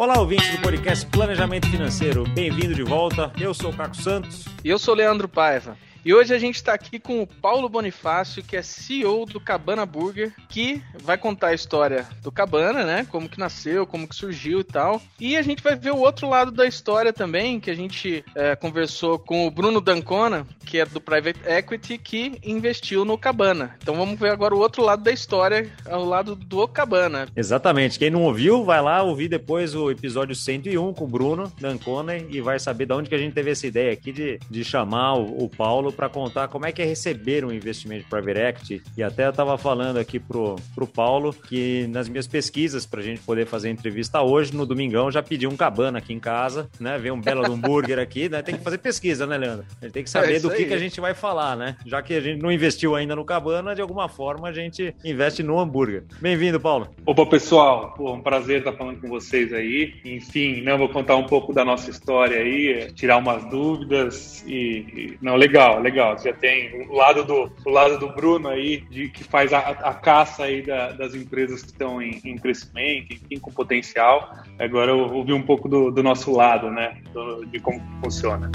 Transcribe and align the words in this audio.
Olá, 0.00 0.20
ouvintes 0.20 0.48
do 0.52 0.62
podcast 0.62 1.04
Planejamento 1.06 1.68
Financeiro. 1.68 2.22
Bem-vindo 2.32 2.72
de 2.72 2.84
volta. 2.84 3.32
Eu 3.36 3.52
sou 3.52 3.72
o 3.72 3.76
Caco 3.76 3.96
Santos. 3.96 4.44
E 4.62 4.68
eu 4.68 4.78
sou 4.78 4.94
o 4.94 4.96
Leandro 4.96 5.28
Paiva. 5.28 5.76
E 6.04 6.14
hoje 6.14 6.34
a 6.34 6.38
gente 6.38 6.56
está 6.56 6.74
aqui 6.74 6.98
com 6.98 7.22
o 7.22 7.26
Paulo 7.26 7.68
Bonifácio, 7.68 8.42
que 8.42 8.56
é 8.56 8.62
CEO 8.62 9.26
do 9.26 9.40
Cabana 9.40 9.84
Burger, 9.84 10.32
que 10.48 10.82
vai 11.02 11.18
contar 11.18 11.48
a 11.48 11.54
história 11.54 12.06
do 12.22 12.30
Cabana, 12.30 12.84
né? 12.84 13.06
Como 13.10 13.28
que 13.28 13.38
nasceu, 13.38 13.86
como 13.86 14.06
que 14.06 14.14
surgiu 14.14 14.60
e 14.60 14.64
tal. 14.64 15.02
E 15.18 15.36
a 15.36 15.42
gente 15.42 15.62
vai 15.62 15.74
ver 15.74 15.90
o 15.90 15.98
outro 15.98 16.28
lado 16.28 16.50
da 16.50 16.66
história 16.66 17.12
também, 17.12 17.58
que 17.58 17.70
a 17.70 17.74
gente 17.74 18.24
é, 18.34 18.54
conversou 18.54 19.18
com 19.18 19.46
o 19.46 19.50
Bruno 19.50 19.80
Dancona, 19.80 20.46
que 20.64 20.78
é 20.78 20.86
do 20.86 21.00
Private 21.00 21.40
Equity, 21.46 21.98
que 21.98 22.38
investiu 22.44 23.04
no 23.04 23.18
Cabana. 23.18 23.76
Então 23.82 23.96
vamos 23.96 24.18
ver 24.18 24.30
agora 24.30 24.54
o 24.54 24.58
outro 24.58 24.82
lado 24.82 25.02
da 25.02 25.10
história, 25.10 25.70
ao 25.84 26.04
lado 26.04 26.36
do 26.36 26.68
Cabana. 26.68 27.26
Exatamente. 27.34 27.98
Quem 27.98 28.10
não 28.10 28.22
ouviu, 28.22 28.64
vai 28.64 28.80
lá 28.80 29.02
ouvir 29.02 29.28
depois 29.28 29.74
o 29.74 29.90
episódio 29.90 30.34
101 30.34 30.94
com 30.94 31.04
o 31.04 31.08
Bruno 31.08 31.52
Dancona 31.60 32.16
e 32.16 32.40
vai 32.40 32.58
saber 32.58 32.86
de 32.86 32.92
onde 32.92 33.08
que 33.08 33.14
a 33.14 33.18
gente 33.18 33.32
teve 33.32 33.50
essa 33.50 33.66
ideia 33.66 33.92
aqui 33.92 34.12
de, 34.12 34.38
de 34.48 34.64
chamar 34.64 35.14
o, 35.14 35.44
o 35.44 35.48
Paulo 35.48 35.87
para 35.92 36.08
contar 36.08 36.48
como 36.48 36.66
é 36.66 36.72
que 36.72 36.82
é 36.82 36.84
receber 36.84 37.44
um 37.44 37.52
investimento 37.52 38.04
de 38.04 38.10
private 38.10 38.38
equity. 38.38 38.82
E 38.96 39.02
até 39.02 39.26
eu 39.26 39.30
estava 39.30 39.56
falando 39.58 39.98
aqui 39.98 40.18
pro, 40.18 40.56
pro 40.74 40.86
Paulo 40.86 41.32
que 41.32 41.86
nas 41.88 42.08
minhas 42.08 42.26
pesquisas 42.26 42.86
para 42.86 43.00
a 43.00 43.02
gente 43.02 43.20
poder 43.20 43.46
fazer 43.46 43.70
entrevista 43.70 44.22
hoje, 44.22 44.54
no 44.54 44.66
domingão, 44.66 45.10
já 45.10 45.22
pedi 45.22 45.46
um 45.46 45.56
cabana 45.56 45.98
aqui 45.98 46.12
em 46.12 46.18
casa, 46.18 46.68
né? 46.78 46.98
Ver 46.98 47.12
um 47.12 47.20
belo 47.20 47.44
hambúrguer 47.44 47.98
aqui, 47.98 48.28
né? 48.28 48.42
Tem 48.42 48.56
que 48.56 48.62
fazer 48.62 48.78
pesquisa, 48.78 49.26
né, 49.26 49.36
Leandro? 49.36 49.66
A 49.80 49.84
gente 49.84 49.94
tem 49.94 50.04
que 50.04 50.10
saber 50.10 50.36
é 50.36 50.40
do 50.40 50.50
que, 50.50 50.64
que 50.64 50.74
a 50.74 50.78
gente 50.78 51.00
vai 51.00 51.14
falar, 51.14 51.56
né? 51.56 51.76
Já 51.86 52.02
que 52.02 52.14
a 52.14 52.20
gente 52.20 52.42
não 52.42 52.50
investiu 52.50 52.94
ainda 52.94 53.14
no 53.16 53.24
cabana, 53.24 53.74
de 53.74 53.80
alguma 53.80 54.08
forma 54.08 54.48
a 54.48 54.52
gente 54.52 54.94
investe 55.04 55.42
no 55.42 55.58
hambúrguer. 55.58 56.04
Bem-vindo, 56.20 56.60
Paulo. 56.60 56.88
Opa, 57.06 57.26
pessoal. 57.26 57.94
Pô, 57.96 58.12
um 58.12 58.20
prazer 58.20 58.58
estar 58.58 58.72
falando 58.72 59.00
com 59.00 59.08
vocês 59.08 59.52
aí. 59.52 59.94
Enfim, 60.04 60.60
né, 60.62 60.76
vou 60.76 60.88
contar 60.88 61.16
um 61.16 61.24
pouco 61.24 61.52
da 61.52 61.64
nossa 61.64 61.90
história 61.90 62.38
aí, 62.38 62.92
tirar 62.92 63.18
umas 63.18 63.44
dúvidas 63.48 64.44
e 64.46 65.16
não, 65.20 65.36
legal 65.36 65.77
legal, 65.78 66.18
Já 66.18 66.32
tem 66.32 66.86
o 66.88 66.94
lado 66.94 67.24
do, 67.24 67.50
o 67.64 67.70
lado 67.70 67.98
do 67.98 68.08
Bruno 68.08 68.48
aí, 68.48 68.80
de, 68.90 69.08
que 69.08 69.24
faz 69.24 69.52
a, 69.52 69.58
a 69.58 69.94
caça 69.94 70.44
aí 70.44 70.62
da, 70.62 70.92
das 70.92 71.14
empresas 71.14 71.62
que 71.62 71.68
estão 71.68 72.00
em, 72.00 72.20
em, 72.24 72.36
crescimento, 72.36 73.12
enfim, 73.12 73.38
com 73.38 73.50
potencial. 73.50 74.32
Agora 74.58 74.90
eu 74.90 74.98
ouvi 74.98 75.32
um 75.32 75.42
pouco 75.42 75.68
do, 75.68 75.90
do 75.90 76.02
nosso 76.02 76.32
lado, 76.32 76.70
né? 76.70 77.00
Do, 77.12 77.44
de 77.46 77.60
como 77.60 77.80
funciona. 78.02 78.50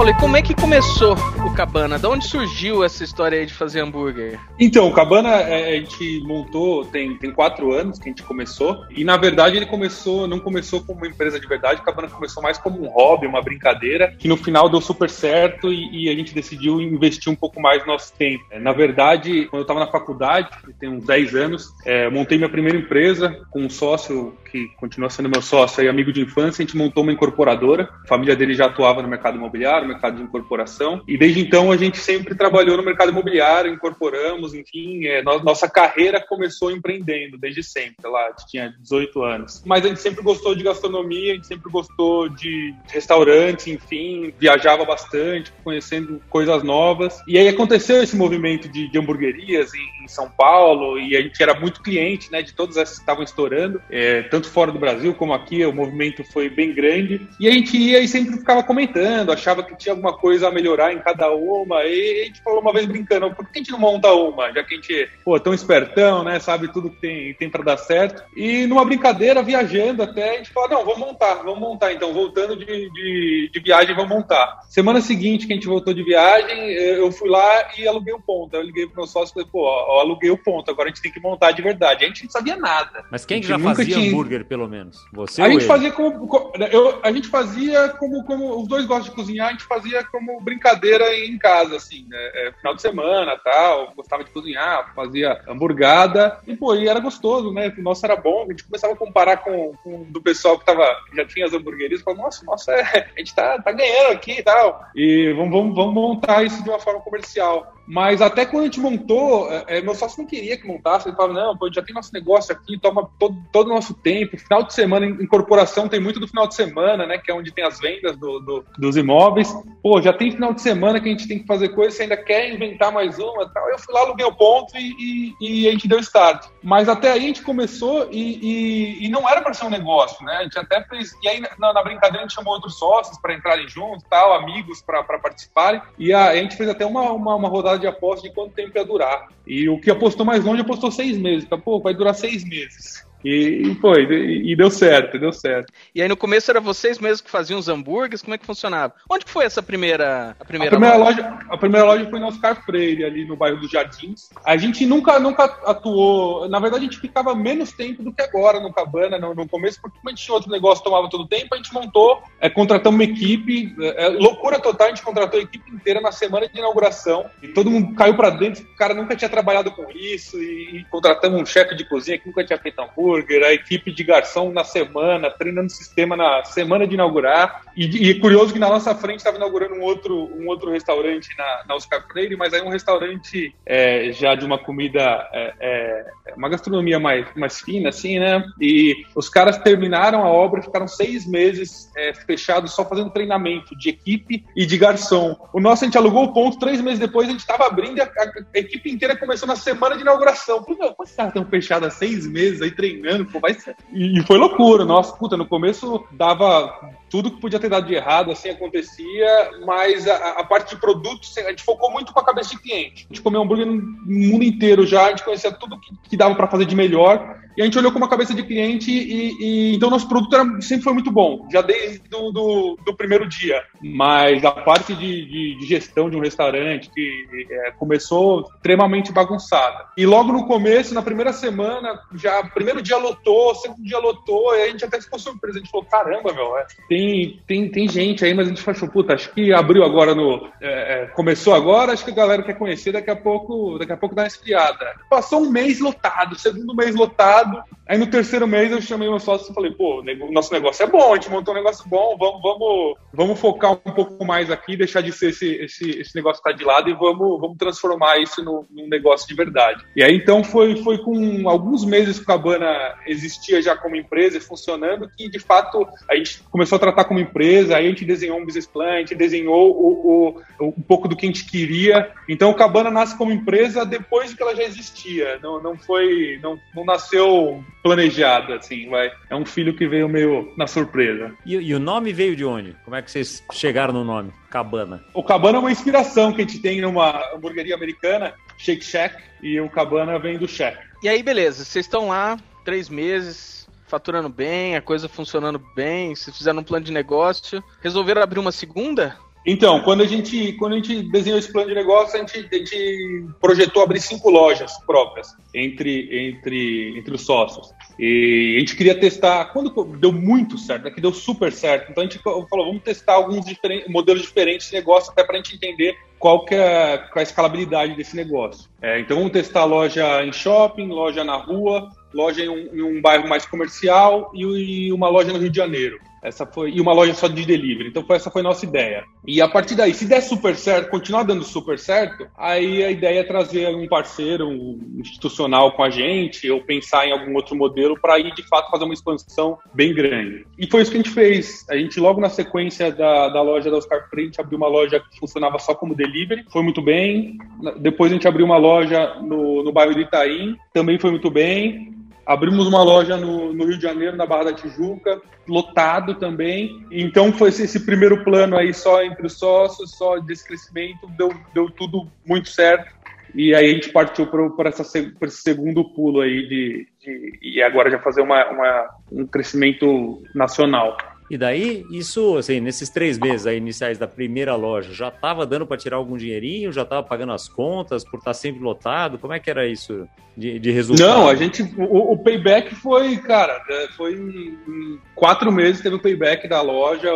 Paulo, 0.00 0.12
e 0.12 0.18
como 0.18 0.34
é 0.34 0.40
que 0.40 0.54
começou 0.54 1.14
o 1.44 1.52
Cabana? 1.52 1.98
Da 1.98 2.08
onde 2.08 2.26
surgiu 2.26 2.82
essa 2.82 3.04
história 3.04 3.38
aí 3.38 3.44
de 3.44 3.52
fazer 3.52 3.80
hambúrguer? 3.80 4.40
Então, 4.58 4.88
o 4.88 4.94
Cabana 4.94 5.28
é, 5.28 5.76
a 5.76 5.78
gente 5.78 6.22
montou 6.24 6.86
tem, 6.86 7.18
tem 7.18 7.30
quatro 7.30 7.70
anos 7.70 7.98
que 7.98 8.08
a 8.08 8.10
gente 8.10 8.22
começou. 8.22 8.86
E 8.96 9.04
na 9.04 9.18
verdade 9.18 9.58
ele 9.58 9.66
começou, 9.66 10.26
não 10.26 10.38
começou 10.40 10.80
como 10.80 11.00
uma 11.00 11.06
empresa 11.06 11.38
de 11.38 11.46
verdade, 11.46 11.82
o 11.82 11.84
Cabana 11.84 12.08
começou 12.08 12.42
mais 12.42 12.56
como 12.56 12.82
um 12.82 12.88
hobby, 12.88 13.26
uma 13.26 13.42
brincadeira, 13.42 14.14
que 14.18 14.26
no 14.26 14.38
final 14.38 14.70
deu 14.70 14.80
super 14.80 15.10
certo 15.10 15.70
e, 15.70 16.04
e 16.04 16.08
a 16.08 16.14
gente 16.14 16.32
decidiu 16.32 16.80
investir 16.80 17.30
um 17.30 17.36
pouco 17.36 17.60
mais 17.60 17.82
no 17.82 17.92
nosso 17.92 18.14
tempo. 18.14 18.42
É, 18.50 18.58
na 18.58 18.72
verdade, 18.72 19.48
quando 19.50 19.60
eu 19.60 19.64
estava 19.64 19.80
na 19.80 19.86
faculdade, 19.88 20.48
tem 20.78 20.88
uns 20.88 21.04
10 21.04 21.34
anos, 21.34 21.74
é, 21.84 22.08
montei 22.08 22.38
minha 22.38 22.48
primeira 22.48 22.78
empresa 22.78 23.38
com 23.50 23.60
um 23.60 23.68
sócio 23.68 24.34
que 24.50 24.68
continua 24.78 25.10
sendo 25.10 25.28
meu 25.28 25.42
sócio 25.42 25.84
e 25.84 25.88
amigo 25.88 26.10
de 26.10 26.22
infância, 26.22 26.62
a 26.62 26.66
gente 26.66 26.76
montou 26.76 27.02
uma 27.02 27.12
incorporadora. 27.12 27.88
A 28.04 28.08
família 28.08 28.34
dele 28.34 28.54
já 28.54 28.66
atuava 28.66 29.02
no 29.02 29.08
mercado 29.08 29.36
imobiliário, 29.36 29.89
mercado 29.90 30.16
de 30.16 30.22
incorporação. 30.22 31.02
E 31.06 31.16
desde 31.16 31.40
então 31.40 31.70
a 31.70 31.76
gente 31.76 31.98
sempre 31.98 32.34
trabalhou 32.34 32.76
no 32.76 32.82
mercado 32.82 33.10
imobiliário, 33.10 33.72
incorporamos, 33.72 34.54
enfim, 34.54 35.06
é, 35.06 35.22
nossa 35.22 35.68
carreira 35.68 36.24
começou 36.26 36.70
empreendendo 36.70 37.38
desde 37.38 37.62
sempre. 37.62 38.08
Lá, 38.08 38.32
tinha 38.48 38.74
18 38.80 39.22
anos. 39.22 39.62
Mas 39.64 39.84
a 39.84 39.88
gente 39.88 40.00
sempre 40.00 40.22
gostou 40.22 40.54
de 40.54 40.64
gastronomia, 40.64 41.32
a 41.32 41.34
gente 41.36 41.46
sempre 41.46 41.70
gostou 41.70 42.28
de 42.28 42.74
restaurantes, 42.88 43.66
enfim, 43.66 44.32
viajava 44.38 44.84
bastante, 44.84 45.52
conhecendo 45.64 46.20
coisas 46.28 46.62
novas. 46.62 47.20
E 47.26 47.38
aí 47.38 47.48
aconteceu 47.48 48.02
esse 48.02 48.16
movimento 48.16 48.68
de, 48.68 48.90
de 48.90 48.98
hamburguerias 48.98 49.72
São 50.10 50.30
Paulo 50.30 50.98
e 50.98 51.16
a 51.16 51.20
gente 51.20 51.42
era 51.42 51.58
muito 51.58 51.82
cliente, 51.82 52.30
né, 52.30 52.42
de 52.42 52.52
todas 52.52 52.76
essas 52.76 52.96
que 52.96 53.02
estavam 53.02 53.22
estourando, 53.22 53.80
é, 53.90 54.22
tanto 54.22 54.48
fora 54.48 54.72
do 54.72 54.78
Brasil 54.78 55.14
como 55.14 55.32
aqui, 55.32 55.64
o 55.64 55.72
movimento 55.72 56.24
foi 56.24 56.48
bem 56.48 56.72
grande. 56.72 57.26
E 57.38 57.48
a 57.48 57.52
gente 57.52 57.76
ia 57.76 58.00
e 58.00 58.08
sempre 58.08 58.38
ficava 58.38 58.62
comentando, 58.62 59.32
achava 59.32 59.62
que 59.62 59.76
tinha 59.76 59.92
alguma 59.92 60.16
coisa 60.16 60.48
a 60.48 60.50
melhorar 60.50 60.92
em 60.92 60.98
cada 60.98 61.30
uma. 61.32 61.84
E 61.84 62.22
a 62.22 62.24
gente 62.26 62.42
falou 62.42 62.60
uma 62.60 62.72
vez 62.72 62.86
brincando, 62.86 63.34
por 63.34 63.46
que 63.46 63.58
a 63.58 63.62
gente 63.62 63.72
não 63.72 63.78
monta 63.78 64.12
uma? 64.12 64.52
Já 64.52 64.62
que 64.64 64.74
a 64.74 64.76
gente, 64.76 65.08
pô, 65.24 65.38
tão 65.38 65.54
espertão, 65.54 66.22
né? 66.22 66.38
Sabe 66.38 66.72
tudo 66.72 66.90
que 66.90 67.00
tem, 67.00 67.34
tem 67.34 67.50
para 67.50 67.64
dar 67.64 67.76
certo. 67.76 68.22
E 68.36 68.66
numa 68.66 68.84
brincadeira, 68.84 69.42
viajando 69.42 70.02
até, 70.02 70.34
a 70.34 70.36
gente 70.38 70.52
falou, 70.52 70.70
não, 70.70 70.84
vamos 70.84 70.98
montar, 70.98 71.34
vamos 71.34 71.60
montar. 71.60 71.92
Então, 71.92 72.12
voltando 72.12 72.56
de, 72.56 72.66
de, 72.66 73.50
de 73.52 73.60
viagem, 73.60 73.94
vamos 73.94 74.10
montar. 74.10 74.60
Semana 74.68 75.00
seguinte 75.00 75.46
que 75.46 75.52
a 75.52 75.56
gente 75.56 75.66
voltou 75.66 75.94
de 75.94 76.02
viagem, 76.02 76.70
eu 76.72 77.10
fui 77.12 77.28
lá 77.28 77.68
e 77.78 77.86
aluguei 77.86 78.14
o 78.14 78.20
ponto. 78.20 78.54
Eu 78.54 78.62
liguei 78.62 78.86
pro 78.86 78.96
meu 78.96 79.06
sócio 79.06 79.32
e 79.32 79.34
falei, 79.34 79.48
pô, 79.50 79.64
ó, 79.64 79.99
aluguei 80.00 80.30
o 80.30 80.38
ponto, 80.38 80.70
agora 80.70 80.88
a 80.88 80.90
gente 80.90 81.02
tem 81.02 81.12
que 81.12 81.20
montar 81.20 81.52
de 81.52 81.62
verdade. 81.62 82.04
A 82.04 82.08
gente 82.08 82.24
não 82.24 82.30
sabia 82.30 82.56
nada. 82.56 83.04
Mas 83.10 83.24
quem 83.24 83.42
já 83.42 83.58
fazia 83.58 83.94
tinha... 83.94 84.08
hambúrguer, 84.08 84.44
pelo 84.44 84.68
menos? 84.68 85.04
Você 85.12 85.42
a 85.42 85.48
gente 85.48 85.60
ele? 85.60 85.66
fazia 85.66 85.92
como. 85.92 86.52
Eu, 86.70 87.00
a 87.02 87.12
gente 87.12 87.28
fazia 87.28 87.88
como, 87.90 88.24
como. 88.24 88.60
Os 88.60 88.68
dois 88.68 88.86
gostam 88.86 89.10
de 89.10 89.16
cozinhar, 89.16 89.48
a 89.48 89.52
gente 89.52 89.64
fazia 89.64 90.04
como 90.04 90.40
brincadeira 90.40 91.14
em 91.16 91.38
casa, 91.38 91.76
assim, 91.76 92.06
né? 92.08 92.18
É, 92.34 92.52
final 92.52 92.74
de 92.74 92.82
semana 92.82 93.38
tal, 93.42 93.92
gostava 93.94 94.24
de 94.24 94.30
cozinhar, 94.30 94.94
fazia 94.94 95.40
hamburgada, 95.48 96.38
e 96.46 96.56
pô, 96.56 96.74
e 96.74 96.88
era 96.88 97.00
gostoso, 97.00 97.52
né? 97.52 97.72
O 97.76 97.82
nosso 97.82 98.04
era 98.04 98.16
bom, 98.16 98.44
a 98.44 98.50
gente 98.50 98.64
começava 98.64 98.92
a 98.92 98.96
comparar 98.96 99.38
com, 99.38 99.72
com 99.82 100.04
do 100.04 100.20
pessoal 100.20 100.58
que 100.58 100.64
tava, 100.64 100.84
já 101.14 101.24
tinha 101.24 101.46
as 101.46 101.52
hamburguerias, 101.52 102.02
falava, 102.02 102.24
nossa, 102.24 102.44
nossa, 102.44 102.72
é, 102.72 103.10
a 103.14 103.18
gente 103.18 103.34
tá, 103.34 103.60
tá 103.60 103.72
ganhando 103.72 104.12
aqui 104.12 104.32
e 104.32 104.42
tal. 104.42 104.84
E 104.94 105.32
vamos, 105.32 105.50
vamos, 105.50 105.74
vamos 105.74 105.94
montar 105.94 106.44
isso 106.44 106.62
de 106.62 106.68
uma 106.68 106.78
forma 106.78 107.00
comercial. 107.00 107.74
Mas 107.90 108.22
até 108.22 108.46
quando 108.46 108.62
a 108.62 108.66
gente 108.66 108.78
montou, 108.78 109.50
é, 109.52 109.78
é 109.78 109.80
meu 109.80 109.96
sócio 109.96 110.22
não 110.22 110.28
queria 110.28 110.56
que 110.56 110.66
montasse, 110.66 111.08
ele 111.08 111.16
falava, 111.16 111.34
não, 111.34 111.56
pô, 111.56 111.68
já 111.72 111.82
tem 111.82 111.92
nosso 111.92 112.12
negócio 112.12 112.54
aqui, 112.54 112.78
toma 112.78 113.10
todo, 113.18 113.36
todo 113.52 113.66
o 113.66 113.74
nosso 113.74 113.94
tempo. 113.94 114.38
Final 114.38 114.62
de 114.62 114.72
semana, 114.72 115.06
em 115.06 115.26
corporação, 115.26 115.88
tem 115.88 115.98
muito 115.98 116.20
do 116.20 116.28
final 116.28 116.46
de 116.46 116.54
semana, 116.54 117.04
né? 117.04 117.18
Que 117.18 117.32
é 117.32 117.34
onde 117.34 117.52
tem 117.52 117.64
as 117.64 117.80
vendas 117.80 118.16
do, 118.16 118.38
do, 118.38 118.64
dos 118.78 118.96
imóveis. 118.96 119.52
Pô, 119.82 120.00
já 120.00 120.12
tem 120.12 120.30
final 120.30 120.54
de 120.54 120.62
semana 120.62 121.00
que 121.00 121.08
a 121.08 121.10
gente 121.10 121.26
tem 121.26 121.40
que 121.40 121.46
fazer 121.46 121.70
coisa, 121.70 121.96
você 121.96 122.04
ainda 122.04 122.16
quer 122.16 122.52
inventar 122.52 122.92
mais 122.92 123.18
uma 123.18 123.48
tal. 123.48 123.68
Eu 123.68 123.78
fui 123.78 123.92
lá, 123.92 124.02
aluguei 124.02 124.24
o 124.24 124.36
ponto 124.36 124.76
e, 124.76 125.34
e, 125.40 125.64
e 125.64 125.68
a 125.68 125.72
gente 125.72 125.88
deu 125.88 125.98
start. 125.98 126.46
Mas 126.62 126.88
até 126.88 127.10
aí 127.10 127.18
a 127.18 127.26
gente 127.26 127.42
começou 127.42 128.08
e, 128.12 129.04
e 129.04 129.08
não 129.08 129.28
era 129.28 129.42
para 129.42 129.52
ser 129.52 129.66
um 129.66 129.70
negócio, 129.70 130.24
né? 130.24 130.36
A 130.36 130.42
gente 130.44 130.58
até 130.58 130.82
fez. 130.84 131.12
E 131.22 131.28
aí 131.28 131.42
na, 131.58 131.72
na 131.72 131.82
brincadeira 131.82 132.18
a 132.18 132.22
gente 132.22 132.34
chamou 132.34 132.54
outros 132.54 132.78
sócios 132.78 133.18
para 133.18 133.34
entrarem 133.34 133.68
juntos, 133.68 134.04
tal, 134.08 134.32
amigos 134.32 134.80
para 134.80 135.02
participarem. 135.02 135.82
E 135.98 136.12
a, 136.12 136.28
a, 136.28 136.36
gente 136.36 136.56
fez 136.56 136.68
até 136.68 136.86
uma, 136.86 137.10
uma, 137.12 137.34
uma 137.34 137.48
rodada 137.48 137.79
de 137.80 137.86
aposta 137.86 138.28
de 138.28 138.34
quanto 138.34 138.54
tempo 138.54 138.76
ia 138.76 138.84
durar. 138.84 139.28
E 139.46 139.68
o 139.68 139.80
que 139.80 139.90
apostou 139.90 140.24
mais 140.24 140.44
longe 140.44 140.62
apostou 140.62 140.90
seis 140.90 141.18
meses. 141.18 141.48
Tá, 141.48 141.58
pô, 141.58 141.80
vai 141.80 141.94
durar 141.94 142.14
seis 142.14 142.44
meses. 142.44 143.04
E, 143.24 143.76
foi, 143.80 144.04
e 144.04 144.56
deu 144.56 144.70
certo, 144.70 145.18
deu 145.18 145.32
certo. 145.32 145.72
E 145.94 146.00
aí 146.00 146.08
no 146.08 146.16
começo 146.16 146.50
era 146.50 146.60
vocês 146.60 146.98
mesmos 146.98 147.20
que 147.20 147.30
faziam 147.30 147.58
os 147.58 147.68
hambúrgueres, 147.68 148.22
como 148.22 148.34
é 148.34 148.38
que 148.38 148.46
funcionava? 148.46 148.94
Onde 149.08 149.24
que 149.24 149.30
foi 149.30 149.44
essa 149.44 149.62
primeira 149.62 150.34
a 150.40 150.44
primeira, 150.44 150.76
a 150.76 150.78
primeira 150.78 150.96
loja? 150.96 151.22
loja? 151.22 151.38
A 151.50 151.56
primeira 151.56 151.86
loja 151.86 152.08
foi 152.08 152.18
no 152.18 152.26
Oscar 152.28 152.64
Freire, 152.64 153.04
ali 153.04 153.24
no 153.24 153.36
bairro 153.36 153.58
dos 153.58 153.70
Jardins. 153.70 154.30
A 154.44 154.56
gente 154.56 154.86
nunca, 154.86 155.18
nunca 155.18 155.44
atuou, 155.66 156.48
na 156.48 156.58
verdade 156.58 156.84
a 156.84 156.88
gente 156.88 157.00
ficava 157.00 157.34
menos 157.34 157.72
tempo 157.72 158.02
do 158.02 158.12
que 158.12 158.22
agora 158.22 158.60
no 158.60 158.72
Cabana, 158.72 159.18
no, 159.18 159.34
no 159.34 159.48
começo, 159.48 159.80
porque 159.80 159.98
a 160.04 160.10
gente 160.10 160.24
tinha 160.24 160.34
outro 160.34 160.50
negócio, 160.50 160.82
tomava 160.82 161.08
todo 161.10 161.24
o 161.24 161.28
tempo, 161.28 161.54
a 161.54 161.56
gente 161.56 161.72
montou, 161.74 162.22
é, 162.40 162.48
contratamos 162.48 162.98
uma 162.98 163.04
equipe, 163.04 163.74
é, 163.80 164.06
é, 164.06 164.08
loucura 164.08 164.58
total, 164.58 164.86
a 164.86 164.90
gente 164.90 165.02
contratou 165.02 165.38
a 165.38 165.42
equipe 165.42 165.70
inteira 165.70 166.00
na 166.00 166.12
semana 166.12 166.48
de 166.48 166.58
inauguração, 166.58 167.26
e 167.42 167.48
todo 167.48 167.70
mundo 167.70 167.94
caiu 167.94 168.16
para 168.16 168.30
dentro, 168.30 168.64
o 168.64 168.76
cara 168.76 168.94
nunca 168.94 169.14
tinha 169.14 169.28
trabalhado 169.28 169.70
com 169.72 169.90
isso, 169.90 170.38
e, 170.38 170.78
e 170.78 170.84
contratamos 170.84 171.40
um 171.40 171.46
chefe 171.46 171.74
de 171.74 171.84
cozinha 171.84 172.18
que 172.18 172.26
nunca 172.26 172.44
tinha 172.44 172.58
feito 172.58 172.80
hambúrguer, 172.80 173.09
hambúrguer, 173.10 173.42
a 173.42 173.52
equipe 173.52 173.92
de 173.92 174.04
garçom 174.04 174.52
na 174.52 174.64
semana, 174.64 175.30
treinando 175.30 175.70
sistema 175.70 176.16
na 176.16 176.44
semana 176.44 176.86
de 176.86 176.94
inaugurar. 176.94 177.62
E, 177.76 178.08
e 178.08 178.10
é 178.10 178.20
curioso 178.20 178.52
que 178.52 178.58
na 178.58 178.68
nossa 178.68 178.94
frente 178.94 179.18
estava 179.18 179.36
inaugurando 179.36 179.74
um 179.74 179.82
outro, 179.82 180.30
um 180.36 180.46
outro 180.48 180.70
restaurante 180.70 181.28
na, 181.36 181.64
na 181.68 181.74
Oscar 181.74 182.06
Freire, 182.06 182.36
mas 182.36 182.52
aí 182.52 182.62
um 182.62 182.68
restaurante 182.68 183.54
é, 183.64 184.12
já 184.12 184.34
de 184.34 184.44
uma 184.44 184.58
comida, 184.58 185.00
é, 185.32 185.54
é, 185.60 186.34
uma 186.36 186.48
gastronomia 186.48 186.98
mais, 186.98 187.26
mais 187.34 187.60
fina, 187.60 187.88
assim, 187.88 188.18
né? 188.18 188.44
E 188.60 189.04
os 189.14 189.28
caras 189.28 189.58
terminaram 189.58 190.22
a 190.22 190.28
obra, 190.28 190.62
ficaram 190.62 190.88
seis 190.88 191.26
meses 191.26 191.90
é, 191.96 192.14
fechados 192.14 192.72
só 192.72 192.84
fazendo 192.84 193.10
treinamento 193.10 193.76
de 193.76 193.88
equipe 193.88 194.44
e 194.56 194.66
de 194.66 194.76
garçom. 194.76 195.36
O 195.52 195.60
nosso 195.60 195.84
a 195.84 195.86
gente 195.86 195.98
alugou 195.98 196.24
o 196.24 196.32
ponto, 196.32 196.58
três 196.58 196.80
meses 196.80 196.98
depois 196.98 197.28
a 197.28 197.32
gente 197.32 197.40
estava 197.40 197.66
abrindo 197.66 198.00
a, 198.00 198.04
a, 198.04 198.08
a, 198.54 198.58
equipe 198.58 198.90
inteira 198.90 199.16
começou 199.16 199.48
na 199.48 199.56
semana 199.56 199.96
de 199.96 200.02
inauguração. 200.02 200.62
Falei, 200.62 200.78
meu, 200.78 200.94
como 200.94 201.04
esses 201.04 201.16
caras 201.16 201.30
estão 201.34 201.48
fechados 201.48 201.88
há 201.88 201.90
seis 201.90 202.26
meses 202.26 202.60
aí 202.60 202.70
treinando? 202.70 202.99
Treinando, 203.00 203.24
pô, 203.26 203.40
vai 203.40 203.54
ser. 203.54 203.76
E, 203.92 204.22
foi 204.22 204.38
loucura, 204.38 204.84
nossa, 204.84 205.14
puta, 205.16 205.36
no 205.36 205.46
começo 205.46 206.04
dava 206.12 206.90
tudo 207.08 207.30
que 207.30 207.40
podia 207.40 207.58
ter 207.58 207.68
dado 207.68 207.86
de 207.86 207.94
errado, 207.94 208.30
assim 208.30 208.50
acontecia, 208.50 209.50
mas 209.66 210.06
a, 210.06 210.40
a, 210.40 210.44
parte 210.44 210.74
de 210.74 210.80
produtos, 210.80 211.36
a 211.38 211.50
gente 211.50 211.64
focou 211.64 211.90
muito 211.90 212.12
com 212.12 212.20
a 212.20 212.24
cabeça 212.24 212.50
de 212.50 212.62
cliente. 212.62 213.06
A 213.10 213.14
gente 213.14 213.22
comeu 213.22 213.42
hambúrguer 213.42 213.66
no 213.66 213.82
mundo 214.06 214.44
inteiro 214.44 214.86
já, 214.86 215.06
a 215.06 215.10
gente 215.10 215.24
conhecia 215.24 215.50
tudo 215.50 215.80
que, 215.80 216.10
que 216.10 216.16
dava 216.16 216.34
para 216.34 216.46
fazer 216.46 216.66
de 216.66 216.76
melhor, 216.76 217.40
e 217.56 217.62
a 217.62 217.64
gente 217.64 217.78
olhou 217.78 217.90
com 217.90 217.98
uma 217.98 218.08
cabeça 218.08 218.32
de 218.32 218.42
cliente, 218.42 218.90
e, 218.90 219.36
e 219.40 219.74
então 219.74 219.90
nosso 219.90 220.08
produto 220.08 220.34
era, 220.34 220.60
sempre 220.60 220.84
foi 220.84 220.92
muito 220.92 221.10
bom, 221.10 221.48
já 221.50 221.60
desde 221.60 221.98
do, 222.08 222.30
do, 222.30 222.78
do 222.86 222.96
primeiro 222.96 223.28
dia. 223.28 223.62
Mas 223.82 224.44
a 224.44 224.52
parte 224.52 224.94
de, 224.94 225.26
de, 225.26 225.58
de 225.58 225.66
gestão 225.66 226.08
de 226.08 226.16
um 226.16 226.20
restaurante 226.20 226.90
que 226.90 227.26
é, 227.50 227.72
começou 227.72 228.48
extremamente 228.54 229.12
bagunçada. 229.12 229.86
E 229.96 230.06
logo 230.06 230.32
no 230.32 230.46
começo, 230.46 230.94
na 230.94 231.02
primeira 231.02 231.32
semana, 231.32 232.00
já 232.14 232.42
primeiro 232.44 232.80
dia 232.80 232.89
lotou, 232.96 233.54
segundo 233.54 233.82
dia 233.82 233.98
lotou, 233.98 234.54
e 234.56 234.62
a 234.62 234.68
gente 234.68 234.84
até 234.84 235.00
ficou 235.00 235.18
surpreso. 235.18 235.58
A 235.58 235.60
gente 235.60 235.70
falou, 235.70 235.86
caramba, 235.86 236.32
meu, 236.32 236.56
é, 236.58 236.66
tem, 236.88 237.40
tem, 237.46 237.68
tem 237.68 237.88
gente 237.88 238.24
aí, 238.24 238.34
mas 238.34 238.46
a 238.46 238.50
gente 238.50 238.70
achou, 238.70 238.88
puta, 238.88 239.14
acho 239.14 239.32
que 239.32 239.52
abriu 239.52 239.84
agora 239.84 240.14
no. 240.14 240.48
É, 240.60 241.02
é, 241.02 241.06
começou 241.06 241.54
agora, 241.54 241.92
acho 241.92 242.04
que 242.04 242.10
a 242.10 242.14
galera 242.14 242.42
quer 242.42 242.58
conhecer, 242.58 242.92
daqui 242.92 243.10
a 243.10 243.16
pouco, 243.16 243.78
daqui 243.78 243.92
a 243.92 243.96
pouco 243.96 244.14
dá 244.14 244.22
uma 244.22 244.28
esfriada. 244.28 244.94
Passou 245.08 245.42
um 245.42 245.50
mês 245.50 245.80
lotado, 245.80 246.38
segundo 246.38 246.74
mês 246.74 246.94
lotado. 246.94 247.62
Aí 247.86 247.98
no 247.98 248.06
terceiro 248.06 248.46
mês 248.46 248.70
eu 248.70 248.80
chamei 248.80 249.08
meu 249.08 249.18
sócio 249.18 249.50
e 249.50 249.54
falei, 249.54 249.72
pô, 249.72 250.02
nosso 250.30 250.52
negócio 250.52 250.84
é 250.84 250.86
bom, 250.86 251.12
a 251.12 251.16
gente 251.16 251.28
montou 251.28 251.52
um 251.52 251.56
negócio 251.56 251.84
bom, 251.88 252.16
vamos, 252.16 252.40
vamos, 252.40 252.94
vamos 253.12 253.40
focar 253.40 253.72
um 253.72 253.92
pouco 253.92 254.24
mais 254.24 254.48
aqui, 254.48 254.76
deixar 254.76 255.00
de 255.00 255.10
ser 255.10 255.30
esse, 255.30 255.54
esse, 255.56 255.90
esse 255.98 256.14
negócio 256.14 256.40
que 256.40 256.48
tá 256.48 256.56
de 256.56 256.64
lado 256.64 256.88
e 256.88 256.94
vamos, 256.94 257.40
vamos 257.40 257.58
transformar 257.58 258.18
isso 258.18 258.44
no, 258.44 258.64
num 258.70 258.88
negócio 258.88 259.26
de 259.26 259.34
verdade. 259.34 259.84
E 259.96 260.04
aí 260.04 260.14
então 260.14 260.44
foi, 260.44 260.76
foi 260.84 260.98
com 260.98 261.48
alguns 261.48 261.84
meses 261.84 262.18
que 262.18 262.30
a 262.30 262.36
Cabana 262.40 262.68
existia 263.06 263.60
já 263.62 263.76
como 263.76 263.96
empresa 263.96 264.36
e 264.36 264.40
funcionando 264.40 265.10
que 265.16 265.28
de 265.28 265.38
fato 265.38 265.86
a 266.08 266.16
gente 266.16 266.42
começou 266.50 266.76
a 266.76 266.78
tratar 266.78 267.04
como 267.04 267.20
empresa, 267.20 267.76
aí 267.76 267.86
a 267.86 267.88
gente 267.88 268.04
desenhou 268.04 268.38
um 268.38 268.44
business 268.44 268.66
plan, 268.66 268.92
a 268.92 268.98
gente 268.98 269.14
desenhou 269.14 269.70
o, 269.70 270.40
o, 270.60 270.66
um 270.66 270.82
pouco 270.82 271.08
do 271.08 271.16
que 271.16 271.26
a 271.26 271.28
gente 271.28 271.44
queria. 271.44 272.12
Então 272.28 272.50
o 272.50 272.54
Cabana 272.54 272.90
nasce 272.90 273.16
como 273.16 273.32
empresa 273.32 273.84
depois 273.84 274.34
que 274.34 274.42
ela 274.42 274.54
já 274.54 274.62
existia, 274.62 275.38
não, 275.42 275.62
não 275.62 275.76
foi, 275.76 276.38
não, 276.42 276.58
não 276.74 276.84
nasceu 276.84 277.62
planejado 277.82 278.52
assim, 278.52 278.88
vai. 278.88 279.10
É 279.28 279.34
um 279.34 279.44
filho 279.44 279.74
que 279.74 279.86
veio 279.86 280.08
meio 280.08 280.52
na 280.56 280.66
surpresa. 280.66 281.32
E, 281.44 281.54
e 281.54 281.74
o 281.74 281.78
nome 281.78 282.12
veio 282.12 282.36
de 282.36 282.44
onde? 282.44 282.76
Como 282.84 282.96
é 282.96 283.02
que 283.02 283.10
vocês 283.10 283.42
chegaram 283.52 283.92
no 283.92 284.04
nome? 284.04 284.32
Cabana. 284.50 285.02
O 285.14 285.22
Cabana 285.22 285.58
é 285.58 285.60
uma 285.60 285.70
inspiração 285.70 286.32
que 286.32 286.42
a 286.42 286.44
gente 286.44 286.60
tem 286.60 286.80
numa 286.80 287.22
hamburgueria 287.34 287.74
americana, 287.74 288.34
Shake 288.60 288.84
Shack, 288.84 289.22
e 289.42 289.58
o 289.58 289.70
Cabana 289.70 290.18
vem 290.18 290.36
do 290.38 290.46
Shack. 290.46 290.78
E 291.02 291.08
aí, 291.08 291.22
beleza, 291.22 291.64
vocês 291.64 291.86
estão 291.86 292.08
lá, 292.08 292.38
três 292.62 292.90
meses, 292.90 293.66
faturando 293.86 294.28
bem, 294.28 294.76
a 294.76 294.82
coisa 294.82 295.08
funcionando 295.08 295.58
bem, 295.74 296.14
vocês 296.14 296.36
fizeram 296.36 296.60
um 296.60 296.64
plano 296.64 296.84
de 296.84 296.92
negócio, 296.92 297.64
resolveram 297.80 298.22
abrir 298.22 298.38
uma 298.38 298.52
segunda? 298.52 299.16
Então, 299.44 299.80
quando 299.80 300.02
a 300.02 300.06
gente, 300.06 300.52
quando 300.54 300.74
a 300.74 300.76
gente 300.76 301.02
desenhou 301.10 301.38
esse 301.38 301.50
plano 301.50 301.68
de 301.68 301.74
negócio, 301.74 302.16
a 302.16 302.18
gente, 302.18 302.38
a 302.38 302.56
gente 302.56 303.26
projetou 303.40 303.82
abrir 303.82 304.00
cinco 304.00 304.30
lojas 304.30 304.78
próprias 304.86 305.34
entre, 305.54 306.28
entre, 306.28 306.98
entre 306.98 307.14
os 307.14 307.22
sócios. 307.22 307.72
E 307.98 308.54
a 308.56 308.60
gente 308.60 308.76
queria 308.76 308.94
testar, 308.94 309.46
quando 309.46 309.70
deu 309.96 310.12
muito 310.12 310.58
certo, 310.58 310.88
aqui 310.88 311.00
deu 311.00 311.12
super 311.12 311.52
certo, 311.52 311.90
então 311.90 312.02
a 312.02 312.06
gente 312.06 312.18
falou, 312.18 312.46
vamos 312.50 312.82
testar 312.82 313.14
alguns 313.14 313.44
diferentes, 313.44 313.88
modelos 313.88 314.22
diferentes 314.22 314.68
de 314.68 314.74
negócio 314.74 315.10
até 315.10 315.24
para 315.24 315.34
a 315.34 315.36
gente 315.36 315.54
entender 315.54 315.96
qual 316.18 316.44
que 316.44 316.54
é, 316.54 316.98
qual 316.98 317.16
é 317.16 317.20
a 317.20 317.22
escalabilidade 317.22 317.94
desse 317.94 318.14
negócio. 318.14 318.68
É, 318.82 319.00
então 319.00 319.16
vamos 319.16 319.32
testar 319.32 319.64
loja 319.64 320.22
em 320.24 320.32
shopping, 320.32 320.88
loja 320.88 321.24
na 321.24 321.36
rua, 321.36 321.90
loja 322.12 322.44
em 322.44 322.48
um, 322.48 322.74
em 322.74 322.82
um 322.82 323.00
bairro 323.00 323.28
mais 323.28 323.46
comercial 323.46 324.30
e, 324.34 324.42
e 324.42 324.92
uma 324.92 325.08
loja 325.08 325.32
no 325.32 325.38
Rio 325.38 325.50
de 325.50 325.56
Janeiro. 325.56 325.98
Essa 326.22 326.46
foi 326.46 326.70
e 326.70 326.80
uma 326.80 326.92
loja 326.92 327.14
só 327.14 327.28
de 327.28 327.44
delivery. 327.44 327.88
Então 327.88 328.04
foi, 328.04 328.16
essa 328.16 328.30
foi 328.30 328.40
a 328.40 328.44
nossa 328.44 328.64
ideia. 328.64 329.04
E 329.26 329.40
a 329.40 329.48
partir 329.48 329.74
daí, 329.74 329.94
se 329.94 330.06
der 330.06 330.20
super 330.20 330.54
certo, 330.56 330.90
continuar 330.90 331.22
dando 331.22 331.44
super 331.44 331.78
certo, 331.78 332.26
aí 332.36 332.84
a 332.84 332.90
ideia 332.90 333.20
é 333.20 333.24
trazer 333.24 333.74
um 333.74 333.86
parceiro 333.88 334.48
um 334.48 334.78
institucional 334.98 335.72
com 335.72 335.82
a 335.82 335.90
gente 335.90 336.50
ou 336.50 336.60
pensar 336.62 337.06
em 337.06 337.12
algum 337.12 337.34
outro 337.34 337.56
modelo 337.56 337.98
para 338.00 338.18
ir 338.18 338.34
de 338.34 338.46
fato 338.48 338.70
fazer 338.70 338.84
uma 338.84 338.94
expansão 338.94 339.58
bem 339.72 339.94
grande. 339.94 340.46
E 340.58 340.66
foi 340.66 340.82
isso 340.82 340.90
que 340.90 340.98
a 340.98 341.02
gente 341.02 341.14
fez. 341.14 341.66
A 341.70 341.76
gente 341.76 341.98
logo 341.98 342.20
na 342.20 342.28
sequência 342.28 342.92
da, 342.92 343.28
da 343.28 343.42
loja 343.42 343.70
da 343.70 343.76
Oscar 343.76 344.08
Print 344.10 344.40
abriu 344.40 344.58
uma 344.58 344.68
loja 344.68 345.00
que 345.00 345.18
funcionava 345.18 345.58
só 345.58 345.74
como 345.74 345.94
delivery, 345.94 346.44
foi 346.50 346.62
muito 346.62 346.82
bem. 346.82 347.38
Depois 347.78 348.10
a 348.10 348.14
gente 348.14 348.28
abriu 348.28 348.44
uma 348.44 348.56
loja 348.56 349.16
no, 349.22 349.62
no 349.62 349.72
bairro 349.72 349.94
de 349.94 350.02
Itaim, 350.02 350.56
também 350.72 350.98
foi 350.98 351.10
muito 351.10 351.30
bem. 351.30 351.99
Abrimos 352.30 352.68
uma 352.68 352.80
loja 352.84 353.16
no, 353.16 353.52
no, 353.52 353.64
Rio 353.64 353.76
de 353.76 353.82
Janeiro, 353.82 354.16
na 354.16 354.24
Barra 354.24 354.44
da 354.44 354.52
Tijuca, 354.52 355.20
lotado 355.48 356.14
também. 356.14 356.86
Então 356.88 357.32
foi 357.32 357.48
esse, 357.48 357.64
esse 357.64 357.84
primeiro 357.84 358.22
plano 358.22 358.56
aí 358.56 358.72
só 358.72 359.02
entre 359.02 359.26
os 359.26 359.36
sócios, 359.36 359.98
só 359.98 360.16
desse 360.20 360.46
crescimento, 360.46 361.08
deu, 361.18 361.34
deu 361.52 361.68
tudo 361.68 362.06
muito 362.24 362.48
certo. 362.48 362.94
E 363.34 363.52
aí 363.52 363.70
a 363.70 363.74
gente 363.74 363.90
partiu 363.90 364.28
para 364.28 364.70
esse 364.70 365.42
segundo 365.42 365.84
pulo 365.92 366.20
aí 366.20 366.46
de, 366.46 366.88
de, 367.00 367.38
e 367.42 367.60
agora 367.60 367.90
já 367.90 367.98
fazer 367.98 368.20
uma, 368.20 368.48
uma, 368.48 368.90
um 369.10 369.26
crescimento 369.26 370.22
nacional. 370.32 370.96
E 371.30 371.38
daí, 371.38 371.86
isso, 371.92 372.36
assim, 372.36 372.58
nesses 372.58 372.90
três 372.90 373.16
meses 373.16 373.46
aí 373.46 373.56
iniciais 373.56 373.96
da 373.96 374.08
primeira 374.08 374.56
loja, 374.56 374.92
já 374.92 375.08
estava 375.08 375.46
dando 375.46 375.64
para 375.64 375.76
tirar 375.76 375.96
algum 375.96 376.16
dinheirinho? 376.16 376.72
Já 376.72 376.82
estava 376.82 377.04
pagando 377.04 377.32
as 377.32 377.48
contas 377.48 378.02
por 378.02 378.18
estar 378.18 378.30
tá 378.30 378.34
sempre 378.34 378.60
lotado? 378.60 379.16
Como 379.16 379.32
é 379.32 379.38
que 379.38 379.48
era 379.48 379.64
isso 379.64 380.08
de, 380.36 380.58
de 380.58 380.72
resultado? 380.72 381.06
Não, 381.06 381.28
a 381.28 381.36
gente, 381.36 381.62
o, 381.78 382.14
o 382.14 382.18
payback 382.18 382.74
foi, 382.74 383.16
cara, 383.18 383.62
é, 383.70 383.88
foi 383.96 384.14
em 384.14 384.98
quatro 385.14 385.52
meses 385.52 385.80
teve 385.80 385.94
o 385.94 386.02
payback 386.02 386.48
da 386.48 386.60
loja, 386.62 387.08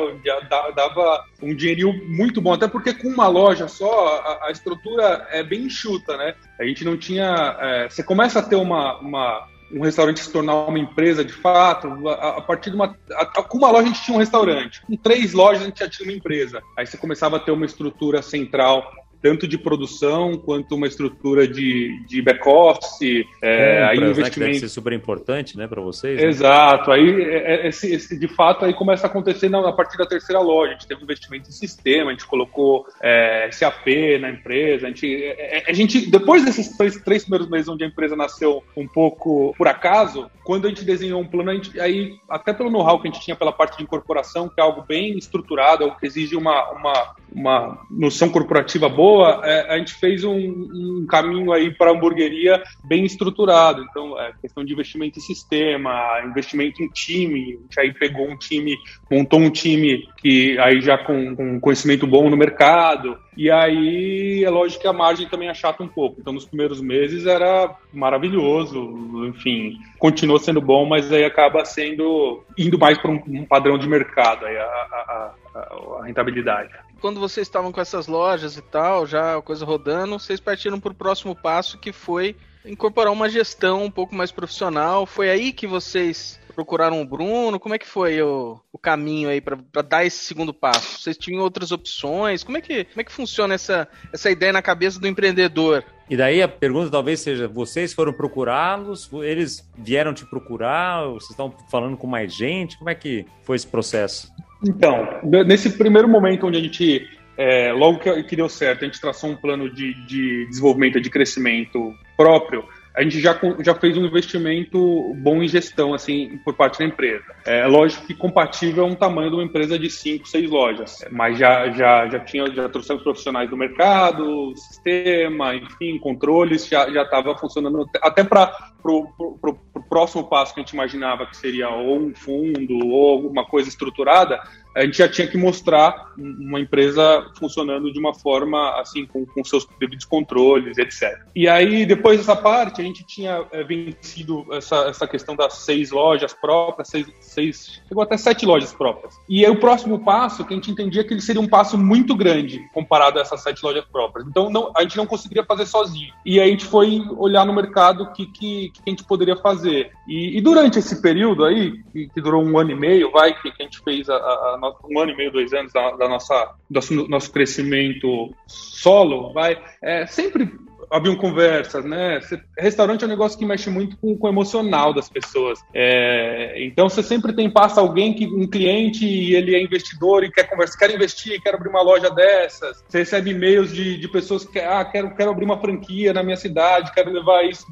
dava 0.48 1.24
um 1.42 1.52
dinheirinho 1.52 1.92
muito 2.06 2.40
bom, 2.40 2.52
até 2.52 2.68
porque 2.68 2.94
com 2.94 3.08
uma 3.08 3.26
loja 3.26 3.66
só, 3.66 4.18
a, 4.18 4.46
a 4.46 4.50
estrutura 4.52 5.26
é 5.32 5.42
bem 5.42 5.64
enxuta, 5.64 6.16
né? 6.16 6.36
A 6.60 6.64
gente 6.64 6.84
não 6.84 6.96
tinha, 6.96 7.56
é, 7.60 7.88
você 7.88 8.04
começa 8.04 8.38
a 8.38 8.42
ter 8.42 8.54
uma, 8.54 8.96
uma 9.00 9.48
um 9.72 9.80
restaurante 9.82 10.20
se 10.20 10.30
tornar 10.30 10.54
uma 10.66 10.78
empresa 10.78 11.24
de 11.24 11.32
fato, 11.32 11.88
a, 12.08 12.38
a 12.38 12.40
partir 12.40 12.70
de 12.70 12.76
uma. 12.76 12.96
A, 13.12 13.42
com 13.42 13.58
uma 13.58 13.70
loja 13.70 13.84
a 13.84 13.86
gente 13.86 14.02
tinha 14.02 14.16
um 14.16 14.20
restaurante, 14.20 14.82
com 14.82 14.96
três 14.96 15.32
lojas 15.32 15.62
a 15.62 15.66
gente 15.66 15.80
já 15.80 15.88
tinha 15.88 16.08
uma 16.08 16.16
empresa. 16.16 16.62
Aí 16.76 16.86
você 16.86 16.96
começava 16.96 17.36
a 17.36 17.40
ter 17.40 17.50
uma 17.50 17.66
estrutura 17.66 18.22
central 18.22 18.90
tanto 19.24 19.48
de 19.48 19.56
produção 19.56 20.36
quanto 20.36 20.74
uma 20.74 20.86
estrutura 20.86 21.48
de, 21.48 21.98
de 22.06 22.20
back-office. 22.20 23.24
É, 23.40 23.82
aí 23.82 23.96
investimento... 23.96 24.38
Né, 24.38 24.46
deve 24.48 24.58
ser 24.58 24.68
super 24.68 24.92
importante 24.92 25.56
né, 25.56 25.66
para 25.66 25.80
vocês. 25.80 26.20
Né? 26.20 26.28
Exato. 26.28 26.92
Aí, 26.92 27.22
é, 27.22 27.54
é, 27.54 27.68
esse, 27.68 27.90
esse, 27.90 28.18
de 28.18 28.28
fato, 28.28 28.66
aí 28.66 28.74
começa 28.74 29.06
a 29.06 29.08
acontecer 29.08 29.48
na, 29.48 29.66
a 29.66 29.72
partir 29.72 29.96
da 29.96 30.04
terceira 30.04 30.42
loja. 30.42 30.72
A 30.72 30.74
gente 30.74 30.86
teve 30.86 31.02
investimento 31.02 31.48
em 31.48 31.52
sistema, 31.52 32.10
a 32.10 32.12
gente 32.12 32.26
colocou 32.26 32.84
é, 33.02 33.48
SAP 33.50 33.86
na 34.20 34.28
empresa. 34.28 34.88
A 34.88 34.90
gente, 34.90 35.24
é, 35.24 35.64
a 35.66 35.72
gente, 35.72 36.10
depois 36.10 36.44
desses 36.44 36.76
três, 36.76 37.00
três 37.00 37.22
primeiros 37.22 37.48
meses 37.48 37.66
onde 37.66 37.82
a 37.82 37.86
empresa 37.86 38.14
nasceu 38.14 38.62
um 38.76 38.86
pouco 38.86 39.54
por 39.56 39.66
acaso, 39.66 40.30
quando 40.44 40.66
a 40.66 40.68
gente 40.68 40.84
desenhou 40.84 41.18
um 41.18 41.26
plano, 41.26 41.50
gente, 41.54 41.80
aí, 41.80 42.18
até 42.28 42.52
pelo 42.52 42.70
know-how 42.70 43.00
que 43.00 43.08
a 43.08 43.10
gente 43.10 43.24
tinha 43.24 43.34
pela 43.34 43.52
parte 43.52 43.78
de 43.78 43.84
incorporação, 43.84 44.50
que 44.50 44.60
é 44.60 44.62
algo 44.62 44.82
bem 44.86 45.16
estruturado, 45.16 45.84
algo 45.84 45.96
que 45.98 46.06
exige 46.06 46.36
uma, 46.36 46.70
uma, 46.72 47.16
uma 47.32 47.86
noção 47.90 48.28
corporativa 48.28 48.86
boa, 48.86 49.13
boa, 49.14 49.40
é, 49.44 49.72
a 49.72 49.78
gente 49.78 49.94
fez 49.94 50.24
um, 50.24 50.36
um 50.36 51.06
caminho 51.08 51.52
aí 51.52 51.70
para 51.72 51.90
a 51.90 51.94
hamburgueria 51.94 52.60
bem 52.82 53.04
estruturado. 53.04 53.82
Então, 53.82 54.18
é, 54.18 54.32
questão 54.40 54.64
de 54.64 54.72
investimento 54.72 55.18
em 55.18 55.22
sistema, 55.22 56.20
investimento 56.24 56.82
em 56.82 56.88
time. 56.88 57.40
A 57.40 57.62
gente 57.62 57.80
aí 57.80 57.94
pegou 57.94 58.28
um 58.28 58.36
time, 58.36 58.76
montou 59.08 59.38
um 59.38 59.50
time 59.50 60.08
que 60.18 60.58
aí 60.58 60.80
já 60.80 60.98
com, 60.98 61.36
com 61.36 61.60
conhecimento 61.60 62.06
bom 62.06 62.28
no 62.28 62.36
mercado. 62.36 63.16
E 63.36 63.50
aí 63.50 64.42
é 64.44 64.50
lógico 64.50 64.82
que 64.82 64.88
a 64.88 64.92
margem 64.92 65.28
também 65.28 65.48
achata 65.48 65.82
um 65.82 65.88
pouco. 65.88 66.20
Então, 66.20 66.32
nos 66.32 66.44
primeiros 66.44 66.80
meses 66.80 67.26
era 67.26 67.72
maravilhoso, 67.92 69.26
enfim, 69.28 69.76
continuou 69.98 70.38
sendo 70.38 70.60
bom, 70.60 70.84
mas 70.86 71.12
aí 71.12 71.24
acaba 71.24 71.64
sendo 71.64 72.42
indo 72.58 72.78
mais 72.78 72.98
para 72.98 73.10
um, 73.10 73.22
um, 73.26 73.44
padrão 73.44 73.78
de 73.78 73.88
mercado 73.88 74.46
aí 74.46 74.56
a, 74.56 74.62
a, 74.62 75.34
a, 75.54 76.00
a 76.00 76.04
rentabilidade 76.04 76.70
quando 77.00 77.20
vocês 77.20 77.46
estavam 77.46 77.72
com 77.72 77.80
essas 77.80 78.06
lojas 78.06 78.56
e 78.56 78.62
tal, 78.62 79.06
já 79.06 79.36
a 79.36 79.42
coisa 79.42 79.64
rodando, 79.64 80.18
vocês 80.18 80.40
partiram 80.40 80.80
para 80.80 80.92
o 80.92 80.94
próximo 80.94 81.34
passo 81.34 81.78
que 81.78 81.92
foi 81.92 82.36
incorporar 82.64 83.12
uma 83.12 83.28
gestão 83.28 83.84
um 83.84 83.90
pouco 83.90 84.14
mais 84.14 84.32
profissional. 84.32 85.06
Foi 85.06 85.28
aí 85.28 85.52
que 85.52 85.66
vocês 85.66 86.40
procuraram 86.54 87.02
o 87.02 87.04
Bruno? 87.04 87.60
Como 87.60 87.74
é 87.74 87.78
que 87.78 87.86
foi 87.86 88.22
o, 88.22 88.58
o 88.72 88.78
caminho 88.78 89.28
aí 89.28 89.40
para 89.40 89.82
dar 89.82 90.04
esse 90.04 90.24
segundo 90.24 90.54
passo? 90.54 91.00
Vocês 91.00 91.16
tinham 91.16 91.42
outras 91.42 91.72
opções? 91.72 92.42
Como 92.42 92.56
é 92.56 92.60
que, 92.60 92.84
como 92.84 93.00
é 93.00 93.04
que 93.04 93.12
funciona 93.12 93.54
essa, 93.54 93.88
essa 94.12 94.30
ideia 94.30 94.52
na 94.52 94.62
cabeça 94.62 94.98
do 94.98 95.06
empreendedor? 95.06 95.84
E 96.08 96.16
daí 96.16 96.42
a 96.42 96.48
pergunta 96.48 96.90
talvez 96.90 97.20
seja: 97.20 97.48
vocês 97.48 97.92
foram 97.92 98.12
procurá-los? 98.12 99.10
Eles 99.12 99.68
vieram 99.76 100.14
te 100.14 100.24
procurar? 100.24 101.06
Vocês 101.08 101.30
estão 101.30 101.54
falando 101.70 101.96
com 101.96 102.06
mais 102.06 102.32
gente? 102.34 102.78
Como 102.78 102.90
é 102.90 102.94
que 102.94 103.26
foi 103.42 103.56
esse 103.56 103.66
processo? 103.66 104.32
Então, 104.66 105.20
nesse 105.46 105.70
primeiro 105.76 106.08
momento 106.08 106.46
onde 106.46 106.58
a 106.58 106.60
gente, 106.60 107.06
é, 107.36 107.72
logo 107.72 107.98
que, 107.98 108.22
que, 108.24 108.36
deu 108.36 108.48
certo, 108.48 108.82
a 108.82 108.86
gente 108.86 109.00
traçou 109.00 109.30
um 109.30 109.36
plano 109.36 109.68
de, 109.68 109.94
de 110.06 110.46
desenvolvimento, 110.46 111.00
de 111.00 111.10
crescimento 111.10 111.94
próprio, 112.16 112.64
a 112.96 113.02
gente 113.02 113.20
já, 113.20 113.38
já 113.60 113.74
fez 113.74 113.96
um 113.96 114.04
investimento 114.04 115.12
bom 115.16 115.42
em 115.42 115.48
gestão, 115.48 115.92
assim, 115.92 116.38
por 116.44 116.54
parte 116.54 116.78
da 116.78 116.84
empresa. 116.84 117.24
É 117.44 117.66
lógico 117.66 118.06
que 118.06 118.14
compatível 118.14 118.84
é 118.84 118.86
um 118.86 118.94
tamanho 118.94 119.30
de 119.30 119.36
uma 119.36 119.42
empresa 119.42 119.76
de 119.76 119.90
5, 119.90 120.28
6 120.28 120.50
lojas, 120.50 121.04
mas 121.10 121.36
já, 121.36 121.68
já, 121.70 122.08
já 122.08 122.20
tinha, 122.20 122.46
já 122.52 122.68
trouxemos 122.68 123.02
profissionais 123.02 123.50
do 123.50 123.56
mercado, 123.56 124.54
sistema, 124.56 125.56
enfim, 125.56 125.98
controles, 125.98 126.68
já 126.68 126.86
estava 126.86 127.36
funcionando 127.36 127.84
até 128.00 128.22
para 128.22 128.52
o 128.84 129.58
próximo 129.88 130.24
passo 130.28 130.54
que 130.54 130.60
a 130.60 130.62
gente 130.62 130.72
imaginava 130.72 131.26
que 131.26 131.36
seria 131.36 131.68
ou 131.68 131.98
um 131.98 132.14
fundo 132.14 132.86
ou 132.86 133.10
alguma 133.10 133.44
coisa 133.44 133.68
estruturada, 133.68 134.40
a 134.74 134.82
gente 134.82 134.98
já 134.98 135.08
tinha 135.08 135.26
que 135.26 135.36
mostrar 135.36 136.12
uma 136.18 136.60
empresa 136.60 137.26
funcionando 137.38 137.92
de 137.92 137.98
uma 137.98 138.14
forma 138.14 138.80
assim, 138.80 139.06
com, 139.06 139.24
com 139.26 139.44
seus 139.44 139.66
devidos 139.78 140.04
controles, 140.04 140.78
etc. 140.78 141.18
E 141.34 141.48
aí, 141.48 141.86
depois 141.86 142.18
dessa 142.18 142.36
parte, 142.36 142.80
a 142.80 142.84
gente 142.84 143.04
tinha 143.06 143.44
é, 143.52 143.62
vencido 143.62 144.44
essa, 144.52 144.76
essa 144.86 145.06
questão 145.06 145.36
das 145.36 145.58
seis 145.58 145.90
lojas 145.90 146.32
próprias, 146.32 146.88
seis, 146.88 147.06
seis, 147.20 147.82
chegou 147.86 148.02
até 148.02 148.16
sete 148.16 148.44
lojas 148.44 148.72
próprias. 148.72 149.14
E 149.28 149.44
aí, 149.44 149.50
o 149.50 149.60
próximo 149.60 150.04
passo, 150.04 150.44
que 150.44 150.52
a 150.52 150.56
gente 150.56 150.70
entendia 150.70 151.04
que 151.04 151.14
ele 151.14 151.20
seria 151.20 151.40
um 151.40 151.48
passo 151.48 151.78
muito 151.78 152.14
grande 152.14 152.60
comparado 152.72 153.18
a 153.18 153.22
essas 153.22 153.42
sete 153.42 153.62
lojas 153.62 153.84
próprias. 153.84 154.26
Então, 154.26 154.50
não, 154.50 154.72
a 154.76 154.82
gente 154.82 154.96
não 154.96 155.06
conseguiria 155.06 155.44
fazer 155.44 155.66
sozinho. 155.66 156.12
E 156.24 156.40
aí, 156.40 156.48
a 156.48 156.50
gente 156.50 156.64
foi 156.64 157.00
olhar 157.16 157.44
no 157.44 157.52
mercado 157.52 158.04
o 158.04 158.12
que, 158.12 158.26
que, 158.26 158.70
que, 158.70 158.82
a 158.86 158.90
gente 158.90 159.04
poderia 159.04 159.36
fazer. 159.36 159.92
E, 160.08 160.38
e 160.38 160.40
durante 160.40 160.78
esse 160.78 161.00
período 161.00 161.44
aí, 161.44 161.82
que, 161.92 162.08
que, 162.08 162.20
durou 162.20 162.42
um 162.42 162.58
ano 162.58 162.70
e 162.70 162.74
meio, 162.74 163.10
vai, 163.10 163.34
que, 163.34 163.50
que 163.50 163.62
a 163.62 163.64
gente 163.64 163.80
fez 163.80 164.08
a, 164.08 164.16
a 164.16 164.58
um 164.84 165.00
ano 165.00 165.12
e 165.12 165.16
meio, 165.16 165.32
dois 165.32 165.52
anos 165.52 165.72
da, 165.72 165.92
da 165.92 166.08
nossa 166.08 166.54
do 166.68 167.08
nosso 167.08 167.32
crescimento 167.32 168.34
solo, 168.46 169.32
vai, 169.32 169.62
é, 169.82 170.06
sempre 170.06 170.50
haviam 170.94 171.16
conversas, 171.16 171.84
né? 171.84 172.20
Restaurante 172.56 173.02
é 173.02 173.06
um 173.06 173.10
negócio 173.10 173.36
que 173.36 173.44
mexe 173.44 173.68
muito 173.68 173.96
com, 173.96 174.16
com 174.16 174.26
o 174.28 174.30
emocional 174.30 174.94
das 174.94 175.08
pessoas. 175.08 175.58
É, 175.74 176.54
então 176.64 176.88
você 176.88 177.02
sempre 177.02 177.32
tem 177.32 177.50
passa 177.50 177.80
alguém 177.80 178.14
que 178.14 178.26
um 178.26 178.46
cliente 178.46 179.04
e 179.04 179.34
ele 179.34 179.56
é 179.56 179.62
investidor 179.62 180.22
e 180.22 180.30
quer 180.30 180.44
conversar, 180.44 180.78
quer 180.78 180.94
investir, 180.94 181.42
quer 181.42 181.56
abrir 181.56 181.68
uma 181.68 181.82
loja 181.82 182.10
dessas. 182.10 182.84
Você 182.88 182.98
recebe 182.98 183.32
e-mails 183.32 183.72
de, 183.72 183.98
de 183.98 184.08
pessoas 184.08 184.44
que 184.44 184.60
ah 184.60 184.84
quero 184.84 185.12
quero 185.16 185.30
abrir 185.30 185.44
uma 185.44 185.60
franquia 185.60 186.12
na 186.12 186.22
minha 186.22 186.36
cidade, 186.36 186.92
quero 186.94 187.10
levar 187.10 187.42
isso 187.44 187.66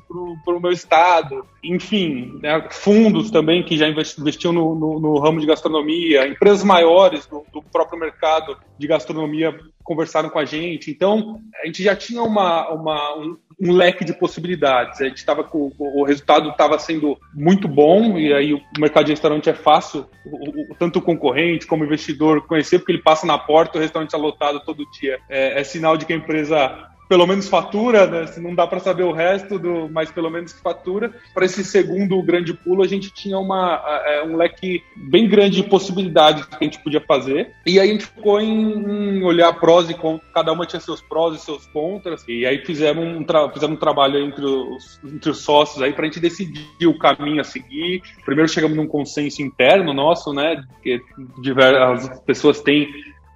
para 0.45 0.57
o 0.57 0.61
meu 0.61 0.73
estado. 0.73 1.47
Enfim, 1.63 2.41
né? 2.43 2.67
fundos 2.71 3.31
também 3.31 3.63
que 3.63 3.79
já 3.79 3.87
investiam 3.89 4.53
no, 4.53 4.75
no, 4.75 4.99
no, 4.99 5.19
ramo 5.21 5.39
de 5.39 5.47
gastronomia, 5.47 6.27
empresas 6.27 6.65
maiores 6.65 7.25
do, 7.27 7.45
do 7.53 7.63
próprio 7.63 8.01
mercado 8.01 8.57
de 8.77 8.87
gastronomia 8.89 9.57
conversaram 9.93 10.31
com 10.31 10.39
a 10.39 10.45
gente. 10.45 10.91
Então, 10.91 11.39
a 11.63 11.67
gente 11.67 11.83
já 11.83 11.95
tinha 11.95 12.23
uma, 12.23 12.71
uma 12.71 13.15
um, 13.19 13.37
um, 13.61 13.73
leque 13.73 14.05
de 14.05 14.15
possibilidades. 14.15 15.01
A 15.01 15.05
gente 15.05 15.19
estava 15.19 15.45
com 15.45 15.71
o 15.79 16.05
resultado 16.05 16.49
estava 16.49 16.79
sendo 16.79 17.19
muito 17.35 17.69
bom 17.69 18.19
e 18.19 18.33
aí 18.33 18.55
o 18.55 18.61
mercado 18.79 19.05
de 19.05 19.13
restaurante 19.13 19.51
é 19.51 19.55
fácil, 19.55 20.07
o, 20.25 20.73
o, 20.73 20.75
tanto 20.77 20.99
o 20.99 21.03
concorrente 21.03 21.67
como 21.67 21.83
o 21.83 21.87
investidor 21.87 22.47
conhecer 22.47 22.79
porque 22.79 22.93
ele 22.93 23.03
passa 23.03 23.27
na 23.27 23.37
porta, 23.37 23.77
o 23.77 23.81
restaurante 23.81 24.09
está 24.09 24.19
lotado 24.19 24.61
todo 24.61 24.91
dia. 24.91 25.19
É, 25.29 25.61
é 25.61 25.65
sinal 25.65 25.97
de 25.99 26.07
que 26.07 26.13
a 26.15 26.17
empresa 26.17 26.89
pelo 27.13 27.27
menos 27.27 27.47
fatura, 27.47 28.07
né? 28.07 28.27
Se 28.27 28.41
não 28.41 28.55
dá 28.55 28.67
para 28.67 28.81
saber 28.81 29.03
o 29.03 29.13
resto, 29.13 29.59
do, 29.59 29.87
mas 29.91 30.11
pelo 30.11 30.31
menos 30.31 30.51
fatura. 30.53 31.13
Para 31.35 31.45
esse 31.45 31.63
segundo 31.63 32.23
grande 32.23 32.55
pulo, 32.55 32.83
a 32.83 32.89
gente 32.89 33.13
tinha 33.13 33.39
uma, 33.39 33.83
é, 34.07 34.25
um 34.25 34.35
leque 34.35 34.83
bem 34.97 35.29
grande 35.29 35.57
de 35.57 35.69
possibilidades 35.69 36.47
que 36.47 36.57
a 36.59 36.65
gente 36.65 36.83
podia 36.83 37.03
fazer. 37.03 37.53
E 37.67 37.79
aí 37.79 37.91
a 37.91 37.93
gente 37.93 38.07
ficou 38.07 38.41
em, 38.41 39.19
em 39.19 39.23
olhar 39.25 39.53
prós 39.61 39.91
e 39.91 39.95
contras, 39.95 40.27
cada 40.33 40.53
uma 40.53 40.65
tinha 40.65 40.81
seus 40.81 41.03
prós 41.03 41.37
e 41.37 41.45
seus 41.45 41.67
contras. 41.67 42.25
E 42.27 42.47
aí 42.47 42.65
fizemos 42.65 43.05
um, 43.05 43.27
fizemos 43.53 43.77
um 43.77 43.81
trabalho 43.81 44.19
entre 44.19 44.47
os, 44.47 44.99
entre 45.05 45.33
os 45.33 45.43
sócios 45.43 45.83
aí 45.83 45.93
para 45.93 46.05
a 46.05 46.07
gente 46.07 46.19
decidir 46.19 46.87
o 46.87 46.97
caminho 46.97 47.43
a 47.43 47.45
seguir. 47.45 48.01
Primeiro 48.25 48.51
chegamos 48.51 48.75
num 48.75 48.87
consenso 48.87 49.43
interno 49.43 49.93
nosso, 49.93 50.33
né? 50.33 50.65
Que 50.83 50.99
diversas 51.43 52.19
pessoas 52.21 52.63
têm 52.63 52.89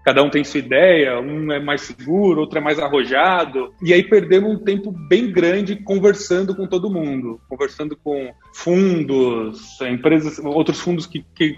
cada 0.07 0.23
um 0.23 0.31
tem 0.31 0.45
sua 0.45 0.61
ideia, 0.61 1.19
um 1.19 1.51
é 1.51 1.59
mais 1.59 1.81
seguro, 1.81 2.43
outro 2.43 2.59
é 2.59 2.61
mais 2.61 2.79
arrojado. 2.79 3.75
E 3.83 3.93
aí 3.93 4.05
perdemos 4.05 4.55
um 4.55 4.63
tempo 4.63 4.93
bem 4.93 5.33
grande 5.33 5.75
conversando 5.75 6.55
com 6.55 6.65
todo 6.65 6.89
mundo, 6.89 7.41
conversando 7.49 7.97
com 7.97 8.33
fundos, 8.55 9.81
empresas, 9.81 10.39
outros 10.39 10.79
fundos 10.79 11.07
que, 11.07 11.25
que 11.35 11.57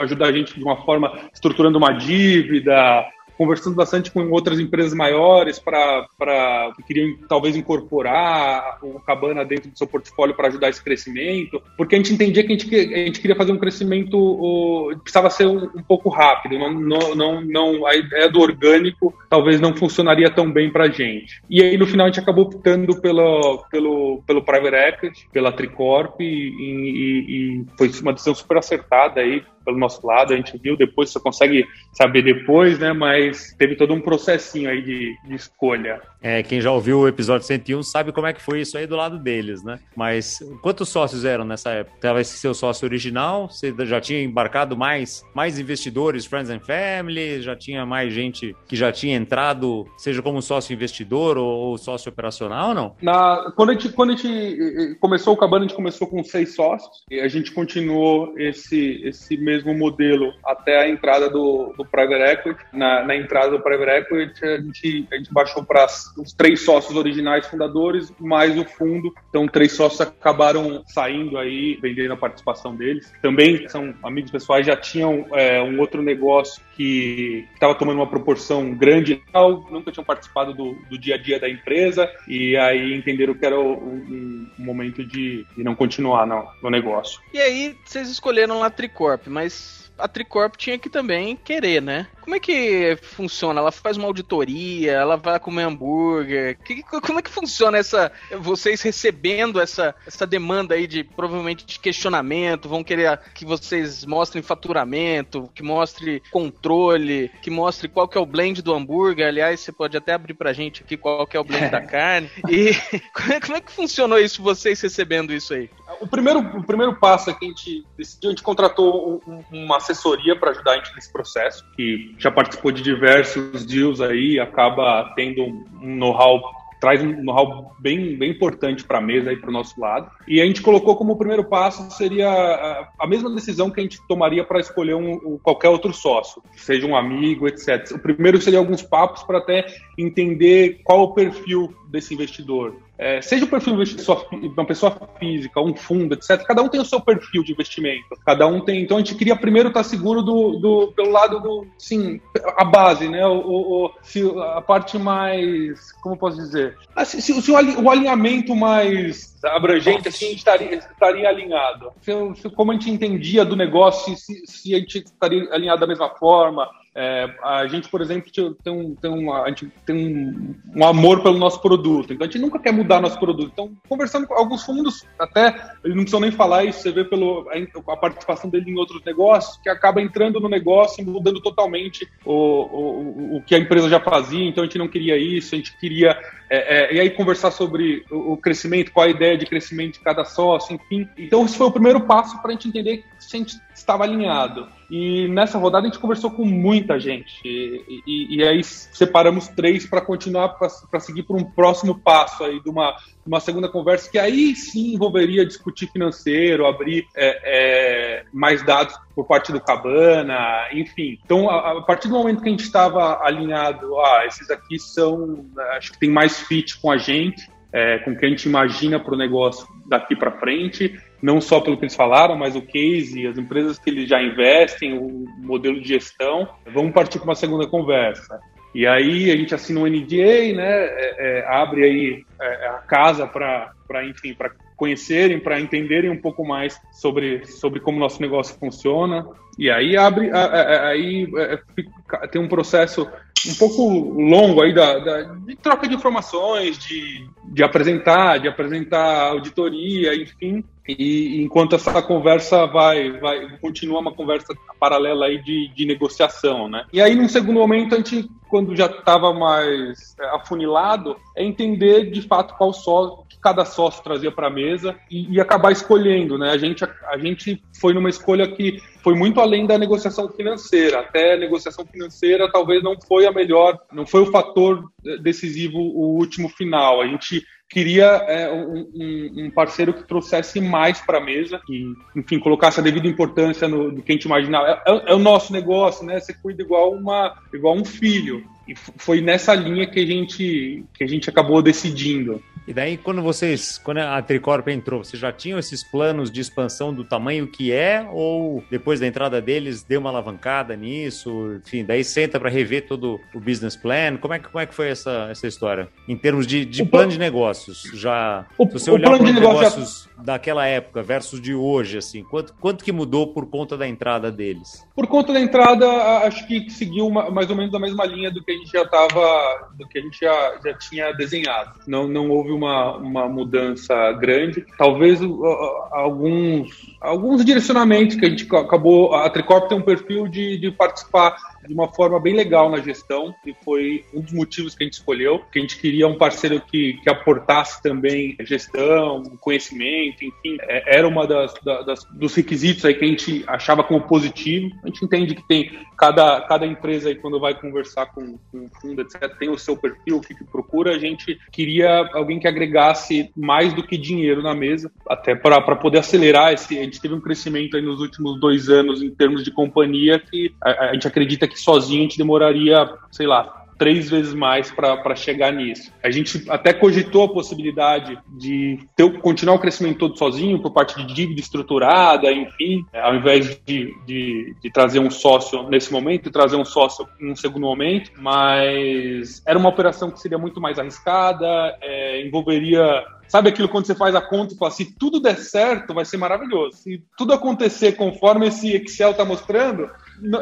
ajudar 0.00 0.28
a 0.28 0.32
gente 0.32 0.54
de 0.54 0.64
uma 0.64 0.78
forma 0.78 1.12
estruturando 1.30 1.76
uma 1.76 1.92
dívida, 1.92 3.04
conversando 3.38 3.76
bastante 3.76 4.10
com 4.10 4.28
outras 4.30 4.58
empresas 4.58 4.92
maiores 4.92 5.60
para 5.60 6.72
que 6.76 6.82
queriam 6.82 7.16
talvez 7.28 7.56
incorporar 7.56 8.78
o 8.82 8.98
Cabana 8.98 9.44
dentro 9.44 9.70
do 9.70 9.78
seu 9.78 9.86
portfólio 9.86 10.34
para 10.34 10.48
ajudar 10.48 10.68
esse 10.68 10.82
crescimento, 10.82 11.62
porque 11.76 11.94
a 11.94 11.98
gente 11.98 12.12
entendia 12.12 12.44
que 12.44 12.52
a 12.52 12.58
gente, 12.58 12.74
a 12.74 13.06
gente 13.06 13.20
queria 13.20 13.36
fazer 13.36 13.52
um 13.52 13.58
crescimento, 13.58 14.18
o, 14.18 14.90
precisava 14.98 15.30
ser 15.30 15.46
um, 15.46 15.70
um, 15.76 15.82
pouco 15.82 16.08
rápido, 16.08 16.58
não, 16.58 16.72
não, 16.72 17.14
não, 17.14 17.40
não, 17.40 17.86
a 17.86 17.94
ideia 17.94 18.28
do 18.28 18.40
orgânico 18.40 19.14
talvez 19.30 19.60
não 19.60 19.72
funcionaria 19.72 20.28
tão 20.28 20.50
bem 20.50 20.72
para 20.72 20.84
a 20.84 20.90
gente. 20.90 21.40
E 21.48 21.62
aí 21.62 21.78
no 21.78 21.86
final 21.86 22.06
a 22.06 22.08
gente 22.08 22.20
acabou 22.20 22.46
optando 22.46 23.00
pelo, 23.00 23.64
pelo, 23.70 24.20
pelo 24.26 24.42
Private 24.42 24.76
Equity, 24.76 25.28
pela 25.32 25.52
Tricorp, 25.52 26.20
e, 26.20 26.24
e, 26.24 27.60
e 27.60 27.66
foi 27.78 27.88
uma 28.02 28.12
decisão 28.12 28.34
super 28.34 28.58
acertada 28.58 29.20
aí, 29.20 29.44
pelo 29.68 29.78
nosso 29.78 30.06
lado, 30.06 30.32
a 30.32 30.36
gente 30.36 30.56
viu 30.56 30.78
depois, 30.78 31.10
você 31.10 31.20
consegue 31.20 31.66
saber 31.92 32.22
depois, 32.22 32.78
né? 32.78 32.94
Mas 32.94 33.54
teve 33.58 33.76
todo 33.76 33.92
um 33.92 34.00
processinho 34.00 34.70
aí 34.70 34.80
de, 34.80 35.14
de 35.26 35.34
escolha. 35.34 36.00
É, 36.22 36.42
quem 36.42 36.58
já 36.58 36.72
ouviu 36.72 37.00
o 37.00 37.08
episódio 37.08 37.46
101 37.46 37.82
sabe 37.82 38.10
como 38.10 38.26
é 38.26 38.32
que 38.32 38.40
foi 38.40 38.62
isso 38.62 38.78
aí 38.78 38.86
do 38.86 38.96
lado 38.96 39.18
deles, 39.18 39.62
né? 39.62 39.78
Mas 39.94 40.38
quantos 40.62 40.88
sócios 40.88 41.26
eram 41.26 41.44
nessa 41.44 41.70
época? 41.70 41.98
Tava 42.00 42.20
esse 42.20 42.38
seu 42.38 42.54
sócio 42.54 42.86
original? 42.86 43.50
Você 43.50 43.74
já 43.84 44.00
tinha 44.00 44.22
embarcado 44.22 44.74
mais, 44.74 45.22
mais 45.34 45.58
investidores, 45.58 46.24
friends 46.24 46.50
and 46.50 46.60
family? 46.60 47.42
Já 47.42 47.54
tinha 47.54 47.84
mais 47.84 48.10
gente 48.10 48.56
que 48.66 48.74
já 48.74 48.90
tinha 48.90 49.16
entrado, 49.16 49.86
seja 49.98 50.22
como 50.22 50.40
sócio 50.40 50.72
investidor 50.72 51.36
ou, 51.36 51.46
ou 51.46 51.78
sócio 51.78 52.08
operacional 52.08 52.70
ou 52.70 52.74
não? 52.74 52.96
Na, 53.02 53.52
quando, 53.54 53.70
a 53.70 53.72
gente, 53.74 53.90
quando 53.90 54.10
a 54.10 54.16
gente 54.16 54.28
eh, 54.28 54.82
eh, 54.82 54.94
começou 54.98 55.34
o 55.34 55.36
Cabana, 55.36 55.66
a 55.66 55.68
gente 55.68 55.76
começou 55.76 56.06
com 56.06 56.24
seis 56.24 56.54
sócios 56.54 57.04
e 57.10 57.20
a 57.20 57.28
gente 57.28 57.52
continuou 57.52 58.32
esse, 58.38 59.02
esse 59.04 59.36
mesmo 59.36 59.57
modelo 59.64 60.32
até 60.44 60.78
a 60.78 60.88
entrada 60.88 61.28
do, 61.28 61.74
do 61.76 61.84
Private 61.84 62.22
Equity. 62.22 62.60
Na, 62.72 63.04
na 63.04 63.16
entrada 63.16 63.50
do 63.50 63.60
Private 63.60 63.90
Equity, 63.90 64.44
a 64.44 64.60
gente, 64.60 65.08
a 65.12 65.16
gente 65.16 65.32
baixou 65.32 65.64
para 65.64 65.86
os 66.16 66.32
três 66.32 66.64
sócios 66.64 66.96
originais 66.96 67.46
fundadores, 67.46 68.12
mais 68.18 68.56
o 68.58 68.64
fundo. 68.64 69.12
Então, 69.28 69.46
três 69.46 69.72
sócios 69.72 70.00
acabaram 70.00 70.82
saindo 70.86 71.38
aí, 71.38 71.78
vendendo 71.80 72.12
a 72.12 72.16
participação 72.16 72.74
deles. 72.74 73.12
Também 73.22 73.68
são 73.68 73.94
amigos 74.02 74.30
pessoais, 74.30 74.66
já 74.66 74.76
tinham 74.76 75.26
é, 75.32 75.62
um 75.62 75.78
outro 75.80 76.02
negócio 76.02 76.62
que 76.78 77.44
estava 77.52 77.74
tomando 77.74 77.96
uma 77.96 78.06
proporção 78.06 78.72
grande, 78.72 79.20
nunca 79.68 79.90
tinham 79.90 80.04
participado 80.04 80.54
do, 80.54 80.74
do, 80.88 80.96
dia 80.96 81.16
a 81.16 81.18
dia 81.18 81.40
da 81.40 81.50
empresa 81.50 82.08
e 82.28 82.56
aí 82.56 82.94
entenderam 82.94 83.34
que 83.34 83.44
era 83.44 83.58
um, 83.58 84.46
um, 84.56 84.64
momento 84.64 85.04
de, 85.04 85.44
de 85.56 85.64
não 85.64 85.74
continuar 85.74 86.24
no, 86.24 86.46
no 86.62 86.70
negócio. 86.70 87.20
E 87.34 87.40
aí, 87.40 87.76
vocês 87.84 88.08
escolheram 88.08 88.62
a 88.62 88.70
Tricorp, 88.70 89.26
mas 89.26 89.90
a 89.98 90.06
Tricorp 90.06 90.54
tinha 90.54 90.78
que 90.78 90.88
também 90.88 91.34
querer, 91.34 91.82
né? 91.82 92.06
Como 92.28 92.36
é 92.36 92.40
que 92.40 92.98
funciona? 93.00 93.58
Ela 93.58 93.72
faz 93.72 93.96
uma 93.96 94.06
auditoria, 94.06 94.92
ela 94.92 95.16
vai 95.16 95.40
comer 95.40 95.62
hambúrguer. 95.62 96.58
Que, 96.58 96.82
como 96.82 97.20
é 97.20 97.22
que 97.22 97.30
funciona 97.30 97.78
essa 97.78 98.12
vocês 98.38 98.82
recebendo 98.82 99.58
essa, 99.58 99.94
essa 100.06 100.26
demanda 100.26 100.74
aí 100.74 100.86
de 100.86 101.02
provavelmente 101.02 101.64
de 101.64 101.78
questionamento, 101.78 102.68
vão 102.68 102.84
querer 102.84 103.18
que 103.34 103.46
vocês 103.46 104.04
mostrem 104.04 104.42
faturamento, 104.42 105.50
que 105.54 105.62
mostre 105.62 106.22
controle, 106.30 107.30
que 107.40 107.48
mostre 107.48 107.88
qual 107.88 108.06
que 108.06 108.18
é 108.18 108.20
o 108.20 108.26
blend 108.26 108.60
do 108.60 108.74
hambúrguer. 108.74 109.26
Aliás, 109.26 109.60
você 109.60 109.72
pode 109.72 109.96
até 109.96 110.12
abrir 110.12 110.34
pra 110.34 110.52
gente 110.52 110.82
aqui 110.82 110.98
qual 110.98 111.26
que 111.26 111.34
é 111.34 111.40
o 111.40 111.44
blend 111.44 111.70
da 111.70 111.80
carne. 111.80 112.30
E 112.50 112.74
como 113.14 113.32
é, 113.32 113.40
como 113.40 113.56
é 113.56 113.60
que 113.62 113.72
funcionou 113.72 114.18
isso, 114.18 114.42
vocês 114.42 114.78
recebendo 114.78 115.32
isso 115.32 115.54
aí? 115.54 115.70
O 115.98 116.06
primeiro, 116.06 116.40
o 116.40 116.62
primeiro 116.62 116.94
passo 116.96 117.30
é 117.30 117.32
que 117.32 117.46
a 117.46 117.48
gente 117.48 117.86
decidiu, 117.96 118.28
a 118.28 118.32
gente 118.32 118.42
contratou 118.42 119.22
um, 119.26 119.42
uma 119.50 119.78
assessoria 119.78 120.38
para 120.38 120.50
ajudar 120.50 120.72
a 120.72 120.76
gente 120.76 120.94
nesse 120.94 121.10
processo, 121.10 121.64
que 121.74 122.17
já 122.18 122.30
participou 122.30 122.72
de 122.72 122.82
diversos 122.82 123.64
deals 123.64 124.00
aí, 124.00 124.38
acaba 124.38 125.12
tendo 125.14 125.42
um 125.42 125.96
know-how 125.96 126.40
traz 126.80 127.02
um 127.02 127.22
know-how 127.22 127.76
bem, 127.80 128.16
bem 128.16 128.30
importante 128.30 128.84
para 128.84 128.98
a 128.98 129.00
mesa 129.00 129.32
e 129.32 129.36
para 129.36 129.50
o 129.50 129.52
nosso 129.52 129.80
lado. 129.80 130.10
E 130.26 130.40
a 130.40 130.46
gente 130.46 130.62
colocou 130.62 130.96
como 130.96 131.16
primeiro 131.16 131.44
passo 131.44 131.90
seria 131.90 132.28
a, 132.28 132.88
a 133.00 133.06
mesma 133.06 133.30
decisão 133.34 133.70
que 133.70 133.80
a 133.80 133.82
gente 133.82 134.00
tomaria 134.06 134.44
para 134.44 134.60
escolher 134.60 134.94
um, 134.94 135.38
qualquer 135.42 135.68
outro 135.68 135.92
sócio, 135.92 136.42
seja 136.56 136.86
um 136.86 136.96
amigo, 136.96 137.48
etc. 137.48 137.90
O 137.92 137.98
primeiro 137.98 138.40
seria 138.40 138.58
alguns 138.58 138.82
papos 138.82 139.22
para 139.22 139.38
até 139.38 139.66
entender 139.96 140.80
qual 140.84 141.02
o 141.02 141.14
perfil 141.14 141.74
desse 141.90 142.14
investidor 142.14 142.76
é, 142.98 143.22
seja 143.22 143.44
o 143.44 143.48
perfil 143.48 143.76
de 143.84 144.48
uma 144.48 144.66
pessoa 144.66 144.98
física, 145.20 145.60
um 145.60 145.74
fundo, 145.74 146.14
etc., 146.14 146.42
cada 146.44 146.60
um 146.60 146.68
tem 146.68 146.80
o 146.80 146.84
seu 146.84 147.00
perfil 147.00 147.44
de 147.44 147.52
investimento. 147.52 148.08
Cada 148.26 148.46
um 148.48 148.60
tem. 148.60 148.82
Então 148.82 148.96
a 148.96 149.00
gente 149.00 149.14
queria 149.14 149.36
primeiro 149.36 149.68
estar 149.68 149.84
seguro 149.84 150.20
do, 150.20 150.58
do 150.58 150.92
pelo 150.96 151.12
lado 151.12 151.38
do. 151.38 151.66
Sim, 151.78 152.20
a 152.56 152.64
base, 152.64 153.08
né? 153.08 153.24
O, 153.24 153.38
o, 153.38 153.90
se, 154.02 154.20
a 154.56 154.60
parte 154.60 154.98
mais. 154.98 155.92
Como 156.02 156.16
posso 156.16 156.38
dizer? 156.38 156.76
Assim, 156.96 157.20
se, 157.20 157.40
se 157.40 157.50
o, 157.52 157.82
o 157.84 157.90
alinhamento 157.90 158.56
mais 158.56 159.38
abrangente, 159.44 160.08
assim, 160.08 160.26
a 160.26 160.28
gente 160.30 160.38
estaria, 160.38 160.74
estaria 160.74 161.28
alinhado. 161.28 161.92
Se, 162.00 162.12
se, 162.34 162.50
como 162.50 162.72
a 162.72 162.74
gente 162.74 162.90
entendia 162.90 163.44
do 163.44 163.54
negócio, 163.54 164.16
se, 164.16 164.44
se 164.44 164.74
a 164.74 164.78
gente 164.78 164.98
estaria 164.98 165.48
alinhado 165.52 165.80
da 165.80 165.86
mesma 165.86 166.10
forma, 166.10 166.68
é, 167.00 167.32
a 167.44 167.64
gente, 167.68 167.88
por 167.88 168.00
exemplo, 168.00 168.28
tem, 168.64 168.72
um, 168.72 168.92
tem, 168.96 169.08
uma, 169.08 169.44
a 169.44 169.48
gente 169.50 169.70
tem 169.86 169.94
um, 169.94 170.54
um, 170.74 170.84
amor 170.84 171.22
pelo 171.22 171.38
nosso 171.38 171.62
produto, 171.62 172.12
então 172.12 172.26
a 172.26 172.28
gente 172.28 172.40
nunca 172.40 172.58
quer 172.58 172.72
mudar 172.72 173.00
nosso 173.00 173.20
produto. 173.20 173.52
Então, 173.52 173.70
conversando 173.88 174.26
com 174.26 174.34
alguns 174.34 174.64
fundos, 174.64 175.06
até 175.16 175.46
eles 175.84 175.96
não 175.96 176.02
precisam 176.02 176.18
nem 176.18 176.32
falar 176.32 176.64
isso, 176.64 176.80
você 176.80 176.90
vê 176.90 177.04
pelo, 177.04 177.48
a, 177.50 177.92
a 177.92 177.96
participação 177.96 178.50
dele 178.50 178.72
em 178.72 178.76
outros 178.76 179.00
negócios, 179.04 179.58
que 179.62 179.68
acaba 179.68 180.02
entrando 180.02 180.40
no 180.40 180.48
negócio 180.48 181.00
e 181.00 181.06
mudando 181.06 181.40
totalmente 181.40 182.04
o, 182.24 182.32
o, 182.32 183.36
o 183.36 183.42
que 183.42 183.54
a 183.54 183.58
empresa 183.58 183.88
já 183.88 184.00
fazia, 184.00 184.48
então 184.48 184.64
a 184.64 184.66
gente 184.66 184.78
não 184.78 184.88
queria 184.88 185.16
isso, 185.16 185.54
a 185.54 185.58
gente 185.58 185.78
queria. 185.78 186.18
É, 186.50 186.78
é, 186.78 186.94
e 186.94 187.00
aí 187.00 187.10
conversar 187.10 187.50
sobre 187.50 188.04
o, 188.10 188.32
o 188.32 188.36
crescimento, 188.36 188.92
qual 188.92 189.06
a 189.06 189.10
ideia 189.10 189.36
de 189.36 189.46
crescimento 189.46 189.94
de 189.94 190.00
cada 190.00 190.24
sócio, 190.24 190.74
enfim. 190.74 191.08
Então, 191.16 191.44
esse 191.44 191.56
foi 191.56 191.66
o 191.66 191.72
primeiro 191.72 192.00
passo 192.02 192.40
para 192.40 192.50
a 192.50 192.52
gente 192.52 192.68
entender 192.68 193.04
se 193.18 193.36
a 193.36 193.38
gente 193.38 193.56
estava 193.74 194.04
alinhado. 194.04 194.66
E 194.90 195.28
nessa 195.28 195.58
rodada 195.58 195.86
a 195.86 195.90
gente 195.90 196.00
conversou 196.00 196.30
com 196.30 196.44
muita 196.44 196.98
gente. 196.98 197.40
E, 197.44 198.02
e, 198.06 198.36
e 198.36 198.42
aí 198.42 198.64
separamos 198.64 199.48
três 199.48 199.86
para 199.86 200.00
continuar, 200.00 200.48
para 200.48 201.00
seguir 201.00 201.24
para 201.24 201.36
um 201.36 201.44
próximo 201.44 201.98
passo 201.98 202.44
aí 202.44 202.62
de 202.62 202.70
uma, 202.70 202.96
uma 203.26 203.40
segunda 203.40 203.68
conversa, 203.68 204.10
que 204.10 204.18
aí 204.18 204.56
sim 204.56 204.94
envolveria 204.94 205.44
discutir 205.44 205.90
financeiro, 205.92 206.66
abrir 206.66 207.06
é, 207.14 207.40
é, 207.44 208.24
mais 208.32 208.64
dados 208.64 208.98
por 209.18 209.26
parte 209.26 209.50
do 209.50 209.60
Cabana, 209.60 210.68
enfim. 210.72 211.18
Então, 211.24 211.50
a, 211.50 211.78
a 211.78 211.82
partir 211.82 212.06
do 212.06 212.14
momento 212.14 212.40
que 212.40 212.46
a 212.46 212.52
gente 212.52 212.62
estava 212.62 213.20
alinhado, 213.24 213.98
ah, 213.98 214.24
esses 214.24 214.48
aqui 214.48 214.78
são, 214.78 215.44
acho 215.76 215.90
que 215.90 215.98
tem 215.98 216.08
mais 216.08 216.38
fit 216.42 216.80
com 216.80 216.88
a 216.88 216.96
gente, 216.96 217.50
é, 217.72 217.98
com 217.98 218.12
o 218.12 218.16
que 218.16 218.24
a 218.24 218.28
gente 218.28 218.48
imagina 218.48 219.00
para 219.00 219.12
o 219.12 219.18
negócio 219.18 219.66
daqui 219.88 220.14
para 220.14 220.38
frente, 220.38 220.96
não 221.20 221.40
só 221.40 221.60
pelo 221.60 221.76
que 221.76 221.86
eles 221.86 221.96
falaram, 221.96 222.36
mas 222.36 222.54
o 222.54 222.62
case, 222.62 223.26
as 223.26 223.36
empresas 223.36 223.76
que 223.76 223.90
eles 223.90 224.08
já 224.08 224.22
investem, 224.22 224.96
o 224.96 225.24
modelo 225.38 225.80
de 225.80 225.88
gestão. 225.88 226.48
Vamos 226.72 226.92
partir 226.92 227.18
para 227.18 227.26
uma 227.26 227.34
segunda 227.34 227.66
conversa. 227.66 228.38
E 228.72 228.86
aí 228.86 229.32
a 229.32 229.36
gente 229.36 229.52
assina 229.52 229.80
um 229.80 229.86
NDA, 229.86 230.54
né, 230.54 230.84
é, 230.84 231.40
é, 231.40 231.46
abre 231.48 231.82
aí 231.82 232.24
é, 232.40 232.66
a 232.68 232.82
casa 232.86 233.26
para, 233.26 233.72
enfim, 234.04 234.32
para 234.32 234.52
conhecerem, 234.78 235.40
para 235.40 235.60
entenderem 235.60 236.08
um 236.08 236.16
pouco 236.16 236.46
mais 236.46 236.80
sobre, 236.92 237.44
sobre 237.44 237.80
como 237.80 237.98
nosso 237.98 238.22
negócio 238.22 238.56
funciona. 238.58 239.26
E 239.58 239.68
aí 239.68 239.96
abre, 239.96 240.30
aí 240.32 241.28
é, 241.36 242.26
tem 242.28 242.40
um 242.40 242.48
processo 242.48 243.06
um 243.46 243.54
pouco 243.54 243.82
longo 244.20 244.62
aí 244.62 244.72
da, 244.72 244.98
da, 244.98 245.22
de 245.22 245.56
troca 245.56 245.88
de 245.88 245.94
informações, 245.94 246.78
de, 246.78 247.26
de 247.44 247.62
apresentar, 247.62 248.38
de 248.38 248.48
apresentar 248.48 249.30
auditoria, 249.30 250.14
enfim. 250.14 250.64
E 250.88 251.42
enquanto 251.42 251.74
essa 251.74 252.00
conversa 252.00 252.66
vai, 252.66 253.10
vai 253.18 253.58
continua 253.58 254.00
uma 254.00 254.12
conversa 254.12 254.54
paralela 254.80 255.26
aí 255.26 255.42
de, 255.42 255.68
de 255.74 255.84
negociação, 255.84 256.68
né? 256.68 256.86
E 256.92 257.02
aí, 257.02 257.14
num 257.14 257.28
segundo 257.28 257.58
momento, 257.58 257.94
a 257.94 257.98
gente, 257.98 258.28
quando 258.48 258.74
já 258.74 258.86
estava 258.86 259.34
mais 259.34 260.16
é, 260.18 260.26
afunilado, 260.36 261.16
é 261.36 261.44
entender 261.44 262.10
de 262.10 262.22
fato 262.22 262.54
qual 262.56 262.72
só 262.72 263.22
cada 263.42 263.64
sócio 263.64 264.02
trazia 264.02 264.30
para 264.30 264.48
a 264.48 264.50
mesa 264.50 264.96
e, 265.10 265.34
e, 265.34 265.40
acabar 265.40 265.72
escolhendo, 265.72 266.36
né? 266.36 266.50
A 266.50 266.58
gente, 266.58 266.84
a, 266.84 266.90
a 267.10 267.18
gente 267.18 267.62
foi 267.80 267.94
numa 267.94 268.10
escolha 268.10 268.46
que 268.48 268.80
foi 269.02 269.14
muito 269.14 269.40
além 269.40 269.66
da 269.66 269.78
negociação 269.78 270.28
financeira. 270.28 271.00
Até 271.00 271.34
a 271.34 271.38
negociação 271.38 271.86
financeira 271.86 272.50
talvez 272.50 272.82
não 272.82 272.96
foi 273.00 273.26
a 273.26 273.32
melhor, 273.32 273.78
não 273.92 274.06
foi 274.06 274.22
o 274.22 274.30
fator 274.30 274.84
decisivo 275.22 275.78
o 275.78 276.16
último 276.16 276.48
final. 276.48 277.00
A 277.00 277.06
gente 277.06 277.44
queria 277.68 278.04
é, 278.04 278.50
um, 278.50 278.88
um, 279.36 279.50
parceiro 279.50 279.92
que 279.92 280.02
trouxesse 280.02 280.60
mais 280.60 281.00
para 281.00 281.18
a 281.18 281.24
mesa, 281.24 281.60
que, 281.66 281.92
enfim, 282.16 282.38
colocasse 282.38 282.80
a 282.80 282.82
devida 282.82 283.06
importância 283.06 283.68
no, 283.68 283.90
do 283.90 284.02
que 284.02 284.10
a 284.10 284.14
gente 284.14 284.24
imaginava. 284.24 284.66
É, 284.66 284.92
é, 284.92 285.02
é, 285.10 285.14
o 285.14 285.18
nosso 285.18 285.52
negócio, 285.52 286.04
né? 286.04 286.18
Você 286.18 286.32
cuida 286.32 286.62
igual, 286.62 286.92
uma, 286.92 287.36
igual 287.52 287.76
um 287.76 287.84
filho. 287.84 288.42
E 288.66 288.74
foi 288.74 289.20
nessa 289.20 289.54
linha 289.54 289.86
que 289.86 290.00
a 290.00 290.06
gente, 290.06 290.84
que 290.94 291.04
a 291.04 291.06
gente 291.06 291.28
acabou 291.28 291.60
decidindo. 291.60 292.42
E 292.68 292.74
daí, 292.74 292.98
quando 292.98 293.22
vocês, 293.22 293.78
quando 293.78 293.96
a 293.96 294.20
Tricorp 294.20 294.68
entrou, 294.68 295.02
vocês 295.02 295.18
já 295.18 295.32
tinham 295.32 295.58
esses 295.58 295.82
planos 295.82 296.30
de 296.30 296.42
expansão 296.42 296.92
do 296.92 297.02
tamanho 297.02 297.46
que 297.46 297.72
é? 297.72 298.06
Ou 298.12 298.62
depois 298.70 299.00
da 299.00 299.06
entrada 299.06 299.40
deles, 299.40 299.82
deu 299.82 300.00
uma 300.00 300.10
alavancada 300.10 300.76
nisso? 300.76 301.58
Enfim, 301.64 301.82
daí 301.82 302.04
senta 302.04 302.38
para 302.38 302.50
rever 302.50 302.86
todo 302.86 303.18
o 303.34 303.40
business 303.40 303.74
plan? 303.74 304.18
Como 304.18 304.34
é 304.34 304.38
que, 304.38 304.48
como 304.48 304.60
é 304.60 304.66
que 304.66 304.74
foi 304.74 304.90
essa, 304.90 305.28
essa 305.30 305.46
história? 305.46 305.88
Em 306.06 306.14
termos 306.14 306.46
de, 306.46 306.66
de 306.66 306.84
plano 306.84 307.10
de 307.10 307.18
negócios, 307.18 307.84
já. 307.94 308.44
O, 308.58 308.66
se 308.66 308.72
você 308.74 308.90
olhar 308.90 309.12
para 309.12 309.24
os 309.24 309.32
negócios 309.32 310.08
já... 310.18 310.22
daquela 310.22 310.66
época 310.66 311.02
versus 311.02 311.40
de 311.40 311.54
hoje, 311.54 311.96
assim, 311.96 312.22
quanto, 312.22 312.52
quanto 312.60 312.84
que 312.84 312.92
mudou 312.92 313.28
por 313.28 313.46
conta 313.46 313.78
da 313.78 313.88
entrada 313.88 314.30
deles? 314.30 314.86
Por 314.94 315.06
conta 315.06 315.32
da 315.32 315.40
entrada, 315.40 315.86
acho 316.18 316.46
que 316.46 316.68
seguiu 316.68 317.06
uma, 317.06 317.30
mais 317.30 317.48
ou 317.48 317.56
menos 317.56 317.74
a 317.74 317.78
mesma 317.78 318.04
linha 318.04 318.30
do 318.30 318.44
que 318.44 318.52
a 318.52 318.54
gente 318.54 318.70
já 318.70 318.82
estava, 318.82 319.70
do 319.72 319.88
que 319.88 319.98
a 319.98 320.02
gente 320.02 320.20
já, 320.20 320.58
já 320.62 320.74
tinha 320.74 321.12
desenhado. 321.12 321.78
Não, 321.86 322.06
não 322.06 322.28
houve 322.28 322.57
uma, 322.58 322.96
uma 322.96 323.28
mudança 323.28 324.12
grande. 324.12 324.64
Talvez 324.76 325.22
uh, 325.22 325.44
alguns, 325.90 326.70
alguns 327.00 327.44
direcionamentos 327.44 328.16
que 328.16 328.26
a 328.26 328.28
gente 328.28 328.46
acabou. 328.54 329.14
A 329.14 329.30
Tricorp 329.30 329.68
tem 329.68 329.78
um 329.78 329.82
perfil 329.82 330.28
de, 330.28 330.58
de 330.58 330.70
participar 330.70 331.36
de 331.68 331.74
uma 331.74 331.88
forma 331.88 332.18
bem 332.18 332.34
legal 332.34 332.70
na 332.70 332.78
gestão 332.78 333.34
e 333.46 333.54
foi 333.62 334.04
um 334.14 334.20
dos 334.20 334.32
motivos 334.32 334.74
que 334.74 334.82
a 334.82 334.86
gente 334.86 334.94
escolheu, 334.94 335.40
que 335.52 335.58
a 335.58 335.62
gente 335.62 335.78
queria 335.78 336.08
um 336.08 336.16
parceiro 336.16 336.60
que, 336.60 336.94
que 336.94 337.10
aportasse 337.10 337.82
também 337.82 338.36
gestão, 338.40 339.22
conhecimento, 339.40 340.24
enfim, 340.24 340.56
é, 340.62 340.98
era 340.98 341.06
uma 341.06 341.26
das, 341.26 341.54
das, 341.62 342.04
dos 342.04 342.34
requisitos 342.34 342.84
aí 342.84 342.94
que 342.94 343.04
a 343.04 343.08
gente 343.08 343.44
achava 343.46 343.84
como 343.84 344.00
positivo. 344.00 344.74
A 344.82 344.88
gente 344.88 345.04
entende 345.04 345.34
que 345.34 345.46
tem 345.46 345.70
cada, 345.96 346.40
cada 346.42 346.66
empresa 346.66 347.08
aí 347.08 347.16
quando 347.16 347.40
vai 347.40 347.54
conversar 347.60 348.06
com, 348.06 348.38
com 348.50 348.68
fundo, 348.80 349.02
etc, 349.02 349.36
tem 349.38 349.50
o 349.50 349.58
seu 349.58 349.76
perfil, 349.76 350.16
o 350.16 350.20
que, 350.20 350.34
que 350.34 350.44
procura. 350.44 350.94
A 350.94 350.98
gente 350.98 351.38
queria 351.52 352.08
alguém 352.14 352.38
que 352.38 352.48
agregasse 352.48 353.30
mais 353.36 353.74
do 353.74 353.82
que 353.82 353.98
dinheiro 353.98 354.42
na 354.42 354.54
mesa, 354.54 354.90
até 355.08 355.34
para 355.34 355.60
poder 355.76 355.98
acelerar 355.98 356.52
esse. 356.52 356.78
A 356.78 356.82
gente 356.84 357.00
teve 357.00 357.14
um 357.14 357.20
crescimento 357.20 357.76
aí 357.76 357.82
nos 357.82 358.00
últimos 358.00 358.40
dois 358.40 358.68
anos 358.68 359.02
em 359.02 359.10
termos 359.10 359.42
de 359.42 359.50
companhia 359.50 360.18
que 360.18 360.54
a, 360.62 360.90
a 360.90 360.92
gente 360.94 361.06
acredita 361.06 361.48
que 361.48 361.57
sozinho 361.60 362.00
a 362.00 362.02
gente 362.02 362.18
demoraria, 362.18 362.88
sei 363.10 363.26
lá, 363.26 363.58
três 363.78 364.10
vezes 364.10 364.34
mais 364.34 364.70
para 364.70 365.14
chegar 365.14 365.52
nisso. 365.52 365.92
A 366.02 366.10
gente 366.10 366.44
até 366.50 366.72
cogitou 366.72 367.24
a 367.24 367.32
possibilidade 367.32 368.18
de 368.36 368.80
ter, 368.96 369.20
continuar 369.20 369.54
o 369.54 369.60
crescimento 369.60 369.98
todo 369.98 370.18
sozinho, 370.18 370.60
por 370.60 370.72
parte 370.72 370.96
de 370.96 371.14
dívida 371.14 371.40
estruturada, 371.40 372.30
enfim, 372.32 372.84
ao 372.92 373.14
invés 373.14 373.60
de, 373.64 373.94
de, 374.04 374.54
de 374.60 374.72
trazer 374.72 374.98
um 374.98 375.10
sócio 375.10 375.62
nesse 375.68 375.92
momento, 375.92 376.30
trazer 376.30 376.56
um 376.56 376.64
sócio 376.64 377.06
em 377.20 377.30
um 377.30 377.36
segundo 377.36 377.62
momento, 377.62 378.10
mas 378.18 379.40
era 379.46 379.58
uma 379.58 379.68
operação 379.68 380.10
que 380.10 380.20
seria 380.20 380.38
muito 380.38 380.60
mais 380.60 380.78
arriscada, 380.78 381.46
é, 381.80 382.26
envolveria 382.26 383.04
Sabe 383.28 383.50
aquilo 383.50 383.68
quando 383.68 383.86
você 383.86 383.94
faz 383.94 384.14
a 384.14 384.22
conta 384.22 384.54
e 384.54 384.56
fala, 384.56 384.70
se 384.70 384.96
tudo 384.98 385.20
der 385.20 385.36
certo, 385.36 385.92
vai 385.92 386.06
ser 386.06 386.16
maravilhoso. 386.16 386.78
Se 386.78 387.04
tudo 387.14 387.34
acontecer 387.34 387.92
conforme 387.92 388.48
esse 388.48 388.72
Excel 388.72 389.10
está 389.10 389.22
mostrando, 389.22 389.90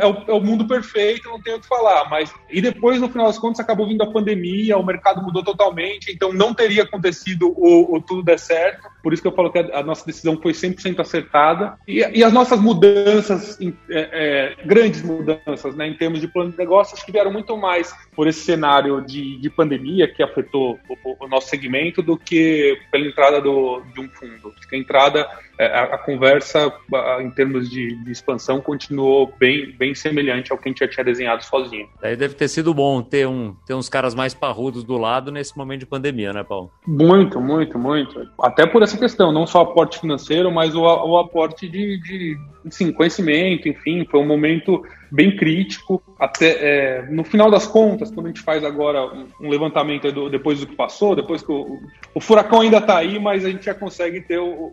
é 0.01 0.07
o, 0.07 0.25
é 0.29 0.33
o, 0.33 0.41
mundo 0.41 0.67
perfeito, 0.67 1.29
não 1.29 1.41
tenho 1.41 1.57
o 1.57 1.61
que 1.61 1.67
falar. 1.67 2.09
Mas 2.09 2.33
e 2.51 2.61
depois, 2.61 3.01
no 3.01 3.09
final 3.09 3.27
das 3.27 3.39
contas, 3.39 3.61
acabou 3.61 3.87
vindo 3.87 4.03
a 4.03 4.11
pandemia, 4.11 4.77
o 4.77 4.85
mercado 4.85 5.23
mudou 5.23 5.43
totalmente, 5.43 6.13
então 6.13 6.33
não 6.33 6.55
teria 6.55 6.85
acontecido 6.85 7.53
o, 7.57 7.97
o 7.97 8.01
tudo 8.01 8.23
der 8.23 8.39
certo. 8.39 8.89
Por 9.03 9.13
isso 9.13 9.23
que 9.23 9.29
eu 9.29 9.33
falo 9.33 9.53
que 9.53 9.59
a, 9.59 9.79
a 9.79 9.83
nossa 9.83 10.05
decisão 10.05 10.41
foi 10.41 10.53
100% 10.53 10.99
acertada. 11.01 11.79
E, 11.87 11.99
e, 11.99 12.25
as 12.25 12.33
nossas 12.33 12.61
mudanças, 12.61 13.59
é, 13.61 14.57
é, 14.61 14.65
grandes 14.65 15.03
mudanças, 15.03 15.77
né, 15.77 15.87
em 15.87 15.95
termos 15.95 16.21
de 16.21 16.29
plano 16.29 16.51
de 16.51 16.59
negócio, 16.59 16.95
acho 16.95 17.07
que 17.07 17.13
vieram 17.13 17.33
muito 17.33 17.57
mais 17.57 17.95
por 18.15 18.27
esse 18.27 18.41
cenário 18.41 19.01
de, 19.01 19.39
de 19.39 19.51
pandemia 19.51 20.09
que 20.09 20.23
afetou 20.23 20.79
o, 20.89 21.25
o, 21.25 21.29
nosso 21.29 21.49
segmento 21.49 22.03
do 22.03 22.17
que 22.17 22.79
pela 22.91 23.07
entrada 23.07 23.41
do, 23.41 23.83
de 23.95 24.01
um 24.01 24.09
fundo. 24.09 24.53
Acho 24.57 24.69
que 24.69 24.77
a 24.77 24.79
entrada 24.79 25.29
a, 25.59 25.95
a 25.95 25.99
conversa 25.99 26.73
em 27.21 27.31
termos 27.31 27.71
de, 27.71 27.95
de, 28.05 28.13
expansão 28.13 28.61
continuou 28.61 29.33
bem, 29.39 29.75
bem 29.79 29.95
semelhante 29.95 30.53
ao 30.53 30.59
que 30.59 30.69
a 30.69 30.71
gente 30.71 30.81
já 30.81 30.89
tinha 30.89 31.05
desenhado 31.05 31.45
sozinho. 31.45 31.89
Daí 32.01 32.17
deve 32.17 32.35
ter 32.35 32.49
sido 32.49 32.75
bom 32.75 33.03
ter, 33.03 33.27
um, 33.27 33.55
ter 33.67 33.75
uns 33.75 33.89
caras 33.89 34.15
mais 34.15 34.35
parrudos 34.35 34.85
do 34.85 34.97
lado 34.97 35.33
nesse 35.33 35.57
momento 35.57 35.81
de 35.81 35.87
pandemia, 35.87 36.33
né, 36.33 36.45
Paulo? 36.45 36.71
Muito, 36.87 37.41
muito, 37.41 37.79
muito. 37.79 38.27
Até 38.41 38.67
por 38.67 38.83
essa 38.83 38.99
questão, 38.99 39.33
não 39.33 39.47
só 39.47 39.63
aporte 39.63 39.99
financeiro, 39.99 40.51
mas 40.51 40.75
o, 40.75 40.83
o 40.83 41.19
aporte 41.19 41.69
de, 41.69 41.99
de 42.01 42.93
conhecimento, 42.93 43.69
enfim, 43.69 44.05
foi 44.11 44.21
um 44.21 44.27
momento 44.27 44.83
bem 45.11 45.37
crítico. 45.37 46.03
Até 46.19 46.47
é, 46.61 47.03
no 47.11 47.25
final 47.25 47.51
das 47.51 47.67
contas, 47.67 48.11
quando 48.11 48.27
a 48.27 48.29
gente 48.29 48.43
faz 48.43 48.65
agora 48.65 49.05
um, 49.41 49.49
levantamento 49.49 50.11
do, 50.13 50.29
depois 50.29 50.61
do 50.61 50.67
que 50.67 50.75
passou, 50.75 51.15
depois 51.15 51.43
que 51.43 51.53
o, 51.53 51.79
o 52.15 52.21
furacão 52.21 52.61
ainda 52.61 52.79
está 52.79 52.99
aí, 52.99 53.19
mas 53.19 53.45
a 53.45 53.51
gente 53.51 53.65
já 53.65 53.75
consegue 53.75 54.21
ter 54.21 54.39
o, 54.39 54.73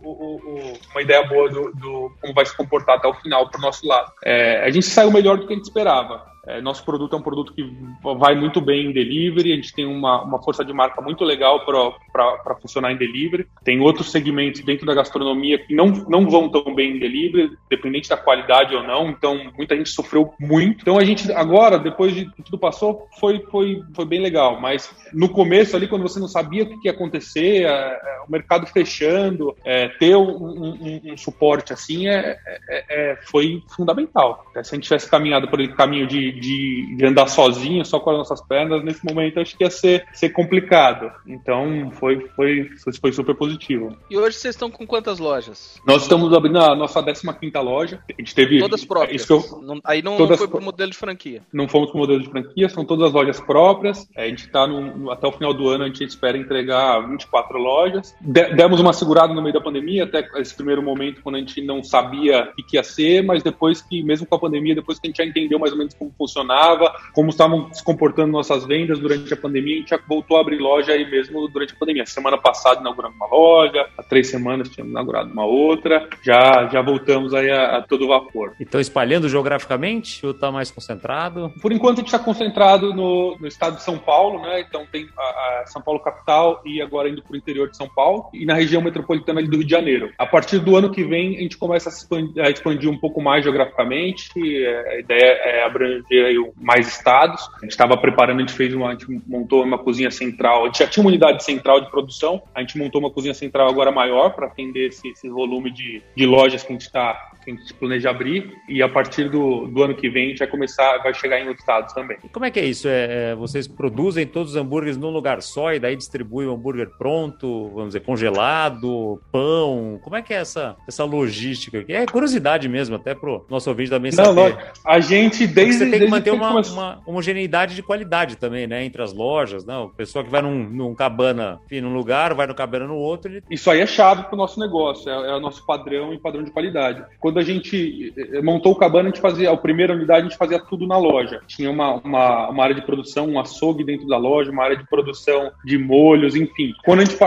uma 0.92 1.02
ideia 1.02 1.24
boa 1.28 1.50
do, 1.50 1.72
do, 1.74 2.12
como 2.22 2.34
vai 2.34 2.46
se 2.46 2.56
comportar 2.56 2.98
até 2.98 3.08
o 3.08 3.14
final 3.14 3.50
para 3.50 3.60
o 3.60 3.62
nosso 3.62 3.88
lado. 3.88 4.12
É, 4.24 4.64
a 4.64 4.70
gente 4.70 4.86
saiu 4.86 5.12
melhor 5.12 5.38
do 5.38 5.48
que 5.48 5.54
a 5.54 5.56
gente 5.56 5.66
esperava. 5.66 6.33
É, 6.46 6.60
nosso 6.60 6.84
produto 6.84 7.16
é 7.16 7.20
um 7.20 7.22
produto 7.22 7.54
que 7.54 7.64
vai 8.02 8.36
muito 8.36 8.60
bem 8.60 8.88
em 8.88 8.92
delivery, 8.92 9.54
a 9.54 9.56
gente 9.56 9.74
tem 9.74 9.86
uma, 9.86 10.24
uma 10.24 10.42
força 10.42 10.64
de 10.64 10.74
marca 10.74 11.02
muito 11.02 11.24
legal 11.24 11.66
para 11.66 12.56
funcionar 12.62 12.92
em 12.92 12.98
delivery. 12.98 13.48
Tem 13.64 13.80
outros 13.80 14.12
segmentos 14.12 14.62
dentro 14.62 14.86
da 14.86 14.94
gastronomia 14.94 15.58
que 15.58 15.74
não, 15.74 15.88
não 15.88 16.30
vão 16.30 16.50
tão 16.50 16.76
bem 16.76 16.98
em 16.98 17.00
delivery, 17.00 17.52
dependente 17.70 18.10
da 18.10 18.18
qualidade 18.18 18.76
ou 18.76 18.84
não, 18.84 19.10
então 19.10 19.52
muita 19.58 19.76
gente 19.76 19.90
sofreu 19.90 20.34
muito. 20.38 20.82
Então 20.82 20.98
a 20.98 21.06
gente 21.06 21.32
agora, 21.32 21.80
depois 21.80 22.14
de 22.14 22.30
tudo 22.44 22.58
passou, 22.58 23.08
foi, 23.20 23.40
foi, 23.50 23.82
foi 23.96 24.06
bem 24.06 24.20
legal, 24.20 24.60
mas 24.60 24.94
no 25.14 25.30
começo 25.30 25.78
ali, 25.78 25.88
quando 25.88 26.02
você 26.02 26.20
não 26.20 26.28
sabia 26.28 26.64
o 26.64 26.80
que 26.82 26.88
ia 26.88 26.92
acontecer, 26.92 27.64
é, 27.64 27.70
é, 27.70 28.24
o 28.28 28.32
mercado 28.32 28.68
fechando, 28.68 29.56
é, 29.64 29.88
ter 29.88 30.16
um, 30.18 30.30
um, 30.30 31.02
um, 31.14 31.18
suporte 31.18 31.72
assim 31.72 32.08
é, 32.08 32.38
é, 32.70 33.12
é 33.12 33.16
foi 33.28 33.64
fundamental. 33.76 34.44
Se 34.54 34.60
a 34.60 34.64
gente 34.76 34.84
tivesse 34.84 35.10
caminhado 35.10 35.48
por 35.48 35.62
esse 35.62 35.74
caminho 35.74 36.06
de 36.06 36.33
de, 36.40 36.96
de, 36.96 37.06
andar 37.06 37.28
sozinho, 37.28 37.86
só 37.86 38.00
com 38.00 38.12
as 38.12 38.18
nossas 38.18 38.42
pernas, 38.42 38.84
nesse 38.84 39.06
momento 39.06 39.40
acho 39.40 39.58
que 39.58 39.64
ia 39.64 39.70
ser, 39.70 40.06
ser 40.14 40.30
complicado. 40.30 41.12
Então 41.28 41.92
foi, 42.00 42.28
foi, 42.36 42.70
foi 43.00 43.12
super 43.12 43.36
positivo. 43.36 43.96
E 44.10 44.18
hoje 44.18 44.38
vocês 44.38 44.56
estão 44.56 44.70
com 44.70 44.86
quantas 44.86 45.20
lojas? 45.20 45.80
Nós 45.86 46.04
estamos 46.04 46.34
abrindo 46.34 46.60
a 46.60 46.76
nossa 46.76 47.04
15 47.04 47.52
loja. 47.58 48.00
A 48.10 48.22
gente 48.22 48.36
teve. 48.36 48.60
Todas 48.60 48.86
próprias. 48.86 49.30
Eu, 49.30 49.62
não, 49.62 49.80
aí 49.84 50.02
não, 50.02 50.18
todas, 50.18 50.32
não 50.32 50.38
foi 50.38 50.48
pro 50.48 50.62
modelo 50.62 50.92
de 50.92 50.98
franquia. 50.98 51.42
Não 51.52 51.68
fomos 51.68 51.90
pro 51.90 52.00
modelo 52.00 52.22
de 52.22 52.30
franquia, 52.30 52.70
são 52.70 52.86
todas 52.86 53.08
as 53.08 53.14
lojas 53.14 53.40
próprias. 53.40 54.08
A 54.16 54.26
gente 54.26 54.46
está 54.46 54.68
até 55.12 55.28
o 55.28 55.32
final 55.32 55.54
do 55.54 55.68
ano, 55.70 55.84
a 55.84 55.88
gente 55.88 56.04
espera 56.04 56.38
entregar 56.38 57.08
24 57.08 57.58
lojas. 57.58 58.16
De, 58.22 58.54
demos 58.56 58.80
uma 58.80 58.94
segurada 58.94 59.34
no 59.34 59.42
meio 59.42 59.54
da 59.54 59.62
pandemia, 59.62 60.04
até 60.04 60.28
esse 60.38 60.56
primeiro 60.56 60.82
momento, 60.82 61.22
quando 61.22 61.36
a 61.36 61.40
gente 61.40 61.62
não 61.62 61.84
sabia 61.84 62.52
o 62.58 62.64
que 62.64 62.78
ia 62.78 62.84
ser, 62.84 63.24
mas 63.24 63.44
depois 63.44 63.82
que, 63.82 64.04
mesmo 64.04 64.26
com 64.26 64.36
a 64.36 64.40
pandemia, 64.40 64.76
depois 64.76 65.00
que 65.00 65.08
a 65.08 65.10
gente 65.10 65.18
já 65.18 65.26
entendeu 65.26 65.60
mais 65.60 65.72
ou 65.72 65.78
menos 65.78 65.94
como 65.94 66.12
funcionava, 66.24 66.94
como 67.14 67.30
estavam 67.30 67.72
se 67.74 67.84
comportando 67.84 68.32
nossas 68.32 68.66
vendas 68.66 69.00
durante 69.00 69.34
a 69.34 69.38
pandemia, 69.38 69.76
a 69.76 69.80
gente 69.80 69.90
já 69.90 70.00
voltou 70.08 70.38
a 70.38 70.42
abrir 70.42 70.58
loja 70.58 70.94
aí 70.94 71.10
mesmo 71.10 71.48
durante 71.50 71.74
a 71.74 71.78
pandemia. 71.78 72.06
Semana 72.06 72.38
passada 72.38 72.80
inauguramos 72.80 73.18
uma 73.18 73.28
loja, 73.28 73.86
há 73.98 74.04
três 74.04 74.30
semanas 74.30 74.70
tínhamos 74.70 74.92
inaugurado 74.92 75.32
uma 75.32 75.46
outra, 75.46 76.08
já, 76.22 76.68
já 76.72 76.82
voltamos 76.82 77.34
aí 77.34 77.52
a, 77.52 77.78
a 77.78 77.82
todo 77.82 78.08
vapor. 78.08 78.54
Então 78.60 78.80
espalhando 78.80 79.28
geograficamente 79.28 80.26
ou 80.26 80.32
está 80.32 80.52
mais 80.52 80.72
concentrado? 80.72 81.52
Por 81.62 81.72
enquanto 81.72 81.98
a 81.98 82.02
gente 82.02 82.08
está 82.08 82.20
concentrado 82.20 82.94
no, 82.94 83.38
no, 83.38 83.48
estado 83.48 83.76
de 83.76 83.84
São 83.84 83.98
Paulo, 83.98 84.42
né? 84.42 84.62
Então 84.62 84.86
tem 84.92 85.08
a, 85.18 85.62
a 85.62 85.66
São 85.68 85.82
Paulo 85.82 86.00
capital 86.00 86.62
e 86.66 86.82
agora 86.82 87.10
indo 87.10 87.22
para 87.22 87.34
o 87.34 87.38
interior 87.38 87.70
de 87.70 87.76
São 87.76 87.90
Paulo 87.90 88.30
e 88.34 88.46
na 88.46 88.54
região 88.54 88.82
metropolitana 88.82 89.42
do 89.42 89.58
Rio 89.58 89.66
de 89.66 89.72
Janeiro. 89.72 90.12
A 90.18 90.26
partir 90.26 90.60
do 90.60 90.76
ano 90.76 90.92
que 90.92 91.04
vem 91.04 91.38
a 91.38 91.42
gente 91.42 91.58
começa 91.58 91.90
a 91.90 91.92
expandir, 91.92 92.44
a 92.44 92.50
expandir 92.50 92.90
um 92.90 92.98
pouco 92.98 93.22
mais 93.22 93.44
geograficamente. 93.44 94.32
a 94.38 95.00
ideia 95.00 95.32
é 95.44 95.64
abranger 95.66 96.04
ter 96.14 96.26
aí 96.26 96.52
mais 96.56 96.88
estados. 96.88 97.50
A 97.58 97.62
gente 97.62 97.72
estava 97.72 97.98
preparando, 97.98 98.38
a 98.38 98.42
gente 98.42 98.54
fez 98.54 98.72
uma, 98.72 98.90
a 98.90 98.92
gente 98.92 99.08
montou 99.26 99.64
uma 99.64 99.80
cozinha 99.80 100.12
central, 100.12 100.64
a 100.64 100.66
gente 100.68 100.78
já 100.78 100.88
tinha 100.88 101.04
uma 101.04 101.10
unidade 101.10 101.44
central 101.44 101.82
de 101.82 101.90
produção, 101.90 102.44
a 102.54 102.62
gente 102.62 102.78
montou 102.78 103.02
uma 103.02 103.10
cozinha 103.10 103.34
central 103.34 103.68
agora 103.68 103.92
maior 103.92 104.30
para 104.30 104.46
atender 104.46 104.90
esse, 104.90 105.08
esse, 105.08 105.28
volume 105.28 105.72
de, 105.72 106.04
de 106.16 106.26
lojas 106.28 106.62
que 106.62 106.70
a 106.70 106.74
gente 106.74 106.86
está 106.86 107.32
a 107.52 107.54
gente 107.54 107.74
planeja 107.74 108.10
abrir 108.10 108.56
e 108.68 108.82
a 108.82 108.90
partir 108.90 109.30
do, 109.30 109.68
do 109.68 109.84
ano 109.84 109.96
que 109.96 110.10
vem 110.10 110.26
a 110.26 110.30
gente 110.30 110.40
vai 110.40 110.48
começar, 110.48 110.98
vai 111.00 111.14
chegar 111.14 111.40
em 111.40 111.44
outros 111.48 111.60
estados 111.60 111.94
também. 111.94 112.18
Como 112.32 112.46
é 112.46 112.52
que 112.52 112.60
é 112.60 112.66
isso? 112.66 112.88
É, 112.88 113.32
é, 113.32 113.36
vocês 113.36 113.68
produzem 113.68 114.26
todos 114.26 114.52
os 114.52 114.58
hambúrgueres 114.58 114.98
num 114.98 115.10
lugar 115.10 115.42
só 115.42 115.74
e 115.74 115.80
daí 115.80 115.96
distribuem 115.96 116.48
o 116.48 116.54
hambúrguer 116.54 116.90
pronto, 116.98 117.70
vamos 117.70 117.90
dizer, 117.90 118.02
congelado, 118.02 119.22
pão? 119.32 120.00
Como 120.04 120.16
é 120.16 120.22
que 120.22 120.34
é 120.34 120.38
essa, 120.38 120.76
essa 120.88 121.04
logística? 121.04 121.84
É 121.88 122.06
curiosidade 122.06 122.68
mesmo, 122.68 122.96
até 122.96 123.14
pro 123.14 123.46
nosso 123.50 123.70
ouvinte 123.70 123.90
também 123.90 124.12
Não, 124.12 124.26
saber. 124.26 124.56
Não, 124.56 124.58
a 124.86 125.00
gente 125.00 125.46
desde... 125.48 125.54
Porque 125.54 125.86
você 125.86 125.92
tem 125.92 126.00
que 126.06 126.12
manter 126.12 126.32
uma, 126.32 126.62
uma, 126.62 127.02
homogeneidade 127.06 127.76
de 127.76 127.84
qualidade 127.84 128.38
também, 128.38 128.68
né? 128.68 128.84
Entre 128.84 129.02
as 129.02 129.14
lojas, 129.14 129.66
não? 129.66 129.86
O 129.86 129.90
pessoal 129.90 130.24
que 130.24 130.32
vai 130.32 130.42
num, 130.42 130.64
num 130.70 130.96
cabana 130.96 131.60
enfim, 131.66 131.82
num 131.82 131.94
lugar, 131.94 132.34
vai 132.34 132.48
no 132.48 132.56
cabana 132.56 132.88
no 132.88 132.96
outro. 132.96 133.32
Ele... 133.32 133.44
Isso 133.50 133.70
aí 133.70 133.82
é 133.82 133.88
chave 133.88 134.24
para 134.24 134.34
o 134.34 134.38
nosso 134.38 134.60
negócio, 134.60 135.10
é, 135.10 135.32
é, 135.32 135.36
o 135.36 135.40
nosso 135.40 135.66
padrão 135.66 136.14
e 136.14 136.20
padrão 136.20 136.44
de 136.44 136.52
qualidade. 136.52 137.04
Quando 137.20 137.33
a 137.40 137.44
gente 137.44 138.14
eh, 138.18 138.42
montou 138.42 138.72
o 138.72 138.76
cabana, 138.76 139.10
a 139.10 139.12
gente 139.12 139.22
fazia, 139.22 139.52
a 139.52 139.58
primeira 139.58 139.94
unidade, 139.94 140.22
a 140.22 140.30
gente 140.30 140.38
fazia 140.38 140.60
tudo 140.60 140.88
na 140.88 140.98
loja. 140.98 141.42
Tinha 141.48 141.70
uma, 141.70 141.96
uma, 141.96 142.50
uma 142.50 142.64
área 142.64 142.76
de 142.76 142.82
produção, 142.82 143.28
um 143.28 143.40
açougue 143.40 143.84
dentro 143.84 144.08
da 144.08 144.18
loja, 144.18 144.52
uma 144.52 144.64
área 144.64 144.78
de 144.78 144.88
produção 144.88 145.52
de 145.64 145.78
molhos, 145.78 146.36
enfim. 146.36 146.74
Quando 146.84 147.02
a 147.02 147.06
gente 147.06 147.18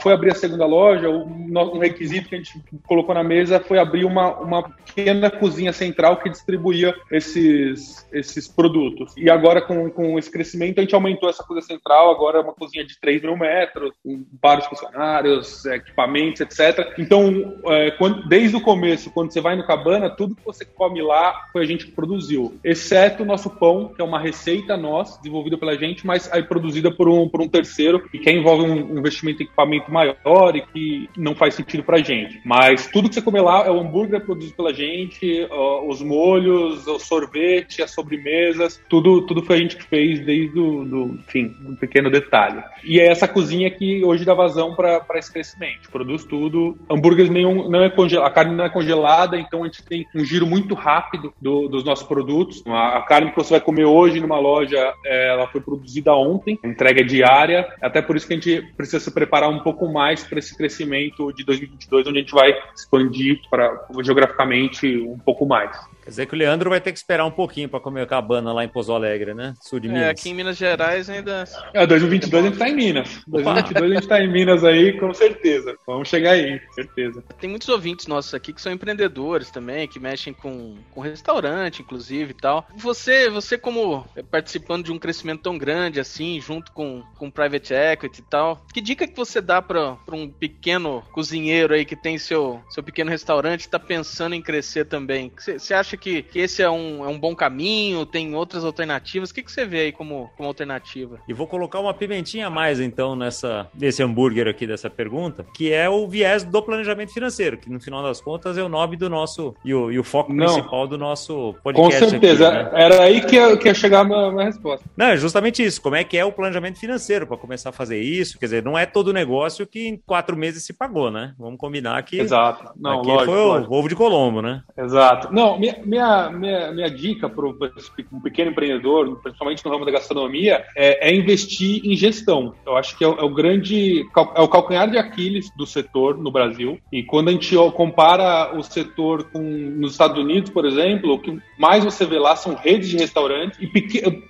foi 0.00 0.12
abrir 0.12 0.32
a 0.32 0.34
segunda 0.34 0.66
loja, 0.66 1.08
um 1.08 1.78
requisito 1.78 2.28
que 2.28 2.34
a 2.34 2.38
gente 2.38 2.60
colocou 2.86 3.14
na 3.14 3.24
mesa 3.24 3.60
foi 3.60 3.78
abrir 3.78 4.04
uma, 4.04 4.38
uma 4.38 4.62
pequena 4.62 5.30
cozinha 5.30 5.72
central 5.72 6.16
que 6.18 6.28
distribuía 6.28 6.94
esses, 7.10 8.06
esses 8.12 8.48
produtos. 8.48 9.14
E 9.16 9.30
agora, 9.30 9.60
com, 9.60 9.90
com 9.90 10.18
esse 10.18 10.30
crescimento, 10.30 10.78
a 10.78 10.82
gente 10.82 10.94
aumentou 10.94 11.28
essa 11.28 11.44
cozinha 11.44 11.62
central, 11.62 12.10
agora 12.10 12.38
é 12.38 12.42
uma 12.42 12.52
cozinha 12.52 12.84
de 12.84 12.98
3 13.00 13.22
mil 13.22 13.36
metros, 13.36 13.92
com 14.02 14.24
vários 14.42 14.66
funcionários, 14.66 15.64
equipamentos, 15.66 16.40
etc. 16.40 16.94
Então, 16.98 17.58
é, 17.66 17.90
quando, 17.92 18.28
desde 18.28 18.56
o 18.56 18.60
começo, 18.60 19.10
quando 19.10 19.32
você 19.32 19.40
vai 19.40 19.49
no 19.56 19.66
Cabana, 19.66 20.10
tudo 20.10 20.34
que 20.34 20.44
você 20.44 20.64
come 20.64 21.02
lá 21.02 21.46
foi 21.52 21.62
a 21.62 21.66
gente 21.66 21.86
que 21.86 21.92
produziu, 21.92 22.58
exceto 22.64 23.22
o 23.22 23.26
nosso 23.26 23.50
pão, 23.50 23.92
que 23.94 24.00
é 24.00 24.04
uma 24.04 24.18
receita 24.18 24.76
nossa, 24.76 25.18
desenvolvida 25.18 25.58
pela 25.58 25.76
gente, 25.76 26.06
mas 26.06 26.30
aí 26.32 26.42
produzida 26.42 26.90
por 26.90 27.08
um, 27.08 27.28
por 27.28 27.40
um 27.40 27.48
terceiro, 27.48 28.02
e 28.12 28.18
que 28.18 28.30
envolve 28.30 28.64
um, 28.64 28.98
investimento 28.98 29.42
em 29.42 29.46
equipamento 29.46 29.90
maior 29.90 30.54
e 30.54 30.62
que 30.62 31.08
não 31.16 31.34
faz 31.34 31.54
sentido 31.54 31.82
pra 31.82 31.98
gente. 31.98 32.40
Mas 32.44 32.86
tudo 32.88 33.08
que 33.08 33.14
você 33.14 33.22
come 33.22 33.40
lá 33.40 33.66
é 33.66 33.70
o 33.70 33.80
hambúrguer 33.80 34.24
produzido 34.24 34.54
pela 34.54 34.72
gente, 34.72 35.46
os 35.86 36.02
molhos, 36.02 36.86
o 36.86 36.98
sorvete, 36.98 37.82
as 37.82 37.90
sobremesas, 37.90 38.80
tudo, 38.88 39.26
tudo 39.26 39.42
foi 39.42 39.56
a 39.56 39.58
gente 39.58 39.76
que 39.76 39.84
fez 39.84 40.20
desde 40.20 40.58
o 40.58 40.84
do, 40.84 41.18
enfim, 41.26 41.54
um 41.66 41.74
pequeno 41.74 42.10
detalhe. 42.10 42.62
E 42.84 43.00
é 43.00 43.06
essa 43.06 43.28
cozinha 43.28 43.70
que 43.70 44.04
hoje 44.04 44.24
dá 44.24 44.34
vazão 44.34 44.74
para 44.74 45.04
esse 45.14 45.32
crescimento. 45.32 45.90
Produz 45.90 46.24
tudo. 46.24 46.76
Hambúrgueres 46.88 47.30
nenhum, 47.30 47.68
não 47.68 47.82
é 47.82 47.90
congelado, 47.90 48.26
a 48.26 48.30
carne 48.30 48.54
não 48.54 48.64
é 48.64 48.68
congelada, 48.68 49.38
então 49.40 49.62
a 49.62 49.66
gente 49.66 49.82
tem 49.82 50.06
um 50.14 50.24
giro 50.24 50.46
muito 50.46 50.74
rápido 50.74 51.32
do, 51.40 51.68
dos 51.68 51.84
nossos 51.84 52.06
produtos. 52.06 52.62
A, 52.66 52.98
a, 52.98 53.02
carne 53.02 53.30
que 53.30 53.36
você 53.36 53.54
vai 53.54 53.60
comer 53.60 53.84
hoje 53.84 54.20
numa 54.20 54.38
loja, 54.38 54.92
é, 55.04 55.28
ela 55.28 55.46
foi 55.48 55.60
produzida 55.60 56.14
ontem, 56.14 56.58
entrega 56.64 57.04
diária. 57.04 57.68
Até 57.80 58.02
por 58.02 58.16
isso 58.16 58.26
que 58.26 58.34
a 58.34 58.36
gente 58.36 58.62
precisa 58.76 59.00
se 59.00 59.10
preparar 59.10 59.50
um 59.50 59.60
pouco 59.60 59.90
mais 59.90 60.22
para 60.24 60.38
esse 60.38 60.56
crescimento 60.56 61.32
de 61.32 61.44
2022, 61.44 62.06
onde 62.06 62.18
a 62.18 62.20
gente 62.20 62.34
vai 62.34 62.54
expandir 62.74 63.40
para 63.50 63.86
geograficamente 64.02 64.98
um 64.98 65.18
pouco 65.18 65.46
mais. 65.46 65.76
Quer 66.02 66.10
dizer 66.10 66.26
que 66.26 66.34
o 66.34 66.38
Leandro 66.38 66.70
vai 66.70 66.80
ter 66.80 66.90
que 66.90 66.98
esperar 66.98 67.24
um 67.24 67.30
pouquinho 67.30 67.68
para 67.68 67.78
comer 67.78 68.06
cabana 68.06 68.52
lá 68.52 68.64
em 68.64 68.68
Pouso 68.68 68.92
Alegre, 68.92 69.34
né? 69.34 69.54
Sul 69.60 69.78
de 69.78 69.86
é, 69.86 69.92
Minas. 69.92 70.06
É, 70.06 70.10
aqui 70.10 70.30
em 70.30 70.34
Minas 70.34 70.56
Gerais 70.56 71.08
ainda. 71.08 71.44
É, 71.74 71.86
2022 71.86 72.44
a 72.44 72.48
gente 72.48 72.58
tá 72.58 72.68
em 72.68 72.74
Minas. 72.74 73.22
2022 73.28 73.90
a 73.90 73.94
gente 73.94 74.08
tá 74.08 74.20
em 74.20 74.28
Minas 74.28 74.64
aí, 74.64 74.98
com 74.98 75.12
certeza. 75.14 75.76
Vamos 75.86 76.08
chegar 76.08 76.32
aí, 76.32 76.58
com 76.58 76.72
certeza. 76.72 77.22
Tem 77.38 77.48
muitos 77.48 77.68
ouvintes 77.68 78.06
nossos 78.06 78.34
aqui 78.34 78.52
que 78.52 78.60
são 78.60 78.72
empreendedores 78.72 79.29
também, 79.50 79.86
que 79.86 80.00
mexem 80.00 80.32
com, 80.32 80.76
com 80.90 81.00
restaurante, 81.00 81.82
inclusive 81.82 82.30
e 82.30 82.34
tal. 82.34 82.66
Você, 82.76 83.30
você 83.30 83.56
como 83.56 84.04
participando 84.30 84.84
de 84.84 84.92
um 84.92 84.98
crescimento 84.98 85.42
tão 85.42 85.58
grande 85.58 86.00
assim, 86.00 86.40
junto 86.40 86.72
com, 86.72 87.02
com 87.16 87.30
private 87.30 87.72
equity 87.72 88.20
e 88.20 88.24
tal, 88.24 88.64
que 88.72 88.80
dica 88.80 89.06
que 89.06 89.16
você 89.16 89.40
dá 89.40 89.60
para 89.62 89.96
um 90.12 90.28
pequeno 90.28 91.02
cozinheiro 91.12 91.74
aí 91.74 91.84
que 91.84 91.96
tem 91.96 92.18
seu, 92.18 92.60
seu 92.70 92.82
pequeno 92.82 93.10
restaurante 93.10 93.64
e 93.64 93.68
tá 93.68 93.78
pensando 93.78 94.34
em 94.34 94.42
crescer 94.42 94.86
também? 94.86 95.32
Você 95.36 95.74
acha 95.74 95.96
que, 95.96 96.22
que 96.22 96.38
esse 96.38 96.62
é 96.62 96.70
um, 96.70 97.04
é 97.04 97.08
um 97.08 97.18
bom 97.18 97.34
caminho? 97.34 98.06
Tem 98.06 98.34
outras 98.34 98.64
alternativas? 98.64 99.30
O 99.30 99.34
que, 99.34 99.42
que 99.42 99.52
você 99.52 99.64
vê 99.64 99.80
aí 99.80 99.92
como, 99.92 100.30
como 100.36 100.48
alternativa? 100.48 101.20
E 101.28 101.32
vou 101.32 101.46
colocar 101.46 101.80
uma 101.80 101.94
pimentinha 101.94 102.46
a 102.46 102.50
mais, 102.50 102.80
então, 102.80 103.14
nessa, 103.14 103.68
nesse 103.74 104.02
hambúrguer 104.02 104.48
aqui 104.48 104.66
dessa 104.66 104.90
pergunta, 104.90 105.46
que 105.54 105.72
é 105.72 105.88
o 105.88 106.08
viés 106.08 106.44
do 106.44 106.62
planejamento 106.62 107.12
financeiro, 107.12 107.58
que 107.58 107.70
no 107.70 107.80
final 107.80 108.02
das 108.02 108.20
contas 108.20 108.56
é 108.56 108.62
o 108.62 108.68
nome 108.68 108.96
do 108.96 109.08
nosso 109.08 109.19
e 109.64 109.74
o, 109.74 109.90
e 109.90 109.98
o 109.98 110.04
foco 110.04 110.32
Não. 110.32 110.46
principal 110.46 110.86
do 110.86 110.98
nosso 110.98 111.54
podcast. 111.62 112.04
Com 112.04 112.10
certeza. 112.10 112.48
Aqui, 112.48 112.56
né? 112.56 112.82
Era 112.82 113.02
aí 113.02 113.20
que 113.20 113.36
ia, 113.36 113.56
que 113.56 113.68
ia 113.68 113.74
chegar 113.74 114.00
a 114.00 114.04
minha, 114.04 114.30
minha 114.30 114.44
resposta. 114.44 114.84
Não, 114.96 115.06
é 115.06 115.16
justamente 115.16 115.62
isso. 115.62 115.80
Como 115.80 115.96
é 115.96 116.04
que 116.04 116.16
é 116.16 116.24
o 116.24 116.32
planejamento 116.32 116.78
financeiro 116.78 117.26
para 117.26 117.36
começar 117.36 117.70
a 117.70 117.72
fazer 117.72 118.00
isso? 118.00 118.38
Quer 118.38 118.46
dizer, 118.46 118.64
não 118.64 118.78
é 118.78 118.86
todo 118.86 119.12
negócio 119.12 119.66
que 119.66 119.86
em 119.86 119.96
quatro 119.96 120.36
meses 120.36 120.64
se 120.64 120.72
pagou, 120.72 121.10
né? 121.10 121.34
Vamos 121.38 121.58
combinar 121.58 122.02
que. 122.02 122.18
Exato. 122.18 122.72
Não, 122.76 123.00
aqui 123.00 123.08
lógico, 123.08 123.32
foi 123.32 123.40
lógico. 123.40 123.74
o 123.74 123.78
ovo 123.78 123.88
de 123.88 123.96
Colombo, 123.96 124.42
né? 124.42 124.62
Exato. 124.76 125.32
Não, 125.32 125.58
minha, 125.58 125.78
minha, 125.84 126.30
minha, 126.30 126.72
minha 126.72 126.90
dica 126.90 127.28
para 127.28 127.46
um 127.46 128.20
pequeno 128.22 128.50
empreendedor, 128.50 129.20
principalmente 129.22 129.64
no 129.64 129.70
ramo 129.70 129.84
da 129.84 129.90
gastronomia, 129.90 130.64
é, 130.76 131.10
é 131.10 131.14
investir 131.14 131.82
em 131.84 131.96
gestão. 131.96 132.54
Eu 132.66 132.76
acho 132.76 132.96
que 132.96 133.04
é, 133.04 133.08
é, 133.08 133.10
o 133.10 133.28
grande, 133.28 134.04
é 134.34 134.40
o 134.40 134.48
calcanhar 134.48 134.90
de 134.90 134.98
Aquiles 134.98 135.50
do 135.56 135.66
setor 135.66 136.16
no 136.16 136.30
Brasil. 136.30 136.78
E 136.92 137.02
quando 137.02 137.28
a 137.28 137.32
gente 137.32 137.54
compara 137.74 138.56
o 138.56 138.62
setor 138.62 138.99
setor 139.00 139.24
com, 139.24 139.40
nos 139.40 139.92
Estados 139.92 140.18
Unidos, 140.18 140.50
por 140.50 140.66
exemplo, 140.66 141.14
o 141.14 141.18
que 141.18 141.38
mais 141.58 141.82
você 141.82 142.04
vê 142.04 142.18
lá 142.18 142.36
são 142.36 142.54
redes 142.54 142.88
de 142.88 142.96
restaurantes 142.96 143.58
e 143.60 143.66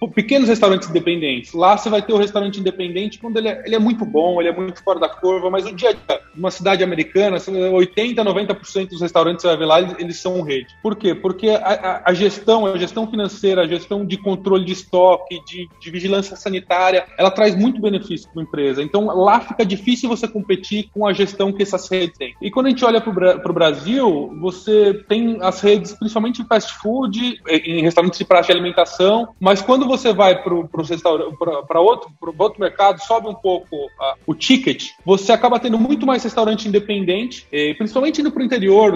pequenos 0.08 0.48
restaurantes 0.48 0.88
independentes. 0.88 1.52
Lá 1.52 1.76
você 1.76 1.90
vai 1.90 2.02
ter 2.02 2.12
o 2.12 2.16
restaurante 2.16 2.60
independente 2.60 3.18
quando 3.18 3.36
ele 3.36 3.48
é, 3.48 3.62
ele 3.66 3.74
é 3.74 3.78
muito 3.78 4.04
bom, 4.04 4.40
ele 4.40 4.48
é 4.48 4.52
muito 4.52 4.82
fora 4.82 5.00
da 5.00 5.08
curva, 5.08 5.50
mas 5.50 5.66
o 5.66 5.74
dia 5.74 5.90
a 5.90 5.92
dia, 5.92 6.20
uma 6.36 6.50
cidade 6.50 6.84
americana, 6.84 7.38
80, 7.72 8.24
90% 8.24 8.88
dos 8.88 9.00
restaurantes 9.00 9.42
você 9.42 9.48
vai 9.48 9.56
ver 9.56 9.66
lá, 9.66 9.80
eles, 9.80 9.94
eles 9.98 10.18
são 10.18 10.40
rede. 10.42 10.68
Por 10.82 10.96
quê? 10.96 11.14
Porque 11.14 11.48
a, 11.50 11.56
a, 11.56 12.10
a, 12.10 12.14
gestão, 12.14 12.66
a 12.66 12.78
gestão 12.78 13.10
financeira, 13.10 13.62
a 13.62 13.66
gestão 13.66 14.04
de 14.04 14.16
controle 14.16 14.64
de 14.64 14.72
estoque, 14.72 15.42
de, 15.44 15.68
de 15.80 15.90
vigilância 15.90 16.36
sanitária, 16.36 17.06
ela 17.18 17.30
traz 17.30 17.54
muito 17.54 17.80
benefício 17.80 18.30
para 18.32 18.42
a 18.42 18.44
empresa. 18.44 18.82
Então 18.82 19.06
lá 19.06 19.40
fica 19.40 19.64
difícil 19.64 20.08
você 20.08 20.28
competir 20.28 20.88
com 20.92 21.06
a 21.06 21.12
gestão 21.12 21.52
que 21.52 21.62
essas 21.62 21.88
redes 21.88 22.16
têm. 22.16 22.34
E 22.40 22.50
quando 22.50 22.66
a 22.66 22.70
gente 22.70 22.84
olha 22.84 23.00
para 23.00 23.50
o 23.50 23.54
Brasil, 23.54 24.30
você 24.40 24.59
tem 25.08 25.38
as 25.42 25.60
redes, 25.60 25.92
principalmente 25.92 26.44
fast 26.44 26.74
food, 26.74 27.40
em 27.48 27.82
restaurantes 27.82 28.18
de 28.18 28.24
praça 28.24 28.46
de 28.46 28.52
alimentação, 28.52 29.28
mas 29.38 29.62
quando 29.62 29.86
você 29.86 30.12
vai 30.12 30.42
para 30.42 31.80
outro, 31.80 32.10
outro 32.38 32.60
mercado, 32.60 33.00
sobe 33.00 33.28
um 33.28 33.34
pouco 33.34 33.76
uh, 33.76 34.16
o 34.26 34.34
ticket, 34.34 34.90
você 35.04 35.32
acaba 35.32 35.58
tendo 35.58 35.78
muito 35.78 36.06
mais 36.06 36.22
restaurante 36.22 36.68
independente, 36.68 37.46
principalmente 37.76 38.20
indo 38.20 38.30
para 38.30 38.42
o 38.42 38.44
interior, 38.44 38.94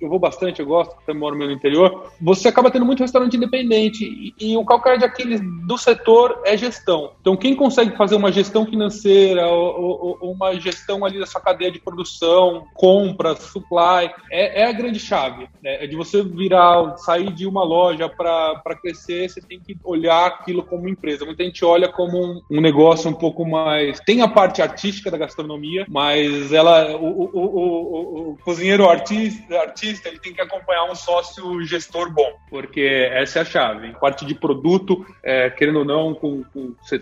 eu 0.00 0.08
vou 0.08 0.18
bastante, 0.18 0.60
eu 0.60 0.66
gosto, 0.66 0.94
eu 1.06 1.14
moro 1.14 1.36
no 1.36 1.50
interior, 1.50 2.10
você 2.20 2.48
acaba 2.48 2.70
tendo 2.70 2.84
muito 2.84 3.00
restaurante 3.00 3.36
independente 3.36 4.04
e, 4.04 4.52
e 4.52 4.56
o 4.56 4.64
calcanhar 4.64 4.98
de 4.98 5.04
Aquiles 5.04 5.40
do 5.66 5.76
setor 5.78 6.40
é 6.44 6.56
gestão. 6.56 7.12
Então, 7.20 7.36
quem 7.36 7.54
consegue 7.54 7.96
fazer 7.96 8.16
uma 8.16 8.32
gestão 8.32 8.66
financeira 8.66 9.46
ou, 9.48 9.80
ou, 9.80 10.18
ou 10.20 10.32
uma 10.32 10.54
gestão 10.58 11.04
ali 11.04 11.18
da 11.18 11.26
sua 11.26 11.40
cadeia 11.40 11.70
de 11.70 11.80
produção, 11.80 12.66
compras, 12.74 13.38
supply, 13.38 14.10
é, 14.30 14.62
é 14.62 14.66
a 14.66 14.72
grande 14.72 14.93
chave. 14.98 15.48
Né? 15.62 15.84
É 15.84 15.86
de 15.86 15.96
você 15.96 16.22
virar, 16.22 16.96
sair 16.98 17.32
de 17.32 17.46
uma 17.46 17.64
loja 17.64 18.08
para 18.08 18.78
crescer, 18.80 19.28
você 19.28 19.40
tem 19.40 19.60
que 19.60 19.76
olhar 19.84 20.26
aquilo 20.26 20.62
como 20.62 20.88
empresa. 20.88 21.24
Muita 21.24 21.44
gente 21.44 21.64
olha 21.64 21.88
como 21.88 22.18
um, 22.18 22.40
um, 22.50 22.60
negócio 22.60 23.10
um 23.10 23.14
pouco 23.14 23.44
mais. 23.44 24.00
Tem 24.00 24.22
a 24.22 24.28
parte 24.28 24.62
artística 24.62 25.10
da 25.10 25.18
gastronomia, 25.18 25.86
mas 25.88 26.52
ela, 26.52 26.96
o, 26.96 27.06
o, 27.06 27.40
o, 27.40 28.30
o 28.32 28.38
cozinheiro 28.44 28.88
artista, 28.88 29.58
artista, 29.58 30.08
ele 30.08 30.18
tem 30.18 30.32
que 30.32 30.40
acompanhar 30.40 30.84
um 30.84 30.94
sócio 30.94 31.62
gestor 31.64 32.12
bom, 32.12 32.32
porque 32.48 33.08
essa 33.12 33.40
é 33.40 33.42
a 33.42 33.44
chave. 33.44 33.92
Parte 34.00 34.24
de 34.24 34.34
produto, 34.34 35.04
é, 35.22 35.50
querendo 35.50 35.80
ou 35.80 35.84
não, 35.84 36.14
com, 36.14 36.42
com 36.44 36.74
você, 36.82 37.00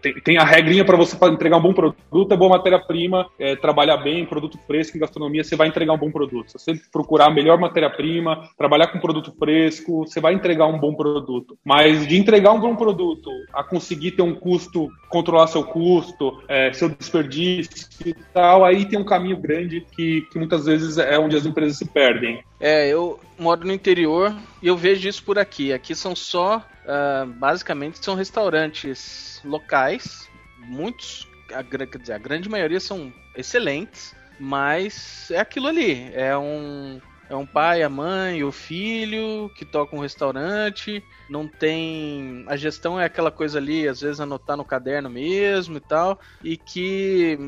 tem, 0.00 0.14
tem, 0.20 0.38
a 0.38 0.44
regrinha 0.44 0.84
para 0.84 0.96
você 0.96 1.16
entregar 1.26 1.56
um 1.56 1.62
bom 1.62 1.72
produto, 1.72 2.32
é 2.32 2.36
boa 2.36 2.56
matéria-prima, 2.56 3.28
é, 3.38 3.56
trabalhar 3.56 3.98
bem, 3.98 4.26
produto 4.26 4.58
fresco 4.66 4.96
em 4.96 5.00
gastronomia, 5.00 5.44
você 5.44 5.56
vai 5.56 5.68
entregar 5.68 5.92
um 5.92 5.98
bom 5.98 6.10
produto. 6.10 6.48
Se 6.50 6.58
você 6.58 6.74
procurar 7.14 7.26
a 7.26 7.30
melhor 7.30 7.58
matéria-prima, 7.58 8.50
trabalhar 8.58 8.88
com 8.88 8.98
produto 8.98 9.32
fresco, 9.38 10.04
você 10.04 10.20
vai 10.20 10.34
entregar 10.34 10.66
um 10.66 10.78
bom 10.78 10.94
produto. 10.94 11.56
Mas 11.64 12.04
de 12.06 12.16
entregar 12.16 12.50
um 12.52 12.60
bom 12.60 12.74
produto 12.74 13.30
a 13.52 13.62
conseguir 13.62 14.12
ter 14.12 14.22
um 14.22 14.34
custo, 14.34 14.88
controlar 15.08 15.46
seu 15.46 15.62
custo, 15.62 16.42
é, 16.48 16.72
seu 16.72 16.88
desperdício 16.88 17.88
e 18.04 18.14
tal, 18.32 18.64
aí 18.64 18.84
tem 18.84 18.98
um 18.98 19.04
caminho 19.04 19.36
grande 19.36 19.86
que, 19.94 20.22
que 20.22 20.38
muitas 20.38 20.66
vezes 20.66 20.98
é 20.98 21.16
onde 21.16 21.36
as 21.36 21.46
empresas 21.46 21.78
se 21.78 21.84
perdem. 21.84 22.42
É, 22.58 22.88
eu 22.88 23.20
moro 23.38 23.64
no 23.64 23.72
interior 23.72 24.34
e 24.60 24.66
eu 24.66 24.76
vejo 24.76 25.08
isso 25.08 25.22
por 25.22 25.38
aqui. 25.38 25.72
Aqui 25.72 25.94
são 25.94 26.16
só, 26.16 26.56
uh, 26.58 27.26
basicamente, 27.26 28.04
são 28.04 28.16
restaurantes 28.16 29.40
locais, 29.44 30.28
muitos, 30.58 31.28
a, 31.52 31.62
quer 31.62 31.98
dizer, 31.98 32.14
a 32.14 32.18
grande 32.18 32.48
maioria 32.48 32.80
são 32.80 33.12
excelentes, 33.36 34.16
mas 34.38 35.30
é 35.30 35.40
aquilo 35.40 35.68
ali, 35.68 36.10
é 36.14 36.36
um 36.36 37.00
é 37.28 37.34
um 37.34 37.46
pai, 37.46 37.82
a 37.82 37.88
mãe, 37.88 38.44
o 38.44 38.52
filho 38.52 39.50
que 39.56 39.64
toca 39.64 39.96
um 39.96 40.00
restaurante. 40.00 41.02
Não 41.28 41.48
tem. 41.48 42.44
A 42.46 42.56
gestão 42.56 43.00
é 43.00 43.04
aquela 43.06 43.30
coisa 43.30 43.58
ali, 43.58 43.88
às 43.88 44.00
vezes 44.00 44.20
anotar 44.20 44.56
no 44.56 44.64
caderno 44.64 45.08
mesmo 45.08 45.78
e 45.78 45.80
tal. 45.80 46.20
E 46.42 46.56
que 46.56 47.38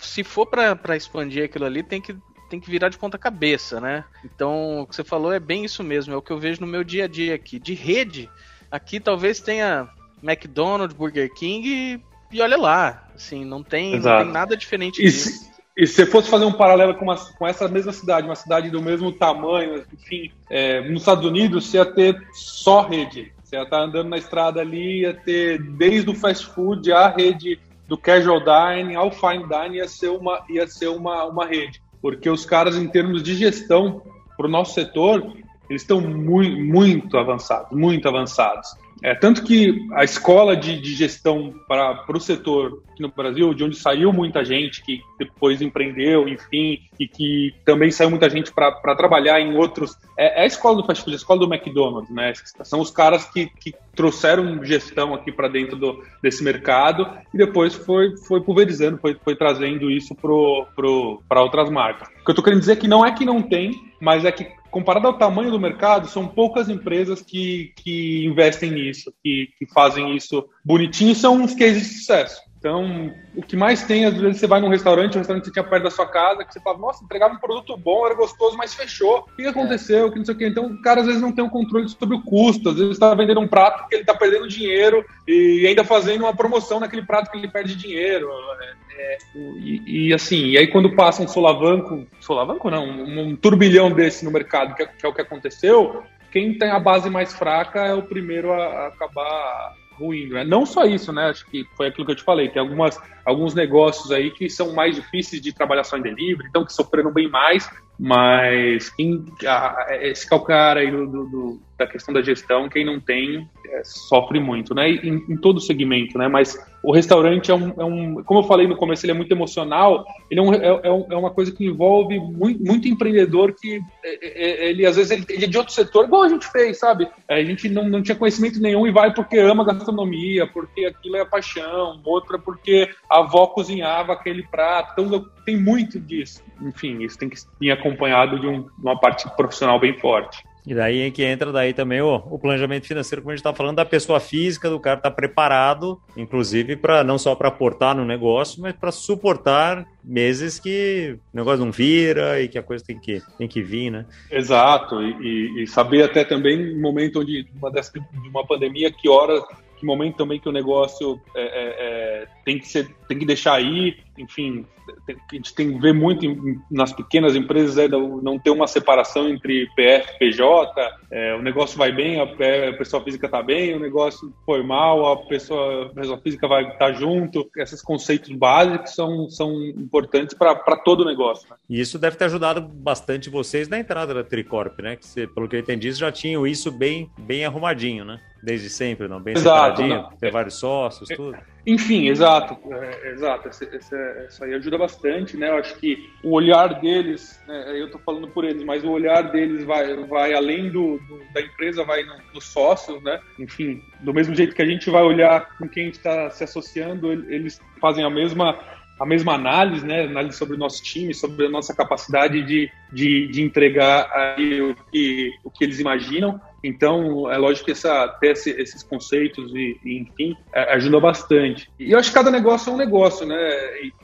se 0.00 0.24
for 0.24 0.46
para 0.46 0.96
expandir 0.96 1.44
aquilo 1.44 1.64
ali, 1.64 1.82
tem 1.82 2.00
que 2.00 2.16
tem 2.48 2.58
que 2.58 2.68
virar 2.68 2.88
de 2.88 2.98
ponta 2.98 3.16
cabeça, 3.16 3.80
né? 3.80 4.04
Então, 4.24 4.80
o 4.80 4.86
que 4.86 4.96
você 4.96 5.04
falou 5.04 5.32
é 5.32 5.38
bem 5.38 5.64
isso 5.64 5.84
mesmo, 5.84 6.12
é 6.12 6.16
o 6.16 6.22
que 6.22 6.32
eu 6.32 6.38
vejo 6.38 6.60
no 6.60 6.66
meu 6.66 6.82
dia 6.82 7.04
a 7.04 7.08
dia 7.08 7.36
aqui. 7.36 7.60
De 7.60 7.74
rede, 7.74 8.28
aqui 8.68 8.98
talvez 8.98 9.38
tenha 9.38 9.88
McDonald's, 10.20 10.96
Burger 10.96 11.32
King 11.32 11.68
e, 11.68 12.02
e 12.32 12.42
olha 12.42 12.56
lá, 12.56 13.08
assim, 13.14 13.44
não 13.44 13.62
tem, 13.62 14.00
não 14.00 14.24
tem 14.24 14.32
nada 14.32 14.56
diferente 14.56 15.00
disso. 15.00 15.49
E 15.80 15.86
se 15.86 15.94
você 15.94 16.06
fosse 16.06 16.28
fazer 16.30 16.44
um 16.44 16.52
paralelo 16.52 16.94
com, 16.94 17.04
uma, 17.04 17.16
com, 17.16 17.46
essa 17.46 17.66
mesma 17.66 17.92
cidade, 17.92 18.26
uma 18.26 18.36
cidade 18.36 18.70
do 18.70 18.82
mesmo 18.82 19.10
tamanho, 19.10 19.82
enfim, 19.92 20.30
é, 20.50 20.80
nos 20.88 21.00
Estados 21.00 21.24
Unidos, 21.24 21.66
você 21.66 21.78
ia 21.78 21.86
ter 21.86 22.22
só 22.32 22.82
rede. 22.82 23.32
Você 23.42 23.56
ia 23.56 23.62
estar 23.62 23.80
andando 23.80 24.08
na 24.08 24.18
estrada 24.18 24.60
ali, 24.60 25.00
ia 25.00 25.14
ter 25.14 25.60
desde 25.60 26.10
o 26.10 26.14
fast 26.14 26.46
food, 26.46 26.92
a 26.92 27.08
rede 27.08 27.58
do 27.88 27.96
casual 27.96 28.40
dining 28.40 28.94
ao 28.94 29.10
fine 29.10 29.44
dining, 29.48 29.78
ia 29.78 29.88
ser 29.88 30.10
uma, 30.10 30.44
ia 30.48 30.66
ser 30.68 30.88
uma, 30.88 31.24
uma 31.24 31.46
rede 31.46 31.80
porque 32.00 32.28
os 32.28 32.44
caras, 32.44 32.76
em 32.76 32.88
termos 32.88 33.22
de 33.22 33.34
gestão, 33.34 34.02
para 34.36 34.46
o 34.46 34.50
nosso 34.50 34.74
setor, 34.74 35.34
eles 35.68 35.82
estão 35.82 36.00
muito, 36.00 36.58
muito 36.60 37.18
avançados, 37.18 37.76
muito 37.76 38.08
avançados. 38.08 38.74
É, 39.02 39.14
tanto 39.14 39.42
que 39.42 39.86
a 39.92 40.04
escola 40.04 40.56
de, 40.56 40.80
de 40.80 40.94
gestão 40.94 41.54
para 41.66 42.04
o 42.08 42.20
setor 42.20 42.82
aqui 42.92 43.02
no 43.02 43.08
Brasil, 43.08 43.54
de 43.54 43.64
onde 43.64 43.76
saiu 43.76 44.12
muita 44.12 44.44
gente 44.44 44.82
que 44.82 45.00
depois 45.18 45.62
empreendeu, 45.62 46.28
enfim, 46.28 46.80
e 46.98 47.08
que 47.08 47.54
também 47.64 47.90
saiu 47.90 48.10
muita 48.10 48.28
gente 48.28 48.52
para 48.52 48.94
trabalhar 48.96 49.40
em 49.40 49.56
outros. 49.56 49.96
É, 50.18 50.40
é, 50.40 50.42
a 50.42 50.46
escola 50.46 50.76
do 50.76 50.86
fast 50.86 51.02
food, 51.02 51.14
a 51.14 51.16
escola 51.16 51.40
do 51.40 51.52
McDonald's, 51.52 52.14
né? 52.14 52.32
São 52.62 52.80
os 52.80 52.90
caras 52.90 53.24
que, 53.24 53.46
que 53.46 53.74
trouxeram 53.94 54.62
gestão 54.64 55.14
aqui 55.14 55.32
para 55.32 55.48
dentro 55.48 55.76
do, 55.76 56.02
desse 56.22 56.44
mercado 56.44 57.08
e 57.32 57.38
depois 57.38 57.74
foi, 57.74 58.16
foi 58.16 58.40
pulverizando, 58.40 58.98
foi, 58.98 59.16
foi 59.24 59.34
trazendo 59.34 59.90
isso 59.90 60.14
para 60.14 61.40
outras 61.40 61.70
marcas. 61.70 62.08
O 62.08 62.24
que 62.24 62.30
eu 62.30 62.32
estou 62.32 62.44
querendo 62.44 62.60
dizer 62.60 62.72
é 62.72 62.76
que 62.76 62.88
não 62.88 63.04
é 63.04 63.12
que 63.12 63.24
não 63.24 63.42
tem, 63.42 63.72
mas 64.00 64.24
é 64.24 64.32
que 64.32 64.59
comparado 64.70 65.06
ao 65.06 65.18
tamanho 65.18 65.50
do 65.50 65.60
mercado, 65.60 66.08
são 66.08 66.26
poucas 66.26 66.68
empresas 66.68 67.20
que, 67.22 67.72
que 67.76 68.24
investem 68.24 68.70
nisso, 68.70 69.12
que, 69.22 69.48
que 69.58 69.66
fazem 69.66 70.16
isso 70.16 70.48
bonitinho 70.64 71.14
são 71.14 71.34
uns 71.34 71.54
cases 71.54 71.82
de 71.82 71.94
sucesso. 71.98 72.40
Então, 72.60 73.10
o 73.34 73.40
que 73.40 73.56
mais 73.56 73.84
tem, 73.84 74.04
às 74.04 74.14
vezes 74.14 74.38
você 74.38 74.46
vai 74.46 74.60
num 74.60 74.68
restaurante, 74.68 75.14
um 75.14 75.18
restaurante 75.18 75.44
que 75.44 75.50
tinha 75.50 75.64
perto 75.64 75.84
da 75.84 75.90
sua 75.90 76.06
casa, 76.06 76.44
que 76.44 76.52
você 76.52 76.60
fala, 76.60 76.76
nossa, 76.76 77.02
entregava 77.02 77.32
um 77.32 77.38
produto 77.38 77.74
bom, 77.74 78.04
era 78.04 78.14
gostoso, 78.14 78.54
mas 78.54 78.74
fechou. 78.74 79.20
O 79.20 79.36
que 79.36 79.46
aconteceu? 79.46 80.08
É. 80.08 80.10
Que 80.10 80.18
não 80.18 80.24
sei 80.26 80.34
o 80.34 80.38
quê. 80.38 80.46
Então, 80.46 80.66
o 80.66 80.82
cara 80.82 81.00
às 81.00 81.06
vezes 81.06 81.22
não 81.22 81.32
tem 81.32 81.42
um 81.42 81.48
controle 81.48 81.88
sobre 81.88 82.14
o 82.14 82.22
custo, 82.22 82.68
às 82.68 82.74
vezes 82.74 82.92
está 82.92 83.14
vendendo 83.14 83.40
um 83.40 83.48
prato 83.48 83.88
que 83.88 83.94
ele 83.94 84.02
está 84.02 84.14
perdendo 84.14 84.46
dinheiro 84.46 85.02
e 85.26 85.66
ainda 85.66 85.84
fazendo 85.84 86.20
uma 86.20 86.36
promoção 86.36 86.78
naquele 86.78 87.00
prato 87.00 87.30
que 87.30 87.38
ele 87.38 87.48
perde 87.48 87.74
dinheiro. 87.74 88.28
É, 88.60 88.74
é, 88.98 89.18
e, 89.34 90.08
e, 90.08 90.12
assim, 90.12 90.48
e 90.48 90.58
aí 90.58 90.66
quando 90.66 90.94
passa 90.94 91.22
um 91.22 91.28
solavanco, 91.28 92.06
solavanco 92.20 92.68
não, 92.68 92.84
um, 92.84 93.20
um 93.20 93.36
turbilhão 93.36 93.90
desse 93.90 94.22
no 94.22 94.30
mercado, 94.30 94.74
que 94.74 94.82
é, 94.82 94.86
que 94.86 95.06
é 95.06 95.08
o 95.08 95.14
que 95.14 95.22
aconteceu, 95.22 96.02
quem 96.30 96.58
tem 96.58 96.70
a 96.70 96.78
base 96.78 97.08
mais 97.08 97.32
fraca 97.32 97.80
é 97.86 97.94
o 97.94 98.02
primeiro 98.02 98.52
a, 98.52 98.66
a 98.66 98.86
acabar 98.88 99.74
ruindo. 100.00 100.34
Né? 100.34 100.44
Não 100.44 100.64
só 100.64 100.84
isso, 100.84 101.12
né? 101.12 101.28
Acho 101.28 101.44
que 101.46 101.66
foi 101.76 101.88
aquilo 101.88 102.06
que 102.06 102.12
eu 102.12 102.16
te 102.16 102.24
falei. 102.24 102.48
Tem 102.48 102.60
algumas, 102.60 102.98
alguns 103.24 103.54
negócios 103.54 104.10
aí 104.10 104.30
que 104.30 104.48
são 104.48 104.72
mais 104.72 104.96
difíceis 104.96 105.42
de 105.42 105.52
trabalhar 105.52 105.84
só 105.84 105.98
em 105.98 106.02
delivery, 106.02 106.48
então 106.48 106.64
que 106.64 106.72
sofreram 106.72 107.12
bem 107.12 107.28
mais, 107.28 107.70
mas 108.02 108.88
quem, 108.88 109.22
a, 109.46 109.88
esse 110.00 110.26
calcanhar 110.26 110.78
aí 110.78 110.90
do, 110.90 111.06
do, 111.06 111.60
da 111.78 111.86
questão 111.86 112.14
da 112.14 112.22
gestão, 112.22 112.66
quem 112.66 112.82
não 112.82 112.98
tem, 112.98 113.46
é, 113.68 113.82
sofre 113.84 114.40
muito, 114.40 114.74
né? 114.74 114.88
Em, 114.88 115.22
em, 115.28 115.36
todo 115.36 115.60
segmento, 115.60 116.16
né? 116.16 116.26
Mas 116.26 116.58
o 116.82 116.92
restaurante 116.92 117.50
é 117.50 117.54
um, 117.54 117.74
é 117.78 117.84
um, 117.84 118.22
como 118.24 118.40
eu 118.40 118.44
falei 118.44 118.66
no 118.66 118.74
começo, 118.74 119.04
ele 119.04 119.12
é 119.12 119.14
muito 119.14 119.30
emocional, 119.30 120.06
ele 120.30 120.40
é, 120.40 120.42
um, 120.42 120.54
é, 120.54 120.66
é, 120.66 121.06
é 121.10 121.16
uma 121.16 121.30
coisa 121.30 121.52
que 121.52 121.66
envolve 121.66 122.18
muito, 122.18 122.64
muito 122.64 122.88
empreendedor 122.88 123.54
que 123.54 123.80
é, 124.02 124.64
é, 124.64 124.70
ele, 124.70 124.86
às 124.86 124.96
vezes, 124.96 125.10
ele, 125.10 125.26
ele, 125.28 125.44
é 125.44 125.48
de 125.48 125.58
outro 125.58 125.74
setor, 125.74 126.06
igual 126.06 126.22
a 126.22 126.28
gente 126.30 126.50
fez, 126.50 126.78
sabe? 126.78 127.06
A 127.28 127.42
gente 127.42 127.68
não, 127.68 127.86
não 127.86 128.02
tinha 128.02 128.16
conhecimento 128.16 128.60
nenhum 128.62 128.86
e 128.86 128.90
vai 128.90 129.12
porque 129.12 129.38
ama 129.38 129.62
gastronomia, 129.62 130.46
porque 130.46 130.86
aquilo 130.86 131.16
é 131.16 131.24
paixão, 131.26 132.00
outra 132.02 132.38
porque 132.38 132.88
a 133.10 133.18
avó 133.18 133.46
cozinhava 133.46 134.14
aquele 134.14 134.42
prato, 134.44 134.92
então 135.02 135.26
tem 135.44 135.56
muito 135.56 136.00
disso. 136.00 136.42
Enfim, 136.62 137.02
isso 137.02 137.18
tem 137.18 137.28
que 137.28 137.36
ir 137.60 137.70
acompanhado 137.70 137.89
de 137.92 138.46
um, 138.46 138.66
uma 138.78 138.98
parte 138.98 139.28
profissional 139.36 139.78
bem 139.78 139.98
forte. 139.98 140.42
E 140.66 140.74
daí 140.74 141.00
é 141.00 141.10
que 141.10 141.24
entra 141.24 141.50
daí 141.50 141.72
também 141.72 142.00
o, 142.00 142.14
o 142.14 142.38
planejamento 142.38 142.86
financeiro, 142.86 143.22
como 143.22 143.32
a 143.32 143.34
gente 143.34 143.40
está 143.40 143.54
falando, 143.54 143.76
da 143.76 143.84
pessoa 143.84 144.20
física, 144.20 144.68
do 144.68 144.78
cara 144.78 144.98
estar 144.98 145.10
tá 145.10 145.16
preparado, 145.16 145.98
inclusive, 146.16 146.76
para 146.76 147.02
não 147.02 147.18
só 147.18 147.34
para 147.34 147.48
aportar 147.48 147.94
no 147.94 148.04
negócio, 148.04 148.60
mas 148.60 148.74
para 148.74 148.92
suportar 148.92 149.86
meses 150.04 150.60
que 150.60 151.18
o 151.32 151.36
negócio 151.36 151.64
não 151.64 151.72
vira 151.72 152.40
e 152.40 152.48
que 152.48 152.58
a 152.58 152.62
coisa 152.62 152.84
tem 152.84 152.98
que, 152.98 153.22
tem 153.38 153.48
que 153.48 153.62
vir, 153.62 153.90
né? 153.90 154.06
Exato, 154.30 155.02
e, 155.02 155.62
e 155.62 155.66
saber 155.66 156.02
até 156.02 156.24
também 156.24 156.74
no 156.74 156.80
momento 156.80 157.20
onde 157.20 157.46
uma, 157.56 157.70
dessa, 157.70 157.92
de 157.92 158.28
uma 158.28 158.46
pandemia, 158.46 158.92
que 158.92 159.08
hora 159.08 159.42
que 159.80 159.86
momento 159.86 160.18
também 160.18 160.38
que 160.38 160.48
o 160.48 160.52
negócio 160.52 161.18
é, 161.34 161.40
é, 161.40 162.22
é, 162.22 162.26
tem, 162.44 162.58
que 162.58 162.68
ser, 162.68 162.94
tem 163.08 163.18
que 163.18 163.24
deixar 163.24 163.54
aí, 163.54 163.96
enfim, 164.18 164.66
a 165.08 165.34
gente 165.34 165.54
tem 165.54 165.72
que 165.72 165.78
ver 165.78 165.94
muito 165.94 166.26
nas 166.70 166.92
pequenas 166.92 167.34
empresas 167.34 167.78
é, 167.78 167.88
não 167.88 168.38
ter 168.38 168.50
uma 168.50 168.66
separação 168.66 169.28
entre 169.28 169.66
PF 169.76 170.14
e 170.14 170.18
PJ, 170.18 171.00
é, 171.10 171.34
o 171.34 171.42
negócio 171.42 171.78
vai 171.78 171.92
bem, 171.92 172.20
a, 172.20 172.24
a 172.24 172.76
pessoa 172.76 173.02
física 173.02 173.26
está 173.26 173.42
bem, 173.42 173.74
o 173.74 173.80
negócio 173.80 174.32
foi 174.44 174.62
mal, 174.62 175.12
a 175.12 175.16
pessoa, 175.26 175.86
a 175.86 175.88
pessoa 175.88 176.18
física 176.18 176.46
vai 176.46 176.64
estar 176.64 176.78
tá 176.78 176.92
junto. 176.92 177.48
Esses 177.56 177.82
conceitos 177.82 178.30
básicos 178.30 178.94
são, 178.94 179.28
são 179.28 179.52
importantes 179.64 180.36
para 180.36 180.54
todo 180.76 181.00
o 181.00 181.04
negócio. 181.04 181.48
Né? 181.50 181.56
E 181.68 181.80
isso 181.80 181.98
deve 181.98 182.16
ter 182.16 182.26
ajudado 182.26 182.60
bastante 182.60 183.30
vocês 183.30 183.68
na 183.68 183.78
entrada 183.78 184.14
da 184.14 184.22
Tricorp, 184.22 184.80
né? 184.80 184.96
Que 184.96 185.06
você, 185.06 185.26
pelo 185.26 185.48
que 185.48 185.56
eu 185.56 185.60
entendi, 185.60 185.90
já 185.92 186.12
tinham 186.12 186.46
isso 186.46 186.70
bem, 186.70 187.10
bem 187.18 187.44
arrumadinho, 187.44 188.04
né? 188.04 188.20
Desde 188.42 188.70
sempre, 188.70 189.06
não? 189.06 189.20
Bem 189.20 189.34
exato, 189.36 189.76
separadinho, 189.76 190.02
não. 190.02 190.18
ter 190.18 190.30
vários 190.30 190.54
sócios, 190.54 191.08
tudo. 191.08 191.36
Enfim, 191.66 192.08
exato, 192.08 192.56
é, 192.72 193.10
exato. 193.10 193.48
isso 193.48 194.44
aí 194.44 194.54
ajuda 194.54 194.78
bastante, 194.78 195.36
né? 195.36 195.48
Eu 195.48 195.56
acho 195.56 195.76
que 195.76 196.10
o 196.24 196.32
olhar 196.32 196.80
deles, 196.80 197.40
né, 197.46 197.80
eu 197.80 197.86
estou 197.86 198.00
falando 198.00 198.28
por 198.28 198.44
eles, 198.44 198.62
mas 198.64 198.82
o 198.84 198.90
olhar 198.90 199.30
deles 199.30 199.64
vai, 199.64 199.94
vai 200.06 200.32
além 200.32 200.70
do, 200.70 200.98
do 200.98 201.20
da 201.32 201.40
empresa, 201.40 201.84
vai 201.84 202.02
nos 202.02 202.20
no 202.34 202.40
sócios, 202.40 203.02
né? 203.02 203.20
Enfim, 203.38 203.82
do 204.00 204.14
mesmo 204.14 204.34
jeito 204.34 204.54
que 204.54 204.62
a 204.62 204.66
gente 204.66 204.90
vai 204.90 205.02
olhar 205.02 205.56
com 205.58 205.68
quem 205.68 205.88
está 205.88 206.30
se 206.30 206.44
associando, 206.44 207.12
eles 207.12 207.60
fazem 207.80 208.04
a 208.04 208.10
mesma 208.10 208.58
a 209.00 209.06
mesma 209.06 209.32
análise, 209.32 209.86
né? 209.86 210.02
Análise 210.02 210.36
sobre 210.36 210.56
o 210.56 210.58
nosso 210.58 210.82
time, 210.82 211.14
sobre 211.14 211.46
a 211.46 211.48
nossa 211.48 211.74
capacidade 211.74 212.42
de, 212.42 212.70
de, 212.92 213.28
de 213.28 213.42
entregar 213.42 214.10
aí 214.14 214.60
o 214.60 214.76
que, 214.92 215.32
o 215.42 215.50
que 215.50 215.64
eles 215.64 215.80
imaginam. 215.80 216.38
Então, 216.62 217.30
é 217.32 217.38
lógico 217.38 217.64
que 217.64 217.72
essa, 217.72 218.06
ter 218.20 218.32
esse, 218.32 218.50
esses 218.50 218.82
conceitos 218.82 219.50
e, 219.54 219.80
e 219.82 219.98
enfim, 220.00 220.36
é, 220.52 221.00
bastante. 221.00 221.70
E 221.78 221.92
eu 221.92 221.98
acho 221.98 222.10
que 222.10 222.14
cada 222.14 222.30
negócio 222.30 222.70
é 222.70 222.74
um 222.74 222.76
negócio, 222.76 223.26
né? 223.26 223.38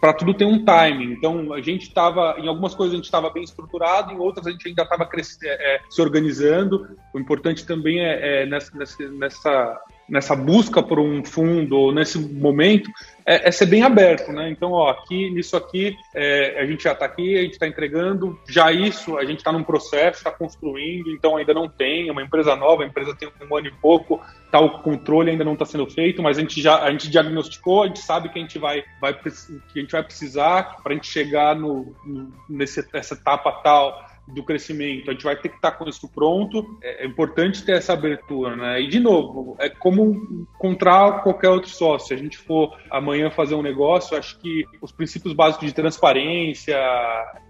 Para 0.00 0.14
tudo 0.14 0.32
tem 0.32 0.46
um 0.46 0.64
timing. 0.64 1.12
Então, 1.12 1.52
a 1.52 1.60
gente 1.60 1.82
estava, 1.82 2.36
em 2.38 2.48
algumas 2.48 2.74
coisas 2.74 2.94
a 2.94 2.96
gente 2.96 3.04
estava 3.04 3.28
bem 3.28 3.42
estruturado, 3.42 4.14
em 4.14 4.18
outras 4.18 4.46
a 4.46 4.50
gente 4.50 4.66
ainda 4.66 4.84
estava 4.84 5.06
é, 5.14 5.74
é, 5.74 5.80
se 5.90 6.00
organizando. 6.00 6.88
O 7.12 7.18
importante 7.18 7.66
também 7.66 8.00
é, 8.00 8.44
é 8.44 8.46
nessa, 8.46 8.72
nessa, 9.10 9.78
nessa 10.08 10.36
busca 10.36 10.82
por 10.82 10.98
um 10.98 11.24
fundo, 11.24 11.92
nesse 11.92 12.18
momento, 12.18 12.90
é, 13.24 13.48
é, 13.48 13.50
ser 13.50 13.66
bem 13.66 13.82
aberto, 13.82 14.32
né? 14.32 14.48
Então, 14.50 14.70
ó, 14.70 14.90
aqui, 14.90 15.30
nisso 15.30 15.56
aqui, 15.56 15.96
é, 16.14 16.60
a 16.60 16.66
gente 16.66 16.84
já 16.84 16.92
está 16.92 17.04
aqui, 17.04 17.36
a 17.36 17.42
gente 17.42 17.54
está 17.54 17.66
entregando, 17.66 18.38
já 18.48 18.70
isso, 18.70 19.18
a 19.18 19.24
gente 19.24 19.38
está 19.38 19.50
num 19.50 19.64
processo, 19.64 20.18
está 20.18 20.30
construindo, 20.30 21.10
então 21.10 21.36
ainda 21.36 21.52
não 21.52 21.68
tem, 21.68 22.08
é 22.08 22.12
uma 22.12 22.22
empresa 22.22 22.54
nova, 22.54 22.84
a 22.84 22.86
empresa 22.86 23.16
tem 23.16 23.28
um 23.28 23.56
ano 23.56 23.66
e 23.66 23.72
pouco, 23.72 24.22
tá, 24.50 24.60
o 24.60 24.80
controle 24.80 25.30
ainda 25.30 25.44
não 25.44 25.54
está 25.54 25.64
sendo 25.64 25.86
feito, 25.90 26.22
mas 26.22 26.38
a 26.38 26.40
gente 26.40 26.62
já 26.62 26.82
a 26.82 26.90
gente 26.90 27.10
diagnosticou, 27.10 27.82
a 27.82 27.86
gente 27.88 27.98
sabe 27.98 28.28
que 28.28 28.38
a 28.38 28.42
gente 28.42 28.58
vai, 28.58 28.84
vai, 29.00 29.12
que 29.12 29.28
a 29.28 29.78
gente 29.80 29.92
vai 29.92 30.04
precisar 30.04 30.76
para 30.82 30.92
a 30.92 30.94
gente 30.94 31.08
chegar 31.08 31.56
no, 31.56 31.96
no, 32.04 32.32
nessa 32.48 33.14
etapa 33.14 33.50
tal 33.62 34.15
do 34.28 34.42
crescimento, 34.42 35.10
a 35.10 35.12
gente 35.12 35.24
vai 35.24 35.36
ter 35.36 35.48
que 35.48 35.56
estar 35.56 35.72
com 35.72 35.88
isso 35.88 36.08
pronto. 36.08 36.78
É, 36.82 37.04
é 37.04 37.06
importante 37.06 37.64
ter 37.64 37.76
essa 37.76 37.92
abertura, 37.92 38.56
né? 38.56 38.80
E 38.80 38.88
de 38.88 38.98
novo, 38.98 39.56
é 39.58 39.68
como 39.68 40.46
encontrar 40.54 41.22
qualquer 41.22 41.48
outro 41.50 41.70
sócio. 41.70 42.08
Se 42.08 42.14
a 42.14 42.16
gente 42.16 42.36
for 42.38 42.76
amanhã 42.90 43.30
fazer 43.30 43.54
um 43.54 43.62
negócio, 43.62 44.16
acho 44.16 44.38
que 44.40 44.64
os 44.82 44.90
princípios 44.90 45.32
básicos 45.32 45.68
de 45.68 45.74
transparência, 45.74 46.76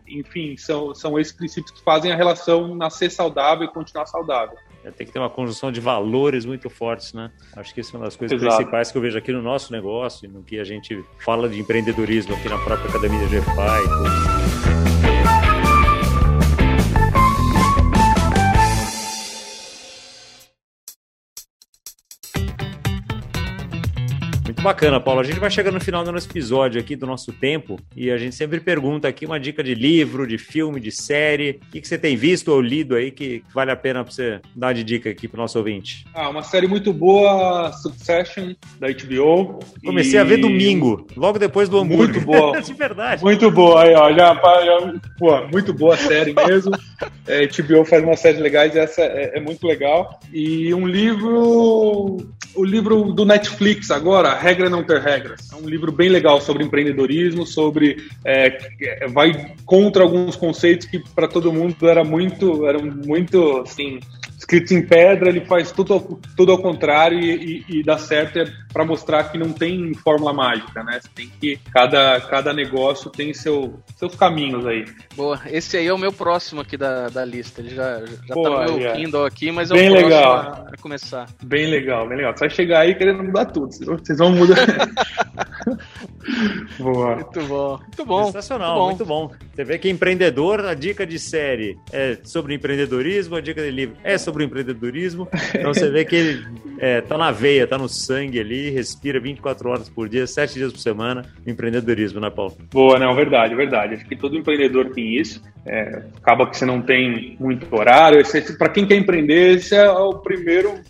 enfim, 0.07 0.57
são, 0.57 0.95
são 0.95 1.19
esses 1.19 1.33
princípios 1.33 1.71
que 1.71 1.83
fazem 1.83 2.13
a 2.13 2.17
relação 2.17 2.75
nascer 2.75 3.11
saudável 3.11 3.67
e 3.67 3.73
continuar 3.73 4.07
saudável. 4.07 4.57
É, 4.85 4.91
tem 4.91 5.07
que 5.07 5.13
ter 5.13 5.19
uma 5.19 5.31
conjunção 5.31 5.73
de 5.73 5.81
valores 5.81 6.45
muito 6.45 6.71
fortes, 6.71 7.13
né? 7.13 7.33
Acho 7.57 7.75
que 7.75 7.81
isso 7.81 7.97
é 7.97 7.99
uma 7.99 8.05
das 8.05 8.17
coisas 8.17 8.41
Exato. 8.41 8.57
principais 8.57 8.93
que 8.93 8.99
eu 8.99 9.03
vejo 9.03 9.19
aqui 9.19 9.33
no 9.33 9.43
nosso 9.43 9.73
negócio, 9.73 10.29
no 10.29 10.43
que 10.43 10.61
a 10.61 10.65
gente 10.65 11.03
fala 11.19 11.49
de 11.49 11.59
empreendedorismo 11.59 12.35
aqui 12.35 12.49
na 12.49 12.59
própria 12.59 12.89
Academia 12.89 13.27
GFI. 13.27 14.36
Bacana, 24.67 24.99
Paulo. 24.99 25.21
A 25.21 25.23
gente 25.23 25.39
vai 25.39 25.49
chegando 25.49 25.75
no 25.75 25.81
final 25.81 26.03
do 26.03 26.11
nosso 26.11 26.29
episódio 26.29 26.81
aqui, 26.81 26.97
do 26.97 27.07
nosso 27.07 27.33
tempo, 27.33 27.79
e 27.95 28.11
a 28.11 28.19
gente 28.19 28.35
sempre 28.35 28.59
pergunta 28.59 29.07
aqui 29.07 29.25
uma 29.25 29.39
dica 29.39 29.63
de 29.63 29.77
livro, 29.77 30.27
de 30.27 30.39
filme, 30.39 30.81
de 30.81 30.91
série. 30.91 31.61
O 31.69 31.71
que, 31.71 31.81
que 31.81 31.87
você 31.87 31.97
tem 31.97 32.17
visto 32.17 32.49
ou 32.49 32.61
lido 32.61 32.97
aí 32.97 33.13
que 33.13 33.45
vale 33.55 33.71
a 33.71 33.77
pena 33.77 34.03
para 34.03 34.13
você 34.13 34.41
dar 34.57 34.73
de 34.73 34.83
dica 34.83 35.09
aqui 35.09 35.29
para 35.29 35.39
o 35.39 35.43
nosso 35.43 35.57
ouvinte? 35.57 36.05
Ah, 36.13 36.29
uma 36.29 36.43
série 36.43 36.67
muito 36.67 36.93
boa, 36.93 37.73
Succession, 37.75 38.55
da 38.81 38.89
HBO. 38.89 39.61
Comecei 39.85 40.15
e... 40.15 40.19
a 40.19 40.25
ver 40.25 40.39
domingo, 40.39 41.07
logo 41.17 41.39
depois 41.39 41.69
do 41.69 41.79
hambúrguer. 41.79 42.17
Muito 42.17 42.27
boa. 42.27 42.59
de 42.61 42.75
verdade. 42.75 43.23
Muito 43.23 43.49
boa, 43.53 43.85
aí, 43.85 43.95
ó. 43.95 44.11
Já, 44.11 44.35
já, 44.35 44.93
pô, 45.17 45.47
muito 45.47 45.73
boa 45.73 45.95
a 45.95 45.99
série 45.99 46.35
mesmo. 46.35 46.73
é, 47.29 47.47
HBO 47.47 47.85
faz 47.85 48.03
umas 48.03 48.19
séries 48.19 48.41
legais, 48.41 48.75
essa 48.75 49.03
é, 49.03 49.39
é 49.39 49.41
muito 49.41 49.65
legal. 49.65 50.19
E 50.33 50.75
um 50.75 50.89
livro, 50.89 52.17
o 52.57 52.65
livro 52.65 53.13
do 53.13 53.25
Netflix 53.25 53.91
agora, 53.91 54.35
Regra 54.35 54.71
Não 54.71 54.83
Ter 54.83 55.01
Regras. 55.01 55.53
É 55.53 55.57
um 55.57 55.69
livro 55.69 55.93
bem 55.93 56.09
legal 56.09 56.41
sobre 56.41 56.65
empreendedorismo, 56.65 57.47
sobre 57.47 58.09
é, 58.25 58.59
é 58.81 59.09
vai 59.09 59.55
contra 59.65 60.03
alguns 60.03 60.37
conceitos 60.37 60.87
que 60.87 60.99
para 60.99 61.29
todo 61.29 61.53
mundo 61.53 61.89
era 61.89 62.03
muito, 62.03 62.67
eram 62.67 62.81
muito 62.83 63.59
assim 63.59 64.01
escritos 64.37 64.73
em 64.73 64.83
pedra, 64.83 65.29
ele 65.29 65.41
faz 65.41 65.73
tudo, 65.73 66.21
tudo 66.37 66.53
ao 66.53 66.59
contrário 66.59 67.19
e, 67.19 67.65
e, 67.69 67.79
e 67.79 67.83
dá 67.83 67.99
certo 67.99 68.39
é 68.39 68.45
para 68.73 68.85
mostrar 68.85 69.25
que 69.25 69.39
não 69.39 69.53
tem 69.53 69.95
fórmula 69.95 70.33
mágica, 70.33 70.85
né? 70.85 71.01
Você 71.01 71.09
tem 71.15 71.31
que 71.41 71.59
cada, 71.73 72.21
cada 72.21 72.53
negócio 72.53 73.11
tem 73.11 73.33
seu, 73.33 73.81
seus 73.97 74.15
caminhos 74.15 74.67
aí. 74.67 74.85
Boa, 75.15 75.41
esse 75.47 75.79
aí 75.79 75.87
é 75.87 75.93
o 75.93 75.99
meu 75.99 76.13
próximo 76.13 76.61
aqui 76.61 76.77
da, 76.77 77.09
da 77.09 77.25
lista. 77.25 77.63
Ele 77.63 77.71
já, 77.71 78.05
já 78.05 78.35
Pô, 78.35 78.43
tá 78.43 78.67
no 78.67 78.79
meu 78.79 78.89
é. 78.89 78.97
Kindle 78.97 79.25
aqui, 79.25 79.51
mas 79.51 79.71
é 79.71 79.75
bem 79.75 79.89
o 79.89 79.95
legal. 79.95 80.33
A, 80.33 80.69
a 80.73 80.77
começar. 80.81 81.27
Bem 81.43 81.69
legal, 81.69 82.07
bem 82.07 82.19
legal. 82.19 82.35
Você 82.35 82.41
vai 82.41 82.51
chegar 82.51 82.81
aí 82.81 82.95
querendo 82.95 83.25
mudar 83.25 83.47
tudo. 83.47 83.73
Vocês 83.73 84.19
vão 84.19 84.33
mudar. 84.33 84.57
Boa. 86.79 87.17
Muito 87.17 87.41
bom. 87.43 87.79
Muito 87.79 88.05
bom. 88.05 88.25
Sensacional, 88.27 88.87
muito 88.87 89.05
bom. 89.05 89.27
muito 89.27 89.39
bom. 89.39 89.47
Você 89.55 89.65
vê 89.65 89.79
que 89.79 89.89
empreendedor, 89.89 90.65
a 90.65 90.75
dica 90.75 91.07
de 91.07 91.19
série 91.19 91.77
é 91.93 92.19
sobre 92.25 92.55
empreendedorismo, 92.55 93.37
a 93.37 93.41
dica 93.41 93.63
de 93.63 93.71
livro 93.71 93.97
é 94.05 94.19
sobre 94.27 94.45
empreendedorismo. 94.45 95.29
Então 95.55 95.73
você 95.73 95.89
vê 95.89 96.05
que 96.05 96.17
ele 96.17 96.47
é, 96.79 97.01
tá 97.01 97.17
na 97.17 97.31
veia, 97.31 97.67
tá 97.67 97.79
no 97.79 97.89
sangue 97.89 98.39
ali, 98.39 98.71
respira 98.71 99.19
24 99.19 99.71
horas 99.71 99.89
por 99.89 100.09
dia, 100.09 100.27
7 100.27 100.55
dias 100.55 100.73
por 100.73 100.79
semana, 100.79 101.25
empreendedorismo, 101.47 102.21
né, 102.21 102.29
Paulo? 102.29 102.57
Boa, 102.73 102.99
não, 102.99 103.15
verdade, 103.15 103.55
verdade. 103.55 103.95
Acho 103.95 104.07
que 104.07 104.17
todo 104.17 104.37
empreendedor 104.37 104.91
tem 104.91 105.17
isso. 105.17 105.41
É, 105.67 106.03
acaba 106.17 106.49
que 106.49 106.57
você 106.57 106.65
não 106.65 106.81
tem 106.81 107.37
muito 107.41 107.75
horário. 107.75 108.23
Para 108.57 108.69
quem 108.69 108.87
quer 108.87 108.97
empreender, 108.97 109.57
esse 109.57 109.75
é 109.75 109.91
o 109.91 110.15
primeiro 110.15 110.81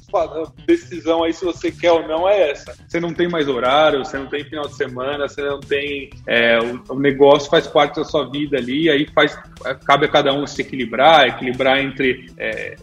decisão 0.66 1.24
aí 1.24 1.32
se 1.32 1.44
você 1.44 1.70
quer 1.70 1.92
ou 1.92 2.06
não 2.06 2.28
é 2.28 2.50
essa. 2.50 2.74
Você 2.86 3.00
não 3.00 3.12
tem 3.12 3.28
mais 3.28 3.48
horário, 3.48 4.04
você 4.04 4.18
não 4.18 4.26
tem 4.26 4.44
final 4.44 4.66
de 4.66 4.74
semana, 4.74 5.28
você 5.28 5.42
não 5.42 5.60
tem 5.60 6.10
é, 6.26 6.58
o, 6.58 6.94
o, 6.94 6.98
negócio 6.98 7.50
faz 7.50 7.66
parte 7.66 7.96
da 7.96 8.04
sua 8.04 8.30
vida 8.30 8.56
ali, 8.56 8.88
aí 8.88 9.06
faz 9.14 9.36
cabe 9.84 10.06
a 10.06 10.08
cada 10.08 10.32
um 10.32 10.46
se 10.46 10.62
equilibrar, 10.62 11.26
equilibrar 11.26 11.78
entre 11.80 12.30
é, 12.38 12.76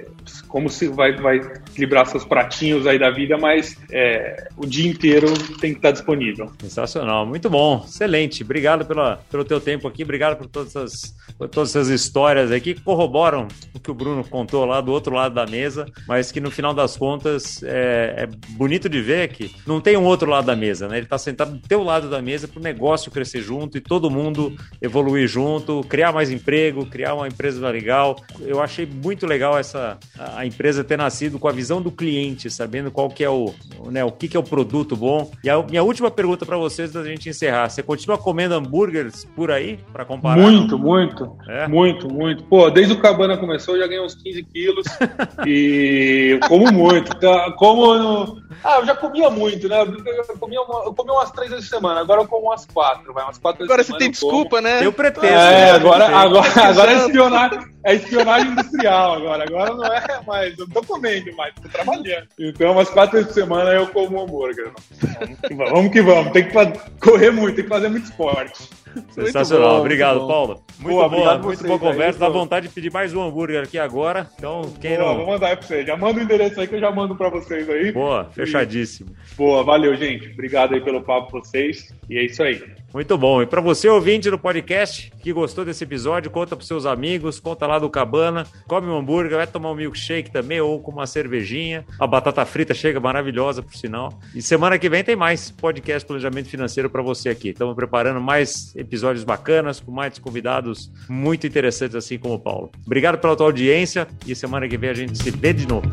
como 0.48 0.70
se 0.70 0.88
vai, 0.88 1.16
vai 1.16 1.38
equilibrar 1.38 2.06
seus 2.06 2.26
pratinhos 2.26 2.86
aí 2.86 3.00
da 3.00 3.10
vida, 3.10 3.38
mas 3.38 3.78
é, 3.92 4.48
o 4.58 4.66
dia 4.66 4.90
inteiro 4.90 5.34
tem 5.60 5.72
que 5.72 5.80
estar 5.80 5.92
disponível. 5.92 6.52
Sensacional, 6.60 7.26
muito 7.26 7.50
bom, 7.50 7.84
excelente. 7.88 8.44
Obrigado 8.44 8.86
pela, 8.86 9.18
pelo 9.30 9.44
teu 9.44 9.60
tempo 9.60 9.88
aqui, 9.88 10.04
obrigado 10.04 10.38
por 10.38 10.48
todas 10.48 10.76
as, 10.76 11.16
por 11.38 11.48
todas 11.50 11.76
histórias 11.90 12.52
aqui 12.52 12.74
que 12.74 12.82
corroboram 12.82 13.48
o 13.74 13.80
que 13.80 13.92
o 13.92 13.94
Bruno 13.94 14.24
contou 14.24 14.66
lá 14.66 14.82
do 14.82 14.92
outro 14.92 15.14
lado 15.14 15.36
da 15.36 15.46
mesa, 15.46 15.86
mas 16.08 16.32
que 16.32 16.40
no 16.40 16.52
final 16.52 16.74
das 16.74 16.98
contas 16.98 17.62
é, 17.64 18.16
é 18.18 18.30
bonito 18.52 18.88
de 18.88 19.02
ver 19.02 19.30
que 19.30 19.54
não 19.66 19.82
tem 19.82 19.98
um 19.98 20.04
outro 20.04 20.30
lado 20.30 20.46
da 20.46 20.56
mesa, 20.56 20.88
né? 20.88 20.98
Ele 20.98 21.06
está 21.06 21.18
sentado 21.18 21.54
do 21.54 21.68
teu 21.68 21.84
lado 21.84 22.10
da 22.10 22.22
mesa 22.22 22.48
para 22.48 22.60
o 22.60 22.64
negócio 22.64 23.12
crescer 23.12 23.42
junto 23.42 23.78
e 23.78 23.82
todo 23.82 24.10
mundo 24.10 24.56
evoluir 24.82 25.28
junto, 25.28 25.82
criar 25.88 26.12
mais 26.12 26.32
emprego, 26.32 26.86
criar 26.86 27.16
uma 27.16 27.28
empresa 27.28 27.68
legal. 27.70 28.16
Eu 28.42 28.62
achei 28.62 28.86
muito 28.86 29.26
legal 29.26 29.58
essa 29.58 29.98
a 30.18 30.46
empresa 30.46 30.84
ter 30.84 30.98
nascido 30.98 31.40
com 31.40 31.48
a 31.48 31.52
visão 31.52 31.82
do 31.82 31.92
cliente, 31.92 32.50
sabendo 32.50 32.92
qual 32.92 33.10
que 33.10 33.24
é 33.24 33.30
o, 33.30 33.54
né, 33.92 34.04
o 34.04 34.12
que, 34.12 34.28
que 34.28 34.38
é 34.38 34.40
o 34.40 34.44
produto 34.44 34.96
bom. 34.96 35.32
E 35.44 35.50
a 35.50 35.62
minha 35.62 35.84
última 35.84 36.10
pergunta 36.10 36.46
para 36.46 36.58
vocês 36.58 36.92
da 36.92 37.04
gente 37.04 37.30
encerrar, 37.30 37.70
você 37.70 37.84
continua 37.84 38.18
comendo 38.18 38.56
hambúrgueres 38.56 39.26
por 39.36 39.52
aí 39.52 39.80
para 39.92 40.06
comparar? 40.06 40.42
Muito, 40.42 40.78
muito, 40.78 41.36
é? 41.48 41.68
Muito, 41.74 42.08
muito. 42.08 42.44
Pô, 42.44 42.70
desde 42.70 42.94
o 42.94 43.00
Cabana 43.00 43.36
começou 43.36 43.76
eu 43.76 43.82
já 43.82 43.88
ganhei 43.88 44.04
uns 44.04 44.14
15 44.16 44.44
quilos 44.44 44.86
e 45.46 46.40
eu 46.40 46.48
como 46.48 46.72
muito. 46.72 47.16
Tá? 47.16 47.52
Como 47.54 47.96
no... 47.96 48.44
Ah, 48.64 48.78
eu 48.80 48.86
já 48.86 48.96
comia 48.96 49.30
muito, 49.30 49.68
né? 49.68 49.82
Eu 49.82 50.38
comia, 50.38 50.62
uma, 50.62 50.86
eu 50.86 50.94
comia 50.94 51.14
umas 51.14 51.32
três 51.32 51.50
vezes 51.50 51.68
por 51.68 51.76
semana, 51.76 52.02
agora 52.02 52.22
eu 52.22 52.28
como 52.28 52.48
umas 52.48 52.66
quatro, 52.66 53.14
vai 53.14 53.24
umas 53.24 53.38
quatro 53.38 53.64
Agora 53.64 53.84
você 53.84 53.98
tem 53.98 54.12
desculpa, 54.12 54.62
né? 54.62 54.86
Eu 54.86 54.94
pretendo. 54.94 55.26
É, 55.26 55.72
agora, 55.72 56.06
agora, 56.16 56.50
agora 56.64 56.92
é 56.92 56.98
espionar 56.98 57.73
é 57.84 57.96
espionagem 57.96 58.52
industrial 58.52 59.14
agora. 59.14 59.44
Agora 59.44 59.74
não 59.74 59.86
é 59.86 60.22
mais. 60.26 60.58
Eu 60.58 60.68
não 60.68 60.74
tô 60.74 60.84
comendo 60.84 61.36
mais, 61.36 61.54
tô 61.56 61.68
trabalhando. 61.70 62.28
Então, 62.40 62.72
umas 62.72 62.90
quatro 62.90 63.14
vezes 63.14 63.28
por 63.28 63.34
semana 63.34 63.72
eu 63.72 63.88
como 63.88 64.22
hambúrguer. 64.22 64.72
Vamos 65.20 65.40
que 65.40 65.54
vamos, 65.54 65.72
vamos 65.72 65.92
que 65.92 66.02
vamos. 66.02 66.32
Tem 66.34 66.48
que 66.48 66.54
correr 67.00 67.32
muito, 67.32 67.56
tem 67.56 67.64
que 67.64 67.70
fazer 67.70 67.90
muito 67.90 68.06
esporte. 68.06 68.70
Sensacional. 69.10 69.76
Bom, 69.76 69.80
obrigado, 69.80 70.28
Paulo. 70.28 70.64
Muito 70.80 70.94
boa, 70.94 71.10
boa 71.10 71.38
muito 71.40 71.64
boa 71.64 71.80
conversa. 71.80 72.20
Dá 72.20 72.30
vontade 72.30 72.68
de 72.68 72.74
pedir 72.74 72.92
mais 72.92 73.14
um 73.14 73.22
hambúrguer 73.22 73.64
aqui 73.64 73.80
agora. 73.80 74.30
Então, 74.38 74.72
quem 74.80 74.98
boa, 74.98 75.10
não. 75.10 75.18
Vou 75.18 75.28
mandar 75.28 75.48
aí 75.48 75.58
pra 75.58 75.66
você. 75.66 75.86
Já 75.86 75.98
manda 75.98 76.20
o 76.20 76.24
endereço 76.24 76.60
aí 76.60 76.68
que 76.68 76.76
eu 76.76 76.80
já 76.80 76.92
mando 76.92 77.16
pra 77.16 77.30
vocês 77.30 77.68
aí. 77.70 77.92
Boa, 77.92 78.26
fechadíssimo. 78.26 79.16
Boa, 79.36 79.64
valeu, 79.64 79.96
gente. 79.96 80.30
Obrigado 80.32 80.76
aí 80.76 80.82
pelo 80.82 81.02
papo 81.02 81.32
pra 81.32 81.40
vocês. 81.40 81.94
E 82.10 82.18
é 82.18 82.26
isso 82.26 82.44
aí. 82.44 82.62
Muito 82.94 83.18
bom. 83.18 83.42
E 83.42 83.48
para 83.48 83.60
você, 83.60 83.90
ouvinte 83.90 84.30
do 84.30 84.38
podcast, 84.38 85.12
que 85.20 85.34
gostou 85.34 85.66
desse 85.66 85.84
episódio, 85.84 86.30
conta 86.30 86.56
para 86.56 86.66
seus 86.66 86.86
amigos, 86.86 87.40
conta 87.40 87.66
lá 87.66 87.80
do 87.80 87.90
Cabana, 87.90 88.46
come 88.68 88.88
um 88.88 88.98
hambúrguer, 88.98 89.38
vai 89.38 89.48
tomar 89.48 89.72
um 89.72 89.76
milkshake 89.76 90.30
também, 90.30 90.62
ou 90.62 90.80
com 90.80 90.92
uma 90.92 91.08
cervejinha. 91.08 91.84
A 92.00 92.06
batata 92.06 92.46
frita 92.46 92.74
chega 92.74 93.00
maravilhosa, 93.00 93.64
por 93.64 93.76
sinal. 93.76 94.14
E 94.36 94.42
semana 94.42 94.78
que 94.78 94.88
vem 94.88 95.04
tem 95.04 95.16
mais 95.16 95.50
podcast 95.50 96.06
Planejamento 96.06 96.50
Financeiro 96.50 96.90
para 96.90 97.02
você 97.02 97.30
aqui. 97.30 97.50
Estamos 97.50 97.76
preparando 97.76 98.22
mais 98.22 98.76
episódios 98.76 99.24
bacanas, 99.24 99.80
com 99.80 99.92
mais 99.92 100.20
convidados 100.20 100.92
muito 101.10 101.48
interessantes, 101.48 101.96
assim 101.96 102.20
como 102.20 102.36
o 102.36 102.40
Paulo. 102.40 102.72
Obrigado 102.86 103.18
pela 103.18 103.36
tua 103.36 103.48
audiência 103.48 104.08
e 104.28 104.36
semana 104.36 104.68
que 104.68 104.78
vem 104.78 104.92
a 104.92 104.94
gente 104.94 105.18
se 105.18 105.32
vê 105.32 105.52
de 105.52 105.68
novo. 105.68 105.90